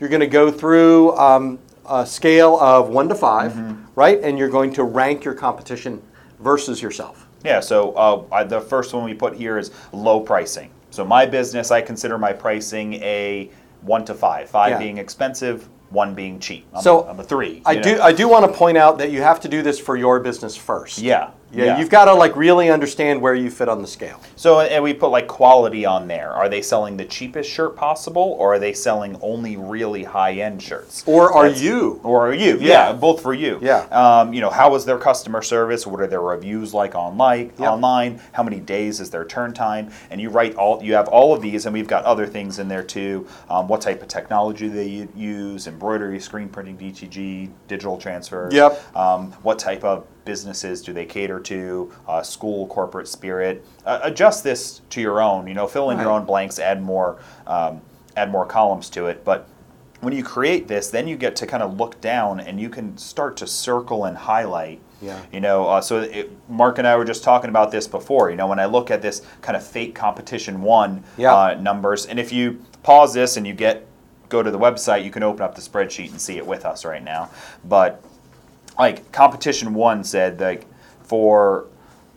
you're 0.00 0.08
going 0.08 0.18
to 0.22 0.26
go 0.26 0.50
through 0.50 1.16
um, 1.16 1.56
a 1.88 2.06
scale 2.06 2.58
of 2.60 2.88
one 2.88 3.08
to 3.08 3.14
5 3.14 3.52
Mm-hmm. 3.52 3.84
right? 3.94 4.20
And 4.22 4.38
you're 4.38 4.48
going 4.48 4.72
to 4.74 4.84
rank 4.84 5.24
your 5.24 5.34
competition 5.34 6.02
versus 6.40 6.82
yourself. 6.82 7.26
Yeah, 7.44 7.60
so 7.60 7.92
uh, 7.92 8.24
I, 8.32 8.44
the 8.44 8.60
first 8.60 8.92
one 8.92 9.04
we 9.04 9.14
put 9.14 9.34
here 9.34 9.58
is 9.58 9.70
low 9.92 10.20
pricing. 10.20 10.70
So 10.90 11.04
my 11.04 11.26
business, 11.26 11.70
I 11.70 11.80
consider 11.82 12.18
my 12.18 12.32
pricing 12.32 12.94
a 12.94 13.50
one 13.82 14.04
to 14.06 14.14
five. 14.14 14.48
Five 14.50 14.70
Yeah. 14.72 14.78
being 14.78 14.98
expensive, 14.98 15.68
one 15.90 16.14
being 16.14 16.40
cheap. 16.40 16.66
I'm, 16.74 16.82
So, 16.82 17.06
I'm 17.06 17.20
a 17.20 17.22
three. 17.22 17.62
I 17.64 17.72
you 17.72 17.82
do? 17.82 18.00
I 18.00 18.12
do 18.12 18.28
want 18.28 18.44
to 18.50 18.52
point 18.52 18.76
out 18.76 18.98
that 18.98 19.10
you 19.12 19.22
have 19.22 19.38
to 19.40 19.48
do 19.48 19.62
this 19.62 19.78
for 19.78 19.96
your 19.96 20.18
business 20.18 20.56
first. 20.56 20.98
Yeah, 20.98 21.30
Yeah, 21.52 21.64
yeah. 21.64 21.78
you've 21.78 21.90
got 21.90 22.06
to 22.06 22.14
like 22.14 22.34
really 22.36 22.70
understand 22.70 23.20
where 23.22 23.34
you 23.34 23.50
fit 23.50 23.68
on 23.68 23.80
the 23.80 23.86
scale. 23.88 24.20
So 24.34 24.60
and 24.60 24.82
we 24.82 24.92
put 24.92 25.08
like 25.08 25.28
quality 25.28 25.86
on 25.86 26.08
there. 26.08 26.30
Are 26.30 26.48
they 26.48 26.60
selling 26.60 26.96
the 26.96 27.04
cheapest 27.04 27.48
shirt 27.48 27.76
possible, 27.76 28.36
or 28.38 28.54
are 28.54 28.58
they 28.58 28.72
selling 28.72 29.16
only 29.22 29.56
really 29.56 30.04
high 30.04 30.32
end 30.32 30.62
shirts? 30.62 31.04
Or 31.06 31.32
are 31.32 31.44
That's- 31.44 31.62
you? 31.62 32.00
Or 32.02 32.28
are 32.28 32.34
you? 32.34 32.58
Yeah. 32.58 32.88
Yeah, 32.88 32.92
both 32.92 33.22
for 33.22 33.32
you. 33.32 33.58
Yeah. 33.62 33.80
Um, 33.90 34.34
you 34.34 34.40
know, 34.40 34.50
how 34.50 34.74
is 34.74 34.84
their 34.84 34.98
customer 34.98 35.40
service? 35.40 35.86
What 35.86 36.00
are 36.00 36.06
their 36.06 36.20
reviews 36.20 36.74
like 36.74 36.94
online? 36.94 37.52
Yep. 37.58 37.70
Online? 37.70 38.20
How 38.32 38.42
many 38.42 38.60
days 38.60 39.00
is 39.00 39.10
their 39.10 39.24
turn 39.24 39.54
time? 39.54 39.90
And 40.10 40.20
you 40.20 40.30
write 40.30 40.56
all. 40.56 40.82
You 40.82 40.94
have 40.94 41.08
all 41.08 41.32
of 41.32 41.42
these, 41.42 41.66
and 41.66 41.72
we've 41.72 41.88
got 41.88 42.04
other 42.04 42.26
things 42.26 42.58
in 42.58 42.68
there 42.68 42.82
too. 42.82 43.26
Um, 43.48 43.68
what 43.68 43.80
type 43.80 44.02
of 44.02 44.08
technology 44.08 44.68
they 44.68 45.08
use? 45.14 45.66
Embroidery, 45.66 46.20
screen 46.20 46.48
printing, 46.48 46.76
DTG, 46.76 47.50
digital 47.68 47.96
transfer. 47.98 48.48
Yep. 48.52 48.96
Um, 48.96 49.32
what 49.42 49.58
type 49.58 49.84
of 49.84 50.06
businesses 50.26 50.82
do 50.82 50.92
they 50.92 51.06
cater 51.06 51.40
to? 51.40 51.90
Uh, 52.06 52.22
school, 52.22 52.66
corporate 52.66 53.08
spirit. 53.08 53.64
Uh, 53.86 54.00
adjust 54.02 54.44
this 54.44 54.82
to 54.90 55.00
your 55.00 55.22
own. 55.22 55.46
You 55.46 55.54
know, 55.54 55.66
fill 55.66 55.88
in 55.90 55.98
your 55.98 56.10
own 56.10 56.26
blanks. 56.26 56.58
Add 56.58 56.82
more. 56.82 57.18
Um, 57.46 57.80
add 58.16 58.30
more 58.30 58.46
columns 58.46 58.90
to 58.90 59.06
it, 59.06 59.24
but 59.24 59.46
when 60.00 60.14
you 60.14 60.22
create 60.22 60.68
this, 60.68 60.90
then 60.90 61.06
you 61.08 61.16
get 61.16 61.36
to 61.36 61.46
kind 61.46 61.62
of 61.62 61.78
look 61.78 62.00
down 62.00 62.40
and 62.40 62.60
you 62.60 62.68
can 62.68 62.96
start 62.96 63.36
to 63.38 63.46
circle 63.46 64.04
and 64.04 64.16
highlight. 64.16 64.80
Yeah. 65.02 65.20
You 65.32 65.40
know, 65.40 65.66
uh, 65.66 65.80
so 65.80 66.00
it, 66.00 66.30
Mark 66.48 66.78
and 66.78 66.86
I 66.86 66.96
were 66.96 67.04
just 67.04 67.22
talking 67.22 67.50
about 67.50 67.70
this 67.70 67.86
before. 67.86 68.30
You 68.30 68.36
know, 68.36 68.46
when 68.46 68.58
I 68.58 68.66
look 68.66 68.90
at 68.90 69.02
this 69.02 69.22
kind 69.42 69.56
of 69.56 69.66
fake 69.66 69.94
competition 69.94 70.62
one 70.62 71.04
Yeah. 71.16 71.34
uh, 71.34 71.54
numbers, 71.60 72.06
and 72.06 72.18
if 72.18 72.32
you 72.32 72.62
pause 72.82 73.12
this 73.12 73.36
and 73.36 73.46
you 73.46 73.52
get 73.52 73.86
go 74.28 74.42
to 74.42 74.50
the 74.50 74.58
website, 74.58 75.04
you 75.04 75.10
can 75.10 75.22
open 75.22 75.42
up 75.42 75.54
the 75.54 75.60
spreadsheet 75.60 76.10
and 76.10 76.20
see 76.20 76.36
it 76.36 76.46
with 76.46 76.64
us 76.64 76.84
right 76.84 77.02
now. 77.04 77.30
But 77.64 78.02
like 78.78 79.10
competition 79.12 79.74
one 79.74 80.04
said, 80.04 80.40
like 80.40 80.66
for 81.02 81.66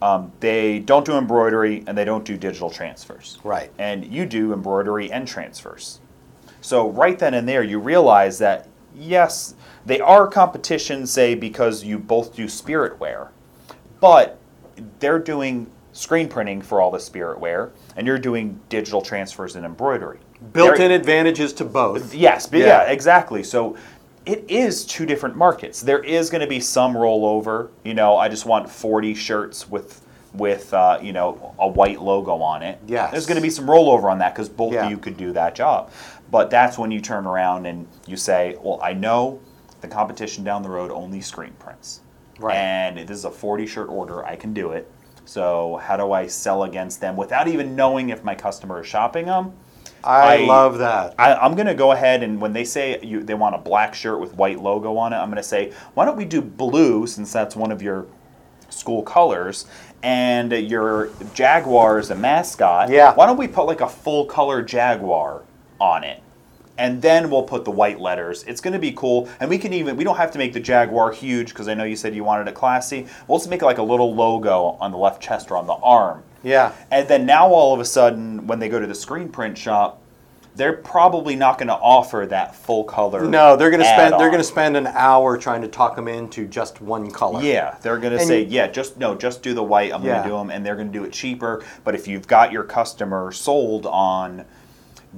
um, 0.01 0.31
they 0.39 0.79
don't 0.79 1.05
do 1.05 1.17
embroidery 1.17 1.83
and 1.87 1.97
they 1.97 2.05
don't 2.05 2.23
do 2.25 2.37
digital 2.37 2.69
transfers. 2.69 3.37
Right. 3.43 3.71
And 3.77 4.05
you 4.05 4.25
do 4.25 4.53
embroidery 4.53 5.11
and 5.11 5.27
transfers. 5.27 5.99
So 6.61 6.89
right 6.89 7.17
then 7.17 7.33
and 7.33 7.47
there, 7.47 7.63
you 7.63 7.79
realize 7.79 8.37
that 8.39 8.67
yes, 8.95 9.55
they 9.85 9.99
are 9.99 10.27
competition, 10.27 11.05
say 11.07 11.35
because 11.35 11.83
you 11.83 11.97
both 11.99 12.35
do 12.35 12.47
spirit 12.47 12.99
wear, 12.99 13.31
but 13.99 14.37
they're 14.99 15.19
doing 15.19 15.69
screen 15.93 16.27
printing 16.29 16.61
for 16.61 16.79
all 16.81 16.91
the 16.91 16.99
spirit 16.99 17.39
wear, 17.39 17.71
and 17.95 18.05
you're 18.07 18.17
doing 18.19 18.59
digital 18.69 19.01
transfers 19.01 19.55
and 19.55 19.65
embroidery. 19.65 20.19
Built-in 20.53 20.89
They're- 20.89 20.91
advantages 20.97 21.51
to 21.53 21.65
both. 21.65 22.13
Yes, 22.13 22.47
Yeah. 22.51 22.65
yeah. 22.65 22.81
exactly. 22.83 23.43
So 23.43 23.75
it 24.29 24.45
is 24.47 24.85
two 24.85 25.07
different 25.07 25.35
markets. 25.35 25.81
There 25.81 26.03
is 26.03 26.29
going 26.29 26.41
to 26.41 26.47
be 26.47 26.59
some 26.59 26.93
rollover. 26.93 27.69
You 27.83 27.95
know, 27.95 28.15
I 28.15 28.29
just 28.29 28.45
want 28.45 28.69
40 28.69 29.15
shirts 29.15 29.67
with 29.67 30.05
with 30.35 30.71
uh, 30.75 30.99
you 31.01 31.11
know 31.11 31.55
a 31.57 31.67
white 31.67 31.99
logo 31.99 32.33
on 32.39 32.61
it. 32.61 32.77
Yeah, 32.85 33.09
There's 33.09 33.25
going 33.25 33.37
to 33.37 33.41
be 33.41 33.49
some 33.49 33.65
rollover 33.65 34.03
on 34.11 34.19
that 34.19 34.35
because 34.35 34.47
both 34.47 34.73
Yeah. 34.73 34.85
of 34.85 34.91
you 34.91 34.97
could 34.99 35.17
do 35.17 35.31
that 35.33 35.55
job. 35.55 35.89
But 36.29 36.51
that's 36.51 36.77
when 36.77 36.91
you 36.91 37.01
turn 37.01 37.25
around 37.25 37.65
and 37.65 37.87
you 38.05 38.15
say, 38.15 38.55
"Well, 38.61 38.79
I 38.83 38.93
know 38.93 39.39
the 39.81 39.87
competition 39.87 40.43
down 40.43 40.61
the 40.61 40.69
road 40.69 40.91
only 40.91 41.21
screen 41.21 41.53
prints, 41.57 42.01
Right. 42.39 42.55
and 42.55 42.97
this 42.99 43.17
is 43.17 43.25
a 43.25 43.31
40 43.31 43.65
shirt 43.65 43.89
order. 43.89 44.23
I 44.23 44.35
can 44.35 44.53
do 44.53 44.71
it. 44.73 44.91
So 45.25 45.77
how 45.83 45.97
do 45.97 46.11
I 46.11 46.27
sell 46.27 46.61
against 46.63 47.01
them 47.01 47.15
without 47.15 47.47
even 47.47 47.75
knowing 47.75 48.09
if 48.09 48.23
my 48.23 48.35
customer 48.35 48.81
is 48.81 48.87
shopping 48.87 49.25
them?" 49.25 49.53
I, 50.03 50.43
I- 50.43 50.45
love 50.45 50.77
that. 50.79 51.15
I, 51.19 51.35
I'm 51.35 51.55
going 51.55 51.67
to 51.67 51.73
go 51.75 51.91
ahead 51.91 52.23
and 52.23 52.39
when 52.39 52.53
they 52.53 52.63
say 52.63 52.99
you, 53.01 53.23
they 53.23 53.33
want 53.33 53.55
a 53.55 53.59
black 53.59 53.93
shirt 53.93 54.19
with 54.19 54.33
white 54.35 54.59
logo 54.61 54.95
on 54.97 55.13
it, 55.13 55.17
I'm 55.17 55.29
going 55.29 55.37
to 55.37 55.43
say, 55.43 55.73
why 55.93 56.05
don't 56.05 56.17
we 56.17 56.25
do 56.25 56.41
blue 56.41 57.05
since 57.07 57.31
that's 57.33 57.55
one 57.55 57.71
of 57.71 57.81
your 57.81 58.07
school 58.69 59.03
colors, 59.03 59.65
and 60.03 60.51
your 60.51 61.09
Jaguar 61.33 61.99
is 61.99 62.11
a 62.11 62.15
mascot. 62.15 62.89
Yeah. 62.89 63.13
Why 63.13 63.25
don't 63.25 63.37
we 63.37 63.47
put 63.47 63.65
like 63.65 63.81
a 63.81 63.89
full 63.89 64.25
color 64.25 64.61
Jaguar 64.61 65.43
on 65.79 66.03
it? 66.03 66.21
And 66.77 67.01
then 67.01 67.29
we'll 67.29 67.43
put 67.43 67.65
the 67.65 67.71
white 67.71 67.99
letters. 67.99 68.43
It's 68.43 68.61
going 68.61 68.71
to 68.71 68.79
be 68.79 68.93
cool, 68.93 69.27
and 69.41 69.49
we 69.49 69.57
can 69.57 69.73
even 69.73 69.97
we 69.97 70.05
don't 70.05 70.15
have 70.15 70.31
to 70.31 70.37
make 70.37 70.53
the 70.53 70.61
Jaguar 70.61 71.11
huge 71.11 71.49
because 71.49 71.67
I 71.67 71.73
know 71.73 71.83
you 71.83 71.97
said 71.97 72.15
you 72.15 72.23
wanted 72.23 72.47
it 72.47 72.55
classy. 72.55 73.05
We'll 73.27 73.37
just 73.37 73.49
make 73.49 73.61
it 73.61 73.65
like 73.65 73.79
a 73.79 73.83
little 73.83 74.15
logo 74.15 74.77
on 74.79 74.91
the 74.91 74.97
left 74.97 75.21
chest 75.21 75.51
or 75.51 75.57
on 75.57 75.67
the 75.67 75.73
arm. 75.73 76.23
Yeah. 76.43 76.73
And 76.91 77.07
then 77.07 77.25
now 77.25 77.47
all 77.49 77.73
of 77.73 77.79
a 77.79 77.85
sudden, 77.85 78.47
when 78.47 78.59
they 78.59 78.69
go 78.69 78.79
to 78.79 78.87
the 78.87 78.95
screen 78.95 79.29
print 79.29 79.57
shop, 79.57 80.01
they're 80.55 80.73
probably 80.73 81.35
not 81.35 81.57
going 81.57 81.67
to 81.69 81.75
offer 81.75 82.25
that 82.29 82.53
full 82.53 82.83
color. 82.83 83.25
No, 83.25 83.55
they're 83.55 83.69
going 83.69 83.81
to 83.81 83.85
spend 83.85 84.13
they're 84.19 84.29
going 84.29 84.41
to 84.41 84.43
spend 84.43 84.75
an 84.75 84.87
hour 84.87 85.37
trying 85.37 85.61
to 85.61 85.67
talk 85.69 85.95
them 85.95 86.07
into 86.09 86.47
just 86.47 86.81
one 86.81 87.09
color. 87.11 87.41
Yeah, 87.41 87.77
they're 87.81 87.97
going 87.97 88.17
to 88.17 88.25
say, 88.25 88.43
yeah, 88.43 88.67
just 88.67 88.97
no, 88.97 89.15
just 89.15 89.41
do 89.41 89.53
the 89.53 89.63
white. 89.63 89.93
I'm 89.93 90.03
Yeah. 90.03 90.15
going 90.15 90.23
to 90.23 90.29
do 90.29 90.35
them, 90.35 90.49
and 90.49 90.65
they're 90.65 90.75
going 90.75 90.91
to 90.91 90.99
do 90.99 91.05
it 91.05 91.13
cheaper. 91.13 91.63
But 91.85 91.95
if 91.95 92.07
you've 92.07 92.27
got 92.27 92.51
your 92.51 92.63
customer 92.63 93.31
sold 93.31 93.85
on 93.85 94.43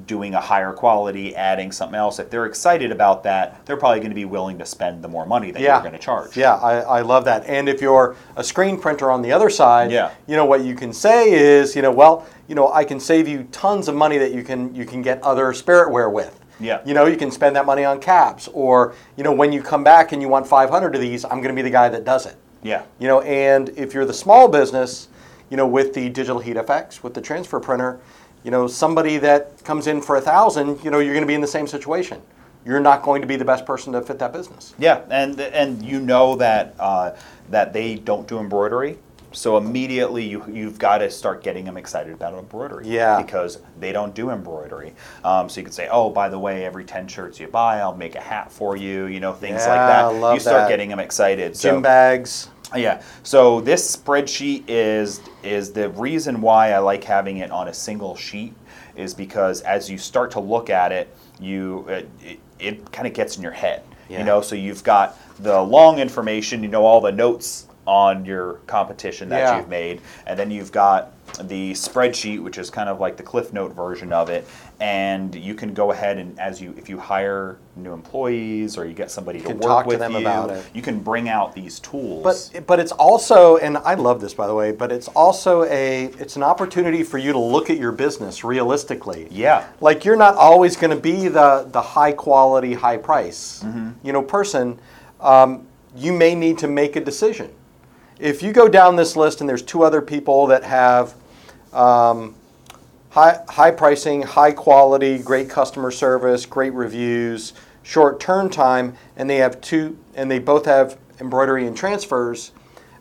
doing 0.08 0.34
a 0.34 0.40
higher 0.40 0.72
quality, 0.72 1.36
adding 1.36 1.72
something 1.72 1.96
else, 1.96 2.18
if 2.20 2.30
they're 2.30 2.46
excited 2.46 2.92
about 2.92 3.24
that, 3.24 3.66
they're 3.66 3.76
probably 3.78 4.00
going 4.00 4.10
to 4.12 4.16
be 4.16 4.24
willing 4.26 4.58
to 4.58 4.66
spend 4.66 5.04
the 5.04 5.08
more 5.08 5.26
money 5.26 5.52
that 5.52 5.62
Yeah. 5.62 5.74
you're 5.76 5.82
going 5.82 5.94
to 5.94 6.00
charge. 6.00 6.38
Yeah, 6.38 6.56
I, 6.56 6.80
I 6.80 7.02
love 7.02 7.26
that. 7.26 7.46
And 7.46 7.68
if 7.68 7.82
you're 7.82 8.16
a 8.38 8.44
screen 8.44 8.80
printer 8.80 9.12
on 9.12 9.22
the 9.22 9.32
other 9.34 9.50
side, 9.50 9.92
Yeah. 9.92 10.12
you 10.28 10.36
know 10.38 10.46
what 10.46 10.62
you 10.62 10.76
can 10.76 10.94
say 10.94 11.32
is, 11.32 11.76
you 11.76 11.82
know, 11.82 11.92
well, 11.92 12.26
you 12.48 12.56
know, 12.56 12.72
I 12.72 12.86
can 12.86 13.00
save 13.00 13.28
you 13.28 13.44
tons 13.52 13.88
of 13.90 13.96
money 13.96 14.18
that 14.18 14.32
you 14.34 14.44
can 14.44 14.74
you 14.74 14.86
can 14.86 15.02
get 15.02 15.22
other 15.24 15.48
spiritware 15.52 16.12
with. 16.12 16.40
Yeah. 16.60 16.80
You 16.86 16.94
know, 16.94 17.06
you 17.06 17.18
can 17.18 17.32
spend 17.32 17.56
that 17.56 17.66
money 17.66 17.84
on 17.84 18.00
caps, 18.00 18.48
or 18.54 18.94
you 19.18 19.24
know, 19.24 19.32
when 19.34 19.52
you 19.52 19.62
come 19.62 19.84
back 19.84 20.12
and 20.14 20.22
you 20.22 20.28
want 20.30 20.48
500 20.48 20.96
of 20.96 21.02
these, 21.02 21.26
I'm 21.26 21.42
going 21.42 21.50
to 21.50 21.54
be 21.54 21.62
the 21.64 21.70
guy 21.70 21.90
that 21.90 22.06
does 22.06 22.26
it. 22.26 22.36
Yeah. 22.64 22.84
You 23.00 23.08
know, 23.08 23.22
and 23.22 23.70
if 23.70 23.94
you're 23.94 24.06
the 24.06 24.14
small 24.14 24.48
business, 24.48 25.08
you 25.50 25.58
know, 25.58 25.68
with 25.68 25.94
the 25.94 26.08
digital 26.10 26.40
heat 26.40 26.56
effects, 26.58 27.04
with 27.04 27.14
the 27.14 27.22
transfer 27.22 27.60
printer, 27.60 28.00
you 28.44 28.52
know, 28.52 28.68
somebody 28.68 29.18
that 29.20 29.64
comes 29.64 29.88
in 29.88 30.02
for 30.02 30.16
a 30.16 30.22
thousand, 30.22 30.84
you 30.84 30.92
know, 30.92 31.00
you're 31.00 31.14
going 31.14 31.24
to 31.24 31.28
be 31.28 31.34
in 31.36 31.42
the 31.42 31.48
same 31.48 31.68
situation. 31.68 32.22
You're 32.64 32.80
not 32.80 33.02
going 33.02 33.22
to 33.22 33.28
be 33.28 33.38
the 33.38 33.46
best 33.46 33.66
person 33.66 33.94
to 33.94 34.02
fit 34.02 34.20
that 34.20 34.34
business. 34.34 34.76
Yeah, 34.78 35.02
and 35.10 35.40
and 35.40 35.84
you 35.84 36.00
know 36.00 36.36
that 36.36 36.76
uh, 36.80 37.16
that 37.50 37.74
they 37.74 37.96
don't 37.96 38.28
do 38.28 38.38
embroidery, 38.38 39.00
so 39.32 39.58
immediately 39.58 40.24
you 40.24 40.44
you've 40.48 40.78
got 40.78 41.00
to 41.00 41.10
start 41.10 41.44
getting 41.44 41.66
them 41.66 41.76
excited 41.76 42.14
about 42.14 42.36
embroidery. 42.36 42.88
Yeah. 42.88 43.20
because 43.20 43.58
they 43.80 43.92
don't 43.92 44.14
do 44.14 44.30
embroidery. 44.30 44.94
Um, 45.24 45.50
so 45.50 45.60
you 45.60 45.66
could 45.66 45.74
say, 45.74 45.88
oh, 45.92 46.12
by 46.12 46.30
the 46.30 46.38
way, 46.38 46.64
every 46.64 46.86
ten 46.86 47.08
shirts 47.08 47.40
you 47.40 47.48
buy, 47.48 47.80
I'll 47.80 47.98
make 47.98 48.14
a 48.14 48.22
hat 48.22 48.52
for 48.52 48.78
you. 48.78 49.08
You 49.08 49.20
know, 49.20 49.34
things 49.34 49.62
Yeah, 49.66 49.70
like 49.70 49.88
that. 49.90 50.06
I 50.06 50.20
love 50.20 50.34
you 50.36 50.40
start 50.40 50.58
that. 50.62 50.70
getting 50.70 50.90
them 50.90 51.00
excited. 51.00 51.58
So, 51.58 51.72
Gym 51.72 51.82
bags. 51.82 52.48
Uh, 52.74 52.78
yeah. 52.78 53.02
So 53.24 53.62
this 53.62 53.96
spreadsheet 53.96 54.64
is 54.68 55.22
is 55.44 55.72
the 55.74 55.90
reason 55.90 56.42
why 56.42 56.72
I 56.72 56.80
like 56.80 57.04
having 57.04 57.38
it 57.38 57.52
on 57.52 57.68
a 57.68 57.74
single 57.74 58.16
sheet 58.16 58.54
is 58.96 59.14
because 59.14 59.62
as 59.62 59.90
you 59.90 59.98
start 59.98 60.32
to 60.32 60.40
look 60.40 60.70
at 60.70 60.92
it, 60.92 61.14
you 61.40 61.86
uh, 61.88 61.92
it, 61.92 62.10
it, 62.24 62.40
it 62.60 62.92
kind 62.92 63.08
of 63.08 63.14
gets 63.14 63.38
in 63.38 63.44
your 63.44 63.52
head. 63.52 63.84
Yeah. 64.10 64.20
You 64.20 64.26
know, 64.26 64.42
so 64.42 64.56
you've 64.56 64.84
got 64.84 65.18
the 65.42 65.62
long 65.62 66.00
information, 66.00 66.62
you 66.64 66.70
know 66.70 66.86
all 66.86 67.02
the 67.02 67.12
notes 67.12 67.68
on 67.88 68.26
your 68.26 68.56
competition 68.68 69.30
that 69.30 69.40
Yeah. 69.40 69.58
you've 69.58 69.70
made, 69.70 70.02
and 70.28 70.38
then 70.38 70.52
you've 70.52 70.72
got 70.72 71.12
the 71.40 71.72
spreadsheet, 71.72 72.42
which 72.42 72.58
is 72.58 72.70
kind 72.70 72.90
of 72.90 73.00
like 73.00 73.18
the 73.18 73.24
Cliff 73.24 73.54
Note 73.54 73.74
version 73.74 74.12
of 74.14 74.30
it, 74.30 74.48
and 74.80 75.34
you 75.36 75.54
can 75.54 75.74
go 75.74 75.92
ahead 75.92 76.18
and 76.18 76.40
as 76.40 76.62
you 76.62 76.74
if 76.78 76.90
you 76.90 76.98
hire 76.98 77.58
new 77.76 77.94
employees 77.94 78.78
or 78.78 78.86
you 78.86 78.94
get 78.94 79.10
somebody 79.10 79.40
to 79.42 79.50
work 79.50 79.62
talk 79.62 79.84
to 79.86 79.90
with 79.90 80.00
them 80.00 80.14
you, 80.14 80.20
about 80.20 80.50
it. 80.50 80.66
you 80.74 80.82
can 80.82 81.00
bring 81.00 81.30
out 81.30 81.54
these 81.54 81.80
tools. 81.80 82.24
But 82.24 82.68
but 82.68 82.80
it's 82.80 82.92
also, 82.92 83.58
and 83.58 83.78
I 83.78 83.94
love 83.94 84.22
this 84.22 84.34
by 84.34 84.48
the 84.48 84.56
way, 84.56 84.72
but 84.72 84.92
it's 84.92 85.08
also 85.10 85.64
a 85.66 86.06
it's 86.20 86.36
an 86.36 86.44
opportunity 86.44 87.04
for 87.04 87.18
you 87.18 87.32
to 87.32 87.40
look 87.40 87.70
at 87.70 87.78
your 87.78 87.92
business 87.92 88.44
realistically. 88.44 89.28
Yeah. 89.32 89.68
Like 89.80 90.04
you're 90.06 90.18
not 90.18 90.36
always 90.36 90.76
going 90.76 90.96
to 90.96 91.02
be 91.02 91.28
the 91.28 91.68
the 91.72 91.82
high 91.82 92.12
quality, 92.12 92.74
high 92.74 92.98
price, 92.98 93.64
you 94.04 94.14
know, 94.14 94.22
person. 94.22 94.80
Um, 95.20 95.68
you 95.96 96.14
may 96.14 96.36
need 96.36 96.58
to 96.60 96.68
make 96.68 96.96
a 96.96 97.02
decision. 97.02 97.52
If 98.20 98.44
you 98.44 98.54
go 98.54 98.68
down 98.68 98.96
this 98.96 99.16
list 99.16 99.42
and 99.42 99.50
there's 99.50 99.64
two 99.64 99.84
other 99.84 100.02
people 100.02 100.48
that 100.48 100.64
have 100.64 101.16
um, 101.74 102.36
high, 103.10 103.40
high 103.50 103.72
pricing, 103.72 104.22
high 104.22 104.52
quality, 104.52 105.20
great 105.20 105.50
customer 105.50 105.92
service, 105.92 106.46
great 106.46 106.74
reviews, 106.74 107.54
short 107.84 108.20
turn 108.20 108.50
time, 108.50 108.96
and 109.16 109.30
they 109.30 109.38
have 109.38 109.62
two, 109.62 109.98
and 110.16 110.30
they 110.30 110.40
both 110.40 110.66
have 110.66 110.98
embroidery 111.20 111.68
and 111.68 111.78
transfers, 111.78 112.52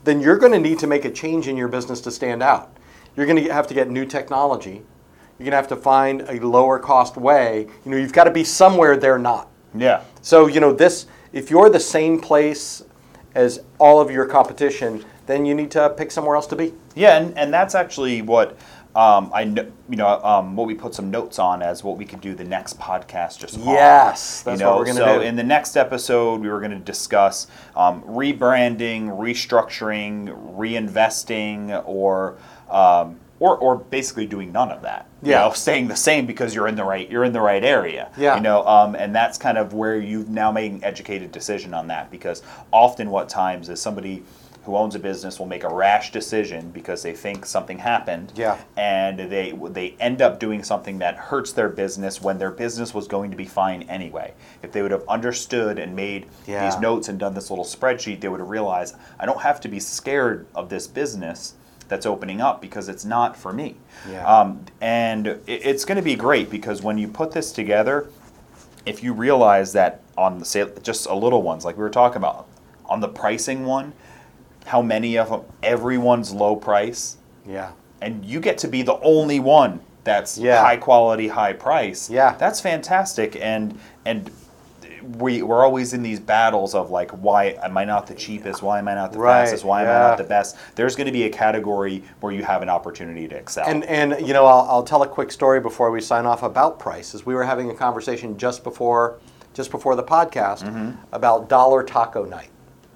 then 0.04 0.20
you're 0.20 0.38
going 0.38 0.52
to 0.52 0.58
need 0.58 0.78
to 0.78 0.86
make 0.86 1.04
a 1.04 1.10
change 1.10 1.48
in 1.48 1.56
your 1.56 1.68
business 1.68 2.00
to 2.02 2.10
stand 2.10 2.42
out. 2.42 2.76
You're 3.16 3.26
going 3.26 3.42
to 3.42 3.52
have 3.52 3.66
to 3.68 3.74
get 3.74 3.90
new 3.90 4.06
technology. 4.06 4.82
You're 5.38 5.50
going 5.50 5.50
to 5.50 5.56
have 5.56 5.68
to 5.68 5.76
find 5.76 6.22
a 6.22 6.38
lower 6.46 6.78
cost 6.78 7.16
way. 7.16 7.66
You 7.84 7.90
know, 7.90 7.96
you've 7.96 8.12
got 8.12 8.24
to 8.24 8.30
be 8.30 8.44
somewhere 8.44 8.96
they're 8.96 9.18
not. 9.18 9.48
yeah. 9.74 10.02
So, 10.22 10.46
you 10.46 10.60
know, 10.60 10.72
this, 10.72 11.06
if 11.32 11.50
you're 11.50 11.70
the 11.70 11.80
same 11.80 12.20
place 12.20 12.82
as 13.34 13.62
all 13.78 14.00
of 14.00 14.10
your 14.10 14.26
competition, 14.26 15.04
then 15.30 15.46
you 15.46 15.54
need 15.54 15.70
to 15.72 15.90
pick 15.90 16.10
somewhere 16.10 16.36
else 16.36 16.46
to 16.48 16.56
be. 16.56 16.74
Yeah, 16.94 17.16
and, 17.18 17.36
and 17.38 17.52
that's 17.54 17.74
actually 17.74 18.22
what 18.22 18.56
um, 18.94 19.30
I 19.32 19.44
know. 19.44 19.70
You 19.88 19.96
know, 19.96 20.20
um, 20.24 20.56
what 20.56 20.66
we 20.66 20.74
put 20.74 20.94
some 20.94 21.10
notes 21.10 21.38
on 21.38 21.62
as 21.62 21.84
what 21.84 21.96
we 21.96 22.04
could 22.04 22.20
do 22.20 22.34
the 22.34 22.44
next 22.44 22.78
podcast. 22.78 23.38
Just 23.38 23.58
on, 23.58 23.68
Yes, 23.68 24.42
that's 24.42 24.58
you 24.58 24.64
know, 24.64 24.72
what 24.72 24.80
we're 24.80 24.86
gonna 24.86 24.98
so 24.98 25.18
do. 25.20 25.24
in 25.24 25.36
the 25.36 25.44
next 25.44 25.76
episode, 25.76 26.40
we 26.40 26.48
were 26.48 26.58
going 26.58 26.72
to 26.72 26.78
discuss 26.78 27.46
um, 27.76 28.02
rebranding, 28.02 29.08
restructuring, 29.16 30.56
reinvesting, 30.56 31.82
or 31.86 32.36
um, 32.68 33.18
or 33.38 33.56
or 33.58 33.76
basically 33.76 34.26
doing 34.26 34.50
none 34.52 34.70
of 34.70 34.82
that. 34.82 35.06
You 35.22 35.30
Yeah. 35.32 35.40
know, 35.42 35.52
staying 35.52 35.88
the 35.88 35.96
same 35.96 36.26
because 36.26 36.54
you're 36.54 36.66
in 36.68 36.74
the 36.74 36.84
right 36.84 37.08
you're 37.10 37.24
in 37.24 37.32
the 37.32 37.40
right 37.40 37.64
area. 37.64 38.10
Yeah. 38.16 38.36
You 38.36 38.42
know, 38.42 38.66
um, 38.66 38.94
and 38.96 39.14
that's 39.14 39.38
kind 39.38 39.56
of 39.58 39.72
where 39.72 39.98
you've 39.98 40.28
now 40.28 40.50
made 40.50 40.72
an 40.72 40.82
educated 40.84 41.30
decision 41.32 41.74
on 41.74 41.86
that 41.88 42.10
because 42.10 42.42
often 42.72 43.10
what 43.10 43.28
times 43.28 43.68
is 43.68 43.80
somebody 43.80 44.22
who 44.64 44.76
owns 44.76 44.94
a 44.94 44.98
business 44.98 45.38
will 45.38 45.46
make 45.46 45.64
a 45.64 45.68
rash 45.72 46.12
decision 46.12 46.70
because 46.70 47.02
they 47.02 47.12
think 47.14 47.46
something 47.46 47.78
happened 47.78 48.32
Yeah. 48.36 48.58
and 48.76 49.18
they 49.18 49.52
they 49.70 49.94
end 49.98 50.20
up 50.20 50.38
doing 50.38 50.62
something 50.62 50.98
that 50.98 51.16
hurts 51.16 51.52
their 51.52 51.68
business 51.70 52.20
when 52.20 52.38
their 52.38 52.50
business 52.50 52.92
was 52.92 53.08
going 53.08 53.30
to 53.30 53.36
be 53.36 53.46
fine 53.46 53.82
anyway. 53.84 54.34
If 54.62 54.72
they 54.72 54.82
would 54.82 54.90
have 54.90 55.04
understood 55.08 55.78
and 55.78 55.96
made 55.96 56.26
Yeah. 56.46 56.64
these 56.68 56.78
notes 56.78 57.08
and 57.08 57.18
done 57.18 57.32
this 57.34 57.48
little 57.50 57.64
spreadsheet, 57.64 58.20
they 58.20 58.28
would 58.28 58.40
have 58.40 58.50
realized 58.50 58.96
I 59.18 59.24
don't 59.26 59.40
have 59.40 59.60
to 59.62 59.68
be 59.68 59.80
scared 59.80 60.46
of 60.54 60.68
this 60.68 60.86
business 60.86 61.54
that's 61.88 62.06
opening 62.06 62.40
up 62.40 62.60
because 62.60 62.88
it's 62.88 63.04
not 63.04 63.36
for 63.36 63.52
me. 63.52 63.76
Yeah. 64.08 64.24
Um, 64.26 64.64
and 64.80 65.26
it, 65.26 65.40
it's 65.46 65.84
going 65.84 65.96
to 65.96 66.02
be 66.02 66.14
great 66.16 66.50
because 66.50 66.82
when 66.82 66.98
you 66.98 67.08
put 67.08 67.32
this 67.32 67.50
together, 67.50 68.08
if 68.86 69.02
you 69.02 69.12
realize 69.12 69.72
that 69.72 70.00
on 70.16 70.38
the 70.38 70.44
sale, 70.44 70.70
just 70.82 71.06
a 71.06 71.14
little 71.14 71.42
ones 71.42 71.64
like 71.64 71.76
we 71.76 71.82
were 71.82 71.90
talking 71.90 72.18
about, 72.18 72.46
on 72.86 73.00
the 73.00 73.08
pricing 73.08 73.64
one, 73.64 73.92
how 74.66 74.82
many 74.82 75.16
of 75.18 75.28
them, 75.30 75.42
everyone's 75.62 76.32
low 76.32 76.56
price, 76.56 77.16
Yeah. 77.46 77.70
and 78.02 78.24
you 78.24 78.40
get 78.40 78.58
to 78.58 78.68
be 78.68 78.82
the 78.82 78.98
only 79.00 79.40
one 79.40 79.80
that's 80.04 80.38
Yeah. 80.38 80.62
high 80.62 80.76
quality, 80.76 81.28
high 81.28 81.52
price. 81.52 82.08
Yeah. 82.10 82.34
that's 82.38 82.60
fantastic. 82.60 83.36
And 83.40 83.78
and 84.04 84.30
we 85.18 85.42
we're 85.42 85.64
always 85.64 85.92
in 85.94 86.02
these 86.02 86.20
battles 86.20 86.74
of 86.74 86.90
like, 86.90 87.10
why 87.12 87.56
am 87.62 87.76
I 87.78 87.84
not 87.84 88.06
the 88.06 88.14
cheapest? 88.14 88.62
Why 88.62 88.78
am 88.78 88.86
I 88.88 88.94
not 88.94 89.12
the 89.12 89.18
Right, 89.18 89.42
fastest? 89.44 89.64
Why 89.64 89.82
am 89.82 89.88
I 89.88 90.08
not 90.10 90.18
the 90.18 90.24
best? 90.24 90.56
There's 90.74 90.94
going 90.94 91.06
to 91.06 91.12
be 91.12 91.24
a 91.24 91.30
category 91.30 92.04
where 92.20 92.32
you 92.32 92.44
have 92.44 92.60
an 92.60 92.68
opportunity 92.68 93.26
to 93.28 93.34
excel. 93.36 93.66
And 93.66 93.84
and 93.84 94.16
you 94.26 94.34
know, 94.34 94.44
I'll, 94.44 94.66
I'll 94.70 94.82
tell 94.82 95.02
a 95.02 95.08
quick 95.08 95.32
story 95.32 95.58
before 95.60 95.90
we 95.90 96.00
sign 96.02 96.26
off 96.26 96.42
about 96.42 96.78
prices. 96.78 97.24
We 97.24 97.34
were 97.34 97.44
having 97.44 97.70
a 97.70 97.74
conversation 97.74 98.36
just 98.36 98.62
before 98.62 99.16
just 99.54 99.70
before 99.70 99.96
the 99.96 100.04
podcast 100.04 100.62
Mm-hmm. 100.64 100.90
about 101.12 101.48
dollar 101.48 101.82
taco 101.82 102.24
night, 102.24 102.50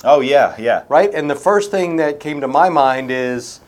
oh 0.04 0.20
yeah, 0.20 0.54
yeah. 0.58 0.84
right? 0.88 1.12
And 1.12 1.30
the 1.30 1.34
first 1.34 1.70
thing 1.70 1.96
that 1.96 2.20
came 2.20 2.40
to 2.40 2.48
my 2.48 2.68
mind 2.68 3.10
is, 3.10 3.60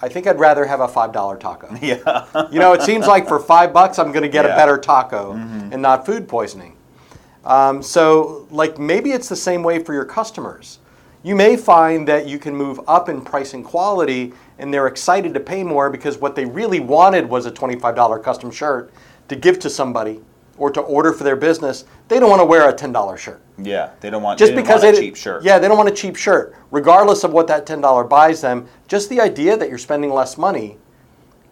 I 0.00 0.08
think 0.08 0.26
I'd 0.26 0.38
rather 0.38 0.64
have 0.64 0.80
a 0.80 0.88
five 0.88 1.12
dollar 1.12 1.36
taco. 1.36 1.74
Yeah. 1.82 2.46
You 2.50 2.58
know, 2.60 2.72
it 2.72 2.82
seems 2.82 3.06
like 3.06 3.26
for 3.26 3.38
five 3.40 3.72
bucks, 3.72 3.98
I'm 3.98 4.12
going 4.12 4.22
to 4.22 4.28
get 4.28 4.44
a 4.44 4.48
better 4.48 4.78
taco 4.78 5.32
and 5.32 5.82
not 5.82 6.06
food 6.06 6.28
poisoning. 6.28 6.76
Um, 7.44 7.82
so, 7.82 8.46
like, 8.50 8.78
maybe 8.78 9.12
it's 9.12 9.28
the 9.28 9.36
same 9.36 9.62
way 9.62 9.78
for 9.78 9.94
your 9.94 10.04
customers. 10.04 10.80
You 11.22 11.34
may 11.34 11.56
find 11.56 12.06
that 12.06 12.26
you 12.26 12.38
can 12.38 12.54
move 12.54 12.80
up 12.86 13.08
in 13.08 13.22
price 13.22 13.54
and 13.54 13.64
quality, 13.64 14.32
and 14.58 14.72
they're 14.72 14.86
excited 14.86 15.34
to 15.34 15.40
pay 15.40 15.64
more 15.64 15.90
because 15.90 16.18
what 16.18 16.36
they 16.36 16.44
really 16.44 16.80
wanted 16.80 17.28
was 17.28 17.46
a 17.46 17.50
$25 17.50 18.22
custom 18.22 18.50
shirt 18.50 18.92
to 19.28 19.36
give 19.36 19.58
to 19.60 19.70
somebody 19.70 20.20
or 20.58 20.70
to 20.70 20.80
order 20.80 21.12
for 21.12 21.24
their 21.24 21.36
business. 21.36 21.84
They 22.08 22.20
don't 22.20 22.28
want 22.28 22.40
to 22.40 22.44
wear 22.44 22.68
a 22.68 22.72
$10 22.72 23.16
shirt 23.16 23.40
Yeah, 23.56 23.90
they 24.00 24.10
don't 24.10 24.22
want 24.22 24.38
just 24.38 24.54
they 24.54 24.60
because 24.60 24.82
want 24.82 24.96
a 24.96 25.00
cheap 25.00 25.16
shirt. 25.16 25.42
Yeah, 25.42 25.58
they 25.58 25.68
don't 25.68 25.76
want 25.76 25.88
a 25.88 25.94
cheap 25.94 26.16
shirt, 26.16 26.54
regardless 26.70 27.24
of 27.24 27.32
what 27.32 27.46
that 27.46 27.66
ten 27.66 27.80
dollar 27.80 28.04
buys 28.04 28.40
them. 28.40 28.66
Just 28.86 29.08
the 29.08 29.20
idea 29.20 29.56
that 29.56 29.68
you're 29.68 29.78
spending 29.78 30.10
less 30.10 30.36
money 30.36 30.78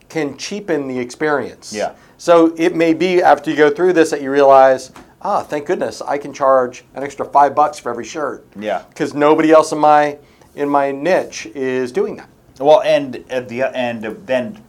can 0.08 0.36
cheapen 0.36 0.88
the 0.88 0.98
experience. 0.98 1.72
Yeah. 1.72 1.94
So 2.18 2.54
it 2.56 2.74
may 2.74 2.94
be 2.94 3.22
after 3.22 3.50
you 3.50 3.56
go 3.56 3.70
through 3.70 3.92
this 3.92 4.10
that 4.10 4.22
you 4.22 4.30
realize, 4.30 4.92
ah, 5.22 5.42
thank 5.42 5.66
goodness 5.66 6.00
I 6.00 6.18
can 6.18 6.32
charge 6.32 6.84
an 6.94 7.02
extra 7.02 7.26
five 7.26 7.54
bucks 7.54 7.78
for 7.78 7.90
every 7.90 8.04
shirt. 8.04 8.46
Yeah. 8.58 8.84
Because 8.88 9.14
nobody 9.14 9.52
else 9.52 9.72
in 9.72 9.78
my 9.78 10.18
in 10.54 10.68
my 10.68 10.90
niche 10.92 11.46
is 11.54 11.92
doing 11.92 12.16
that. 12.16 12.28
Well, 12.58 12.82
and 12.82 13.24
at 13.30 13.48
the 13.48 13.64
and 13.64 14.02
then 14.26 14.62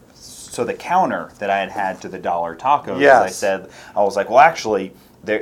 so 0.58 0.64
the 0.64 0.74
counter 0.74 1.30
that 1.38 1.52
I 1.52 1.60
had 1.60 1.70
had 1.70 2.02
to 2.02 2.10
the 2.10 2.18
dollar 2.18 2.56
tacos, 2.56 3.00
as 3.18 3.22
I 3.22 3.30
said, 3.30 3.70
I 3.96 4.02
was 4.02 4.16
like, 4.16 4.28
well, 4.28 4.40
actually, 4.40 4.92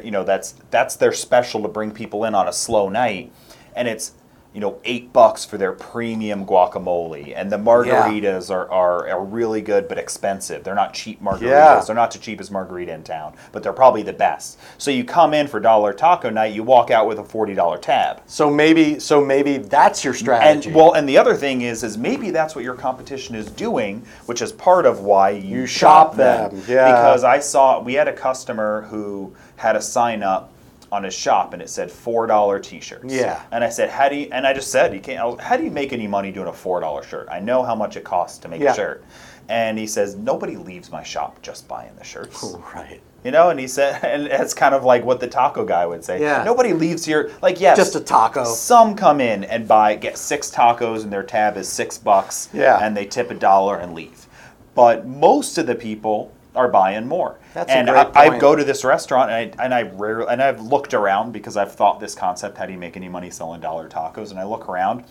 you 0.03 0.11
know, 0.11 0.25
that's 0.25 0.55
that's 0.71 0.97
their 0.97 1.13
special 1.13 1.61
to 1.61 1.69
bring 1.69 1.91
people 1.91 2.25
in 2.25 2.35
on 2.35 2.49
a 2.49 2.51
slow 2.51 2.89
night, 2.89 3.31
and 3.77 3.87
it's 3.87 4.11
you 4.55 4.61
know 4.61 4.79
eight 4.85 5.11
bucks 5.11 5.43
for 5.43 5.57
their 5.57 5.73
premium 5.73 6.45
guacamole, 6.45 7.33
and 7.35 7.51
the 7.51 7.57
margaritas 7.57 8.49
are, 8.49 8.71
are 8.71 9.09
are 9.09 9.23
really 9.23 9.61
good 9.61 9.89
but 9.89 9.97
expensive. 9.97 10.63
They're 10.63 10.73
not 10.73 10.93
cheap 10.93 11.21
margaritas. 11.21 11.41
Yeah. 11.41 11.83
They're 11.85 11.95
not 11.95 12.11
the 12.11 12.19
cheapest 12.19 12.51
margarita 12.51 12.93
in 12.93 13.03
town, 13.03 13.35
but 13.51 13.63
they're 13.63 13.73
probably 13.73 14.01
the 14.01 14.13
best. 14.13 14.57
So 14.77 14.91
you 14.91 15.03
come 15.03 15.33
in 15.33 15.47
for 15.47 15.59
dollar 15.59 15.91
taco 15.91 16.29
night, 16.29 16.53
you 16.53 16.63
walk 16.63 16.89
out 16.89 17.05
with 17.05 17.19
a 17.19 17.23
forty 17.23 17.53
dollar 17.53 17.77
tab. 17.77 18.21
So 18.27 18.49
maybe 18.49 18.97
so 18.97 19.23
maybe 19.23 19.57
that's 19.57 20.05
your 20.05 20.13
strategy. 20.13 20.69
And 20.69 20.75
well, 20.75 20.93
and 20.93 21.07
the 21.09 21.17
other 21.17 21.35
thing 21.35 21.61
is, 21.61 21.83
is 21.83 21.97
maybe 21.97 22.31
that's 22.31 22.55
what 22.55 22.63
your 22.63 22.75
competition 22.75 23.35
is 23.35 23.51
doing, 23.51 24.05
which 24.25 24.41
is 24.41 24.53
part 24.53 24.85
of 24.85 25.01
why 25.01 25.31
you, 25.31 25.59
You 25.59 25.65
shop 25.65 26.15
them, 26.15 26.63
yeah. 26.65 26.91
Because 26.91 27.25
I 27.25 27.39
saw 27.39 27.81
we 27.81 27.95
had 27.95 28.07
a 28.07 28.13
customer 28.13 28.83
who 28.83 29.35
had 29.57 29.75
a 29.75 29.81
sign 29.81 30.23
up 30.23 30.51
on 30.95 31.03
his 31.03 31.13
shop 31.13 31.53
and 31.53 31.61
it 31.61 31.69
said 31.69 31.91
four 31.91 32.25
dollar 32.25 32.57
T-shirts. 32.59 33.13
Yeah. 33.13 33.43
And 33.51 33.63
I 33.63 33.69
said, 33.69 33.89
how 33.89 34.09
do 34.09 34.15
you? 34.15 34.29
And 34.31 34.47
I 34.47 34.53
just 34.53 34.71
said, 34.71 34.93
you 34.93 35.01
can't. 35.01 35.23
Was, 35.23 35.39
how 35.39 35.57
do 35.57 35.63
you 35.63 35.71
make 35.71 35.93
any 35.93 36.07
money 36.07 36.31
doing 36.31 36.47
a 36.47 36.53
four 36.53 36.79
dollar 36.79 37.03
shirt? 37.03 37.27
I 37.29 37.39
know 37.39 37.61
how 37.63 37.75
much 37.75 37.97
it 37.97 38.03
costs 38.03 38.39
to 38.39 38.47
make 38.47 38.61
Yeah. 38.61 38.71
a 38.71 38.75
shirt. 38.75 39.03
And 39.47 39.77
he 39.77 39.85
says, 39.85 40.15
nobody 40.15 40.55
leaves 40.57 40.89
my 40.91 41.03
shop 41.03 41.39
just 41.43 41.67
buying 41.67 41.95
the 41.97 42.03
shirts. 42.03 42.43
right. 42.73 43.01
You 43.23 43.31
know, 43.31 43.49
and 43.49 43.59
he 43.59 43.67
said, 43.67 43.99
and 44.03 44.27
it's 44.27 44.53
kind 44.53 44.73
of 44.73 44.83
like 44.83 45.03
what 45.03 45.19
the 45.19 45.27
taco 45.27 45.65
guy 45.65 45.85
would 45.85 46.03
say. 46.03 46.19
Yeah. 46.21 46.43
Nobody 46.43 46.73
leaves 46.73 47.05
here. 47.05 47.31
Like, 47.41 47.59
yes, 47.59 47.77
Just 47.77 47.95
a 47.95 47.99
taco. 47.99 48.45
Some 48.45 48.95
come 48.95 49.19
in 49.21 49.43
and 49.43 49.67
buy, 49.67 49.95
get 49.95 50.17
six 50.17 50.49
tacos, 50.49 51.03
and 51.03 51.11
their 51.11 51.23
tab 51.23 51.57
is 51.57 51.67
six 51.67 51.97
bucks. 51.97 52.49
Yeah. 52.53 52.79
And 52.81 52.95
they 52.95 53.05
tip 53.05 53.29
a 53.29 53.35
dollar 53.35 53.77
and 53.77 53.93
leave. 53.93 54.27
But 54.73 55.05
most 55.07 55.57
of 55.57 55.67
the 55.67 55.75
people 55.75 56.31
are 56.55 56.67
buying 56.67 57.07
more. 57.07 57.37
That's 57.53 57.71
a 57.71 57.75
and 57.75 57.89
I, 57.89 58.09
I 58.13 58.37
go 58.39 58.55
to 58.55 58.63
this 58.63 58.83
restaurant 58.83 59.29
and 59.31 59.59
I 59.59 59.63
and 59.63 59.73
I 59.73 59.83
rarely 59.83 60.27
and 60.29 60.41
I've 60.41 60.61
looked 60.61 60.93
around 60.93 61.31
because 61.31 61.57
I've 61.57 61.71
thought 61.73 61.99
this 61.99 62.15
concept: 62.15 62.57
how 62.57 62.65
do 62.65 62.73
you 62.73 62.79
make 62.79 62.95
any 62.97 63.09
money 63.09 63.29
selling 63.29 63.61
dollar 63.61 63.87
tacos? 63.89 64.31
And 64.31 64.39
I 64.39 64.43
look 64.43 64.67
around. 64.69 65.03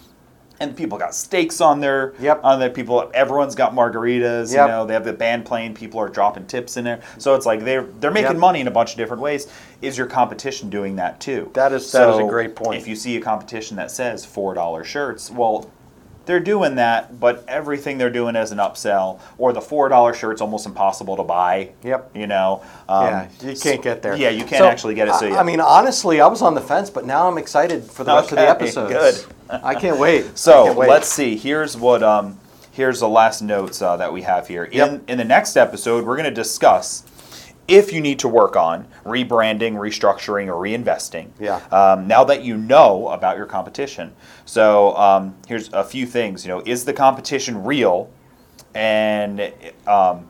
And 0.60 0.76
people 0.76 0.96
got 0.98 1.16
steaks 1.16 1.60
on 1.60 1.80
their 1.80 2.14
Yep. 2.20 2.40
on 2.44 2.60
their 2.60 2.70
people. 2.70 3.10
Everyone's 3.12 3.56
got 3.56 3.74
margaritas. 3.74 4.52
Yep. 4.52 4.66
You 4.66 4.72
know, 4.72 4.86
they 4.86 4.94
have 4.94 5.04
the 5.04 5.12
band 5.12 5.44
playing. 5.44 5.74
People 5.74 5.98
are 5.98 6.08
dropping 6.08 6.46
tips 6.46 6.76
in 6.76 6.84
there. 6.84 7.00
So 7.18 7.34
it's 7.34 7.44
like 7.44 7.64
they're 7.64 7.82
they're 7.98 8.12
making 8.12 8.32
Yep. 8.32 8.40
money 8.40 8.60
in 8.60 8.68
a 8.68 8.70
bunch 8.70 8.92
of 8.92 8.96
different 8.96 9.20
ways. 9.22 9.48
is 9.82 9.98
your 9.98 10.06
competition 10.06 10.70
doing 10.70 10.96
that 10.96 11.20
too? 11.20 11.50
That 11.54 11.72
is- 11.72 11.90
that 11.92 12.08
is 12.08 12.18
a 12.18 12.22
great 12.24 12.54
point. 12.56 12.80
If 12.80 12.86
you 12.88 12.94
see 12.96 13.16
a 13.16 13.20
competition 13.20 13.76
that 13.76 13.90
says 13.90 14.24
four 14.24 14.54
dollar 14.54 14.82
shirts, 14.84 15.30
well, 15.30 15.66
they're 16.26 16.40
doing 16.40 16.76
that, 16.76 17.18
but 17.20 17.44
everything 17.48 17.98
they're 17.98 18.10
doing 18.10 18.36
is 18.36 18.50
an 18.52 18.58
upsell, 18.58 19.20
or 19.38 19.52
the 19.52 19.60
four 19.60 19.88
dollar 19.88 20.14
shirt's 20.14 20.40
almost 20.40 20.66
impossible 20.66 21.16
to 21.16 21.22
buy. 21.22 21.70
Yep. 21.82 22.10
You 22.14 22.26
know. 22.26 22.62
Um, 22.88 23.04
yeah, 23.06 23.28
you 23.42 23.56
can't 23.56 23.82
get 23.82 24.02
there. 24.02 24.16
Yeah, 24.16 24.30
you 24.30 24.44
can't 24.44 24.58
So, 24.58 24.66
actually 24.66 24.94
get 24.94 25.08
it. 25.08 25.14
So 25.14 25.26
I, 25.26 25.30
yeah. 25.30 25.40
I 25.40 25.42
mean, 25.42 25.60
honestly, 25.60 26.20
I 26.20 26.26
was 26.26 26.42
on 26.42 26.54
the 26.54 26.60
fence, 26.60 26.90
but 26.90 27.04
now 27.06 27.28
I'm 27.28 27.38
excited 27.38 27.84
for 27.84 28.04
the 28.04 28.14
rest 28.14 28.30
of 28.32 28.36
the 28.38 28.48
episode. 28.48 28.88
good. 28.88 29.24
I 29.50 29.74
can't 29.74 29.98
wait. 29.98 30.24
So 30.36 30.64
can't 30.66 30.78
wait. 30.78 30.88
let's 30.88 31.08
see. 31.08 31.36
Here's 31.36 31.76
what. 31.76 32.02
Um, 32.02 32.38
here's 32.72 32.98
the 33.00 33.08
last 33.08 33.40
notes 33.40 33.80
uh, 33.80 33.96
that 33.98 34.12
we 34.12 34.22
have 34.22 34.48
here. 34.48 34.64
In 34.64 34.72
Yep. 34.78 35.02
in 35.08 35.18
the 35.18 35.24
next 35.24 35.56
episode, 35.56 36.04
we're 36.04 36.16
going 36.16 36.24
to 36.24 36.30
discuss 36.34 37.02
if 37.66 37.92
you 37.92 38.00
need 38.00 38.18
to 38.18 38.28
work 38.28 38.56
on 38.56 38.86
rebranding, 39.04 39.74
restructuring, 39.74 40.48
or 40.48 40.54
reinvesting. 40.62 41.30
Yeah. 41.40 41.56
Um, 41.72 42.06
now 42.06 42.24
that 42.24 42.42
you 42.44 42.56
know 42.56 43.08
about 43.08 43.36
your 43.36 43.46
competition, 43.46 44.14
so 44.44 44.96
um, 44.96 45.34
here's 45.46 45.72
a 45.72 45.84
few 45.84 46.06
things. 46.06 46.44
You 46.44 46.50
know, 46.50 46.62
is 46.66 46.84
the 46.84 46.92
competition 46.92 47.64
real, 47.64 48.10
and 48.74 49.52
um, 49.86 50.28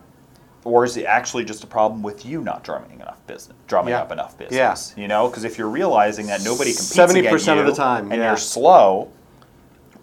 or 0.63 0.83
is 0.83 0.97
it 0.97 1.05
actually 1.05 1.45
just 1.45 1.63
a 1.63 1.67
problem 1.67 2.01
with 2.01 2.25
you 2.25 2.41
not 2.41 2.63
drumming 2.63 2.99
enough 2.99 3.25
business, 3.27 3.55
drumming 3.67 3.91
Yeah. 3.91 4.01
up 4.01 4.11
enough 4.11 4.35
Yeah. 4.39 4.47
business? 4.47 4.93
You 4.97 5.07
know, 5.07 5.27
because 5.27 5.43
if 5.43 5.57
you're 5.57 5.69
realizing 5.69 6.27
that 6.27 6.41
nobody 6.43 6.71
competes 6.71 6.95
70% 6.95 7.59
of 7.59 7.65
the 7.65 7.73
time, 7.73 8.11
and 8.11 8.21
yeah. 8.21 8.29
you're 8.29 8.37
slow, 8.37 9.09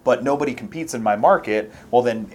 but 0.03 0.23
nobody 0.23 0.53
competes 0.53 0.93
in 0.93 1.03
my 1.03 1.15
market, 1.15 1.71
well 1.91 2.01
then 2.01 2.29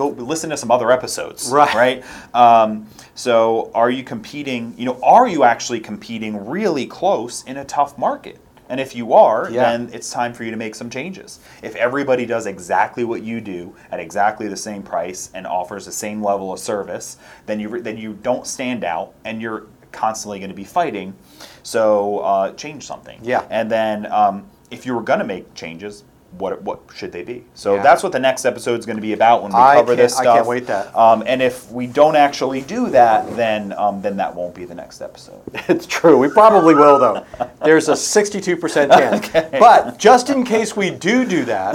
go 0.00 0.08
listen 0.08 0.50
to 0.50 0.56
some 0.56 0.70
other 0.70 0.90
episodes. 0.90 1.50
Right. 1.50 1.74
Right. 1.74 2.04
Um, 2.34 2.86
so 3.14 3.70
are 3.74 3.90
you 3.90 4.02
competing? 4.02 4.74
You 4.78 4.86
know, 4.86 4.98
are 5.02 5.28
you 5.28 5.44
actually 5.44 5.80
competing 5.80 6.46
really 6.46 6.86
close 6.86 7.44
in 7.44 7.56
a 7.56 7.64
tough 7.64 7.98
market? 7.98 8.38
And 8.70 8.78
if 8.80 8.94
you 8.94 9.14
are, 9.14 9.50
Yeah. 9.50 9.62
then 9.64 9.90
it's 9.92 10.10
time 10.10 10.32
for 10.32 10.44
you 10.44 10.52
to 10.52 10.56
make 10.56 10.76
some 10.76 10.90
changes. 10.90 11.40
If 11.60 11.74
everybody 11.74 12.24
does 12.24 12.46
exactly 12.46 13.02
what 13.04 13.20
you 13.22 13.40
do 13.40 13.74
at 13.90 13.98
exactly 13.98 14.46
the 14.46 14.56
same 14.56 14.82
price 14.82 15.28
and 15.34 15.44
offers 15.44 15.86
the 15.86 15.92
same 15.92 16.22
level 16.22 16.52
of 16.52 16.60
service, 16.60 17.16
then 17.46 17.58
you 17.60 17.82
then 17.82 17.98
you 17.98 18.12
don't 18.22 18.46
stand 18.46 18.84
out, 18.84 19.12
and 19.24 19.42
you're 19.42 19.64
constantly 19.92 20.38
going 20.38 20.50
to 20.50 20.56
be 20.56 20.64
fighting. 20.64 21.14
So 21.62 22.20
uh, 22.20 22.52
change 22.52 22.86
something. 22.86 23.18
Yeah. 23.22 23.42
And 23.50 23.68
then 23.68 24.06
um, 24.12 24.46
if 24.70 24.86
you 24.86 24.94
were 24.94 25.02
going 25.02 25.18
to 25.18 25.26
make 25.26 25.52
changes, 25.54 26.04
what 26.38 26.62
what 26.62 26.80
should 26.94 27.10
they 27.12 27.22
be? 27.22 27.44
So 27.54 27.74
Yeah. 27.74 27.82
that's 27.82 28.02
what 28.02 28.12
the 28.12 28.18
next 28.20 28.44
episode 28.44 28.78
is 28.78 28.86
going 28.86 28.96
to 28.96 29.02
be 29.02 29.12
about 29.12 29.42
when 29.42 29.52
we 29.52 29.58
I 29.58 29.74
cover 29.76 29.96
this 29.96 30.14
can't- 30.14 30.28
I 30.28 30.34
can't 30.36 30.46
wait 30.46 30.66
that. 30.68 30.96
Um, 30.96 31.22
and 31.26 31.42
if 31.42 31.70
we 31.72 31.86
don't 31.88 32.14
actually 32.16 32.60
do 32.60 32.88
that, 32.90 33.36
then 33.36 33.72
um, 33.76 34.00
then 34.00 34.16
that 34.18 34.34
won't 34.34 34.54
be 34.54 34.64
the 34.64 34.74
next 34.74 35.00
episode. 35.02 35.40
It's 35.68 35.86
true. 35.86 36.16
We 36.18 36.28
probably 36.28 36.74
will, 36.74 36.98
though. 36.98 37.24
There's 37.64 37.88
a 37.88 37.92
62% 37.94 38.90
chance. 38.92 39.26
okay. 39.28 39.56
But 39.58 39.98
just 39.98 40.30
in 40.30 40.44
case 40.44 40.76
we 40.76 40.90
do 40.90 41.24
do 41.24 41.44
that, 41.46 41.74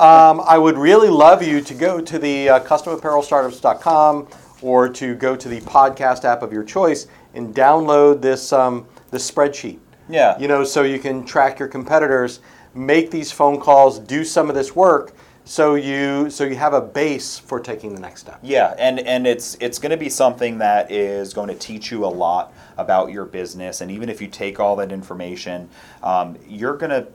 um, 0.00 0.40
I 0.46 0.58
would 0.58 0.76
really 0.78 1.08
love 1.10 1.42
you 1.42 1.60
to 1.60 1.74
go 1.74 2.00
to 2.00 2.18
the 2.18 2.48
uh, 2.48 2.60
customapparelstartups.com 2.60 4.28
or 4.62 4.88
to 4.88 5.14
go 5.14 5.36
to 5.36 5.48
the 5.48 5.60
podcast 5.62 6.24
app 6.24 6.42
of 6.42 6.52
your 6.52 6.64
choice 6.64 7.06
and 7.34 7.54
download 7.54 8.22
this 8.22 8.52
um, 8.52 8.86
this 9.10 9.30
spreadsheet. 9.30 9.78
Yeah. 10.08 10.38
You 10.38 10.48
know, 10.48 10.64
so 10.64 10.82
you 10.82 10.98
can 10.98 11.24
track 11.24 11.58
your 11.58 11.68
competitors, 11.68 12.40
make 12.76 13.10
these 13.10 13.32
phone 13.32 13.58
calls, 13.60 13.98
do 13.98 14.24
some 14.24 14.48
of 14.48 14.54
this 14.54 14.76
work, 14.76 15.12
so 15.44 15.74
you 15.76 16.28
so 16.28 16.44
you 16.44 16.56
have 16.56 16.74
a 16.74 16.80
base 16.80 17.38
for 17.38 17.60
taking 17.60 17.94
the 17.94 18.00
next 18.00 18.20
step. 18.20 18.38
Yeah, 18.42 18.74
and 18.78 18.98
and 19.00 19.26
it's 19.26 19.56
it's 19.60 19.78
going 19.78 19.90
to 19.90 19.96
be 19.96 20.08
something 20.08 20.58
that 20.58 20.90
is 20.90 21.32
going 21.32 21.48
to 21.48 21.54
teach 21.54 21.90
you 21.90 22.04
a 22.04 22.08
lot 22.08 22.52
about 22.76 23.10
your 23.10 23.24
business, 23.24 23.80
and 23.80 23.90
even 23.90 24.08
if 24.08 24.20
you 24.20 24.28
take 24.28 24.60
all 24.60 24.76
that 24.76 24.92
information, 24.92 25.68
um, 26.02 26.36
you're 26.48 26.76
gonna 26.76 27.06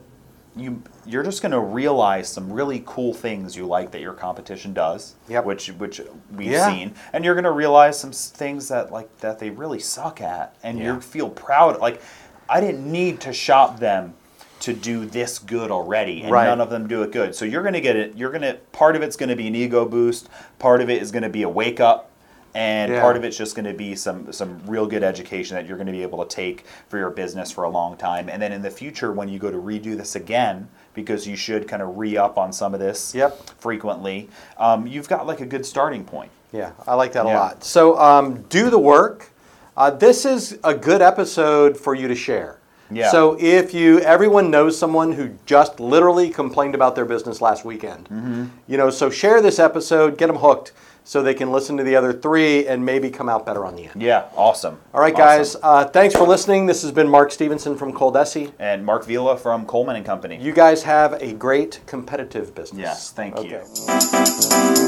you 0.56 0.82
you're 1.06 1.22
just 1.22 1.40
going 1.40 1.52
to 1.52 1.60
realize 1.60 2.28
some 2.28 2.52
really 2.52 2.82
cool 2.84 3.14
things 3.14 3.56
you 3.56 3.66
like 3.66 3.90
that 3.90 4.00
your 4.02 4.12
competition 4.12 4.72
does, 4.74 5.14
Yep. 5.28 5.44
which 5.46 5.68
which 5.72 6.00
we've 6.34 6.48
Yeah. 6.52 6.66
seen, 6.66 6.94
and 7.12 7.24
you're 7.24 7.34
going 7.34 7.44
to 7.44 7.50
realize 7.52 7.98
some 7.98 8.12
things 8.12 8.68
that 8.68 8.92
like 8.92 9.18
that 9.20 9.38
they 9.38 9.50
really 9.50 9.78
suck 9.78 10.20
at, 10.20 10.54
and 10.62 10.78
Yeah. 10.78 10.94
you 10.94 11.00
feel 11.00 11.30
proud. 11.30 11.80
Like 11.80 12.00
I 12.48 12.60
didn't 12.60 12.90
need 12.90 13.20
to 13.22 13.32
shop 13.32 13.78
them 13.78 14.14
to 14.62 14.72
do 14.72 15.04
this 15.06 15.38
good 15.38 15.70
already, 15.70 16.22
and 16.22 16.30
Right. 16.32 16.46
none 16.46 16.60
of 16.60 16.70
them 16.70 16.86
do 16.88 17.02
it 17.02 17.12
good. 17.12 17.34
So 17.34 17.44
you're 17.44 17.62
going 17.62 17.74
to 17.74 17.80
get 17.80 17.96
it. 17.96 18.16
You're 18.16 18.30
going 18.30 18.42
to 18.42 18.54
part 18.72 18.96
of 18.96 19.02
it's 19.02 19.16
going 19.16 19.28
to 19.28 19.36
be 19.36 19.46
an 19.48 19.54
ego 19.54 19.84
boost. 19.84 20.28
Part 20.58 20.80
of 20.80 20.88
it 20.90 21.02
is 21.02 21.10
going 21.12 21.24
to 21.24 21.28
be 21.28 21.42
a 21.42 21.48
wake 21.48 21.80
up, 21.80 22.10
and 22.54 22.92
Yeah. 22.92 23.00
part 23.00 23.16
of 23.16 23.24
it's 23.24 23.36
just 23.36 23.54
going 23.56 23.66
to 23.66 23.72
be 23.72 23.94
some 23.96 24.32
some 24.32 24.60
real 24.66 24.86
good 24.86 25.02
education 25.02 25.56
that 25.56 25.66
you're 25.66 25.76
going 25.76 25.86
to 25.88 25.92
be 25.92 26.02
able 26.02 26.24
to 26.24 26.28
take 26.34 26.64
for 26.88 26.96
your 26.98 27.10
business 27.10 27.50
for 27.50 27.64
a 27.64 27.68
long 27.70 27.96
time. 27.96 28.28
And 28.28 28.40
then 28.40 28.52
in 28.52 28.62
the 28.62 28.70
future, 28.70 29.10
when 29.12 29.28
you 29.28 29.38
go 29.38 29.50
to 29.50 29.58
redo 29.58 29.96
this 29.96 30.14
again, 30.16 30.68
because 30.94 31.26
you 31.26 31.34
should 31.36 31.66
kind 31.66 31.82
of 31.82 31.96
re 31.98 32.16
up 32.16 32.38
on 32.38 32.52
some 32.52 32.72
of 32.74 32.78
this 32.80 33.14
Yep. 33.14 33.50
frequently, 33.58 34.28
um, 34.58 34.86
you've 34.86 35.08
got 35.08 35.26
like 35.26 35.40
a 35.40 35.46
good 35.46 35.66
starting 35.66 36.04
point. 36.04 36.30
Yeah, 36.52 36.72
I 36.86 36.94
like 36.94 37.12
that 37.14 37.24
a 37.24 37.28
lot. 37.30 37.64
So 37.64 37.98
um, 37.98 38.42
do 38.48 38.68
the 38.70 38.78
work. 38.78 39.30
Uh, 39.76 39.88
this 39.90 40.26
is 40.26 40.58
a 40.62 40.74
good 40.74 41.00
episode 41.00 41.78
for 41.78 41.94
you 41.94 42.06
to 42.06 42.14
share. 42.14 42.58
Yeah. 42.94 43.10
So 43.10 43.36
if 43.40 43.74
you, 43.74 43.98
everyone 44.00 44.50
knows 44.50 44.78
someone 44.78 45.12
who 45.12 45.30
just 45.46 45.80
literally 45.80 46.30
complained 46.30 46.74
about 46.74 46.94
their 46.94 47.04
business 47.04 47.40
last 47.40 47.64
weekend. 47.64 48.06
Mm-hmm. 48.06 48.44
You 48.68 48.76
know, 48.76 48.90
so 48.90 49.10
share 49.10 49.42
this 49.42 49.58
episode, 49.58 50.16
get 50.18 50.28
them 50.28 50.36
hooked, 50.36 50.72
so 51.04 51.20
they 51.22 51.34
can 51.34 51.50
listen 51.50 51.76
to 51.76 51.82
the 51.82 51.96
other 51.96 52.12
three 52.12 52.64
and 52.66 52.84
maybe 52.86 53.10
come 53.10 53.28
out 53.28 53.44
better 53.44 53.64
on 53.64 53.74
the 53.74 53.86
end. 53.88 54.00
Yeah, 54.00 54.26
awesome. 54.36 54.78
All 54.94 55.00
right, 55.00 55.12
Awesome. 55.14 55.24
guys. 55.24 55.56
Uh, 55.60 55.84
thanks 55.86 56.14
for 56.14 56.24
listening. 56.26 56.66
This 56.66 56.82
has 56.82 56.92
been 56.92 57.08
Mark 57.08 57.32
Stevenson 57.32 57.76
from 57.76 57.92
Coldesi. 57.92 58.52
And 58.60 58.86
Mark 58.86 59.04
Vila 59.04 59.36
from 59.36 59.66
Coleman 59.66 59.96
and 59.96 60.06
Company. 60.06 60.38
You 60.40 60.52
guys 60.52 60.84
have 60.84 61.14
a 61.20 61.32
great 61.32 61.80
competitive 61.86 62.54
business. 62.54 62.80
yes, 62.80 63.10
thank 63.10 63.36
you. 63.42 63.56
Okay. 63.56 64.82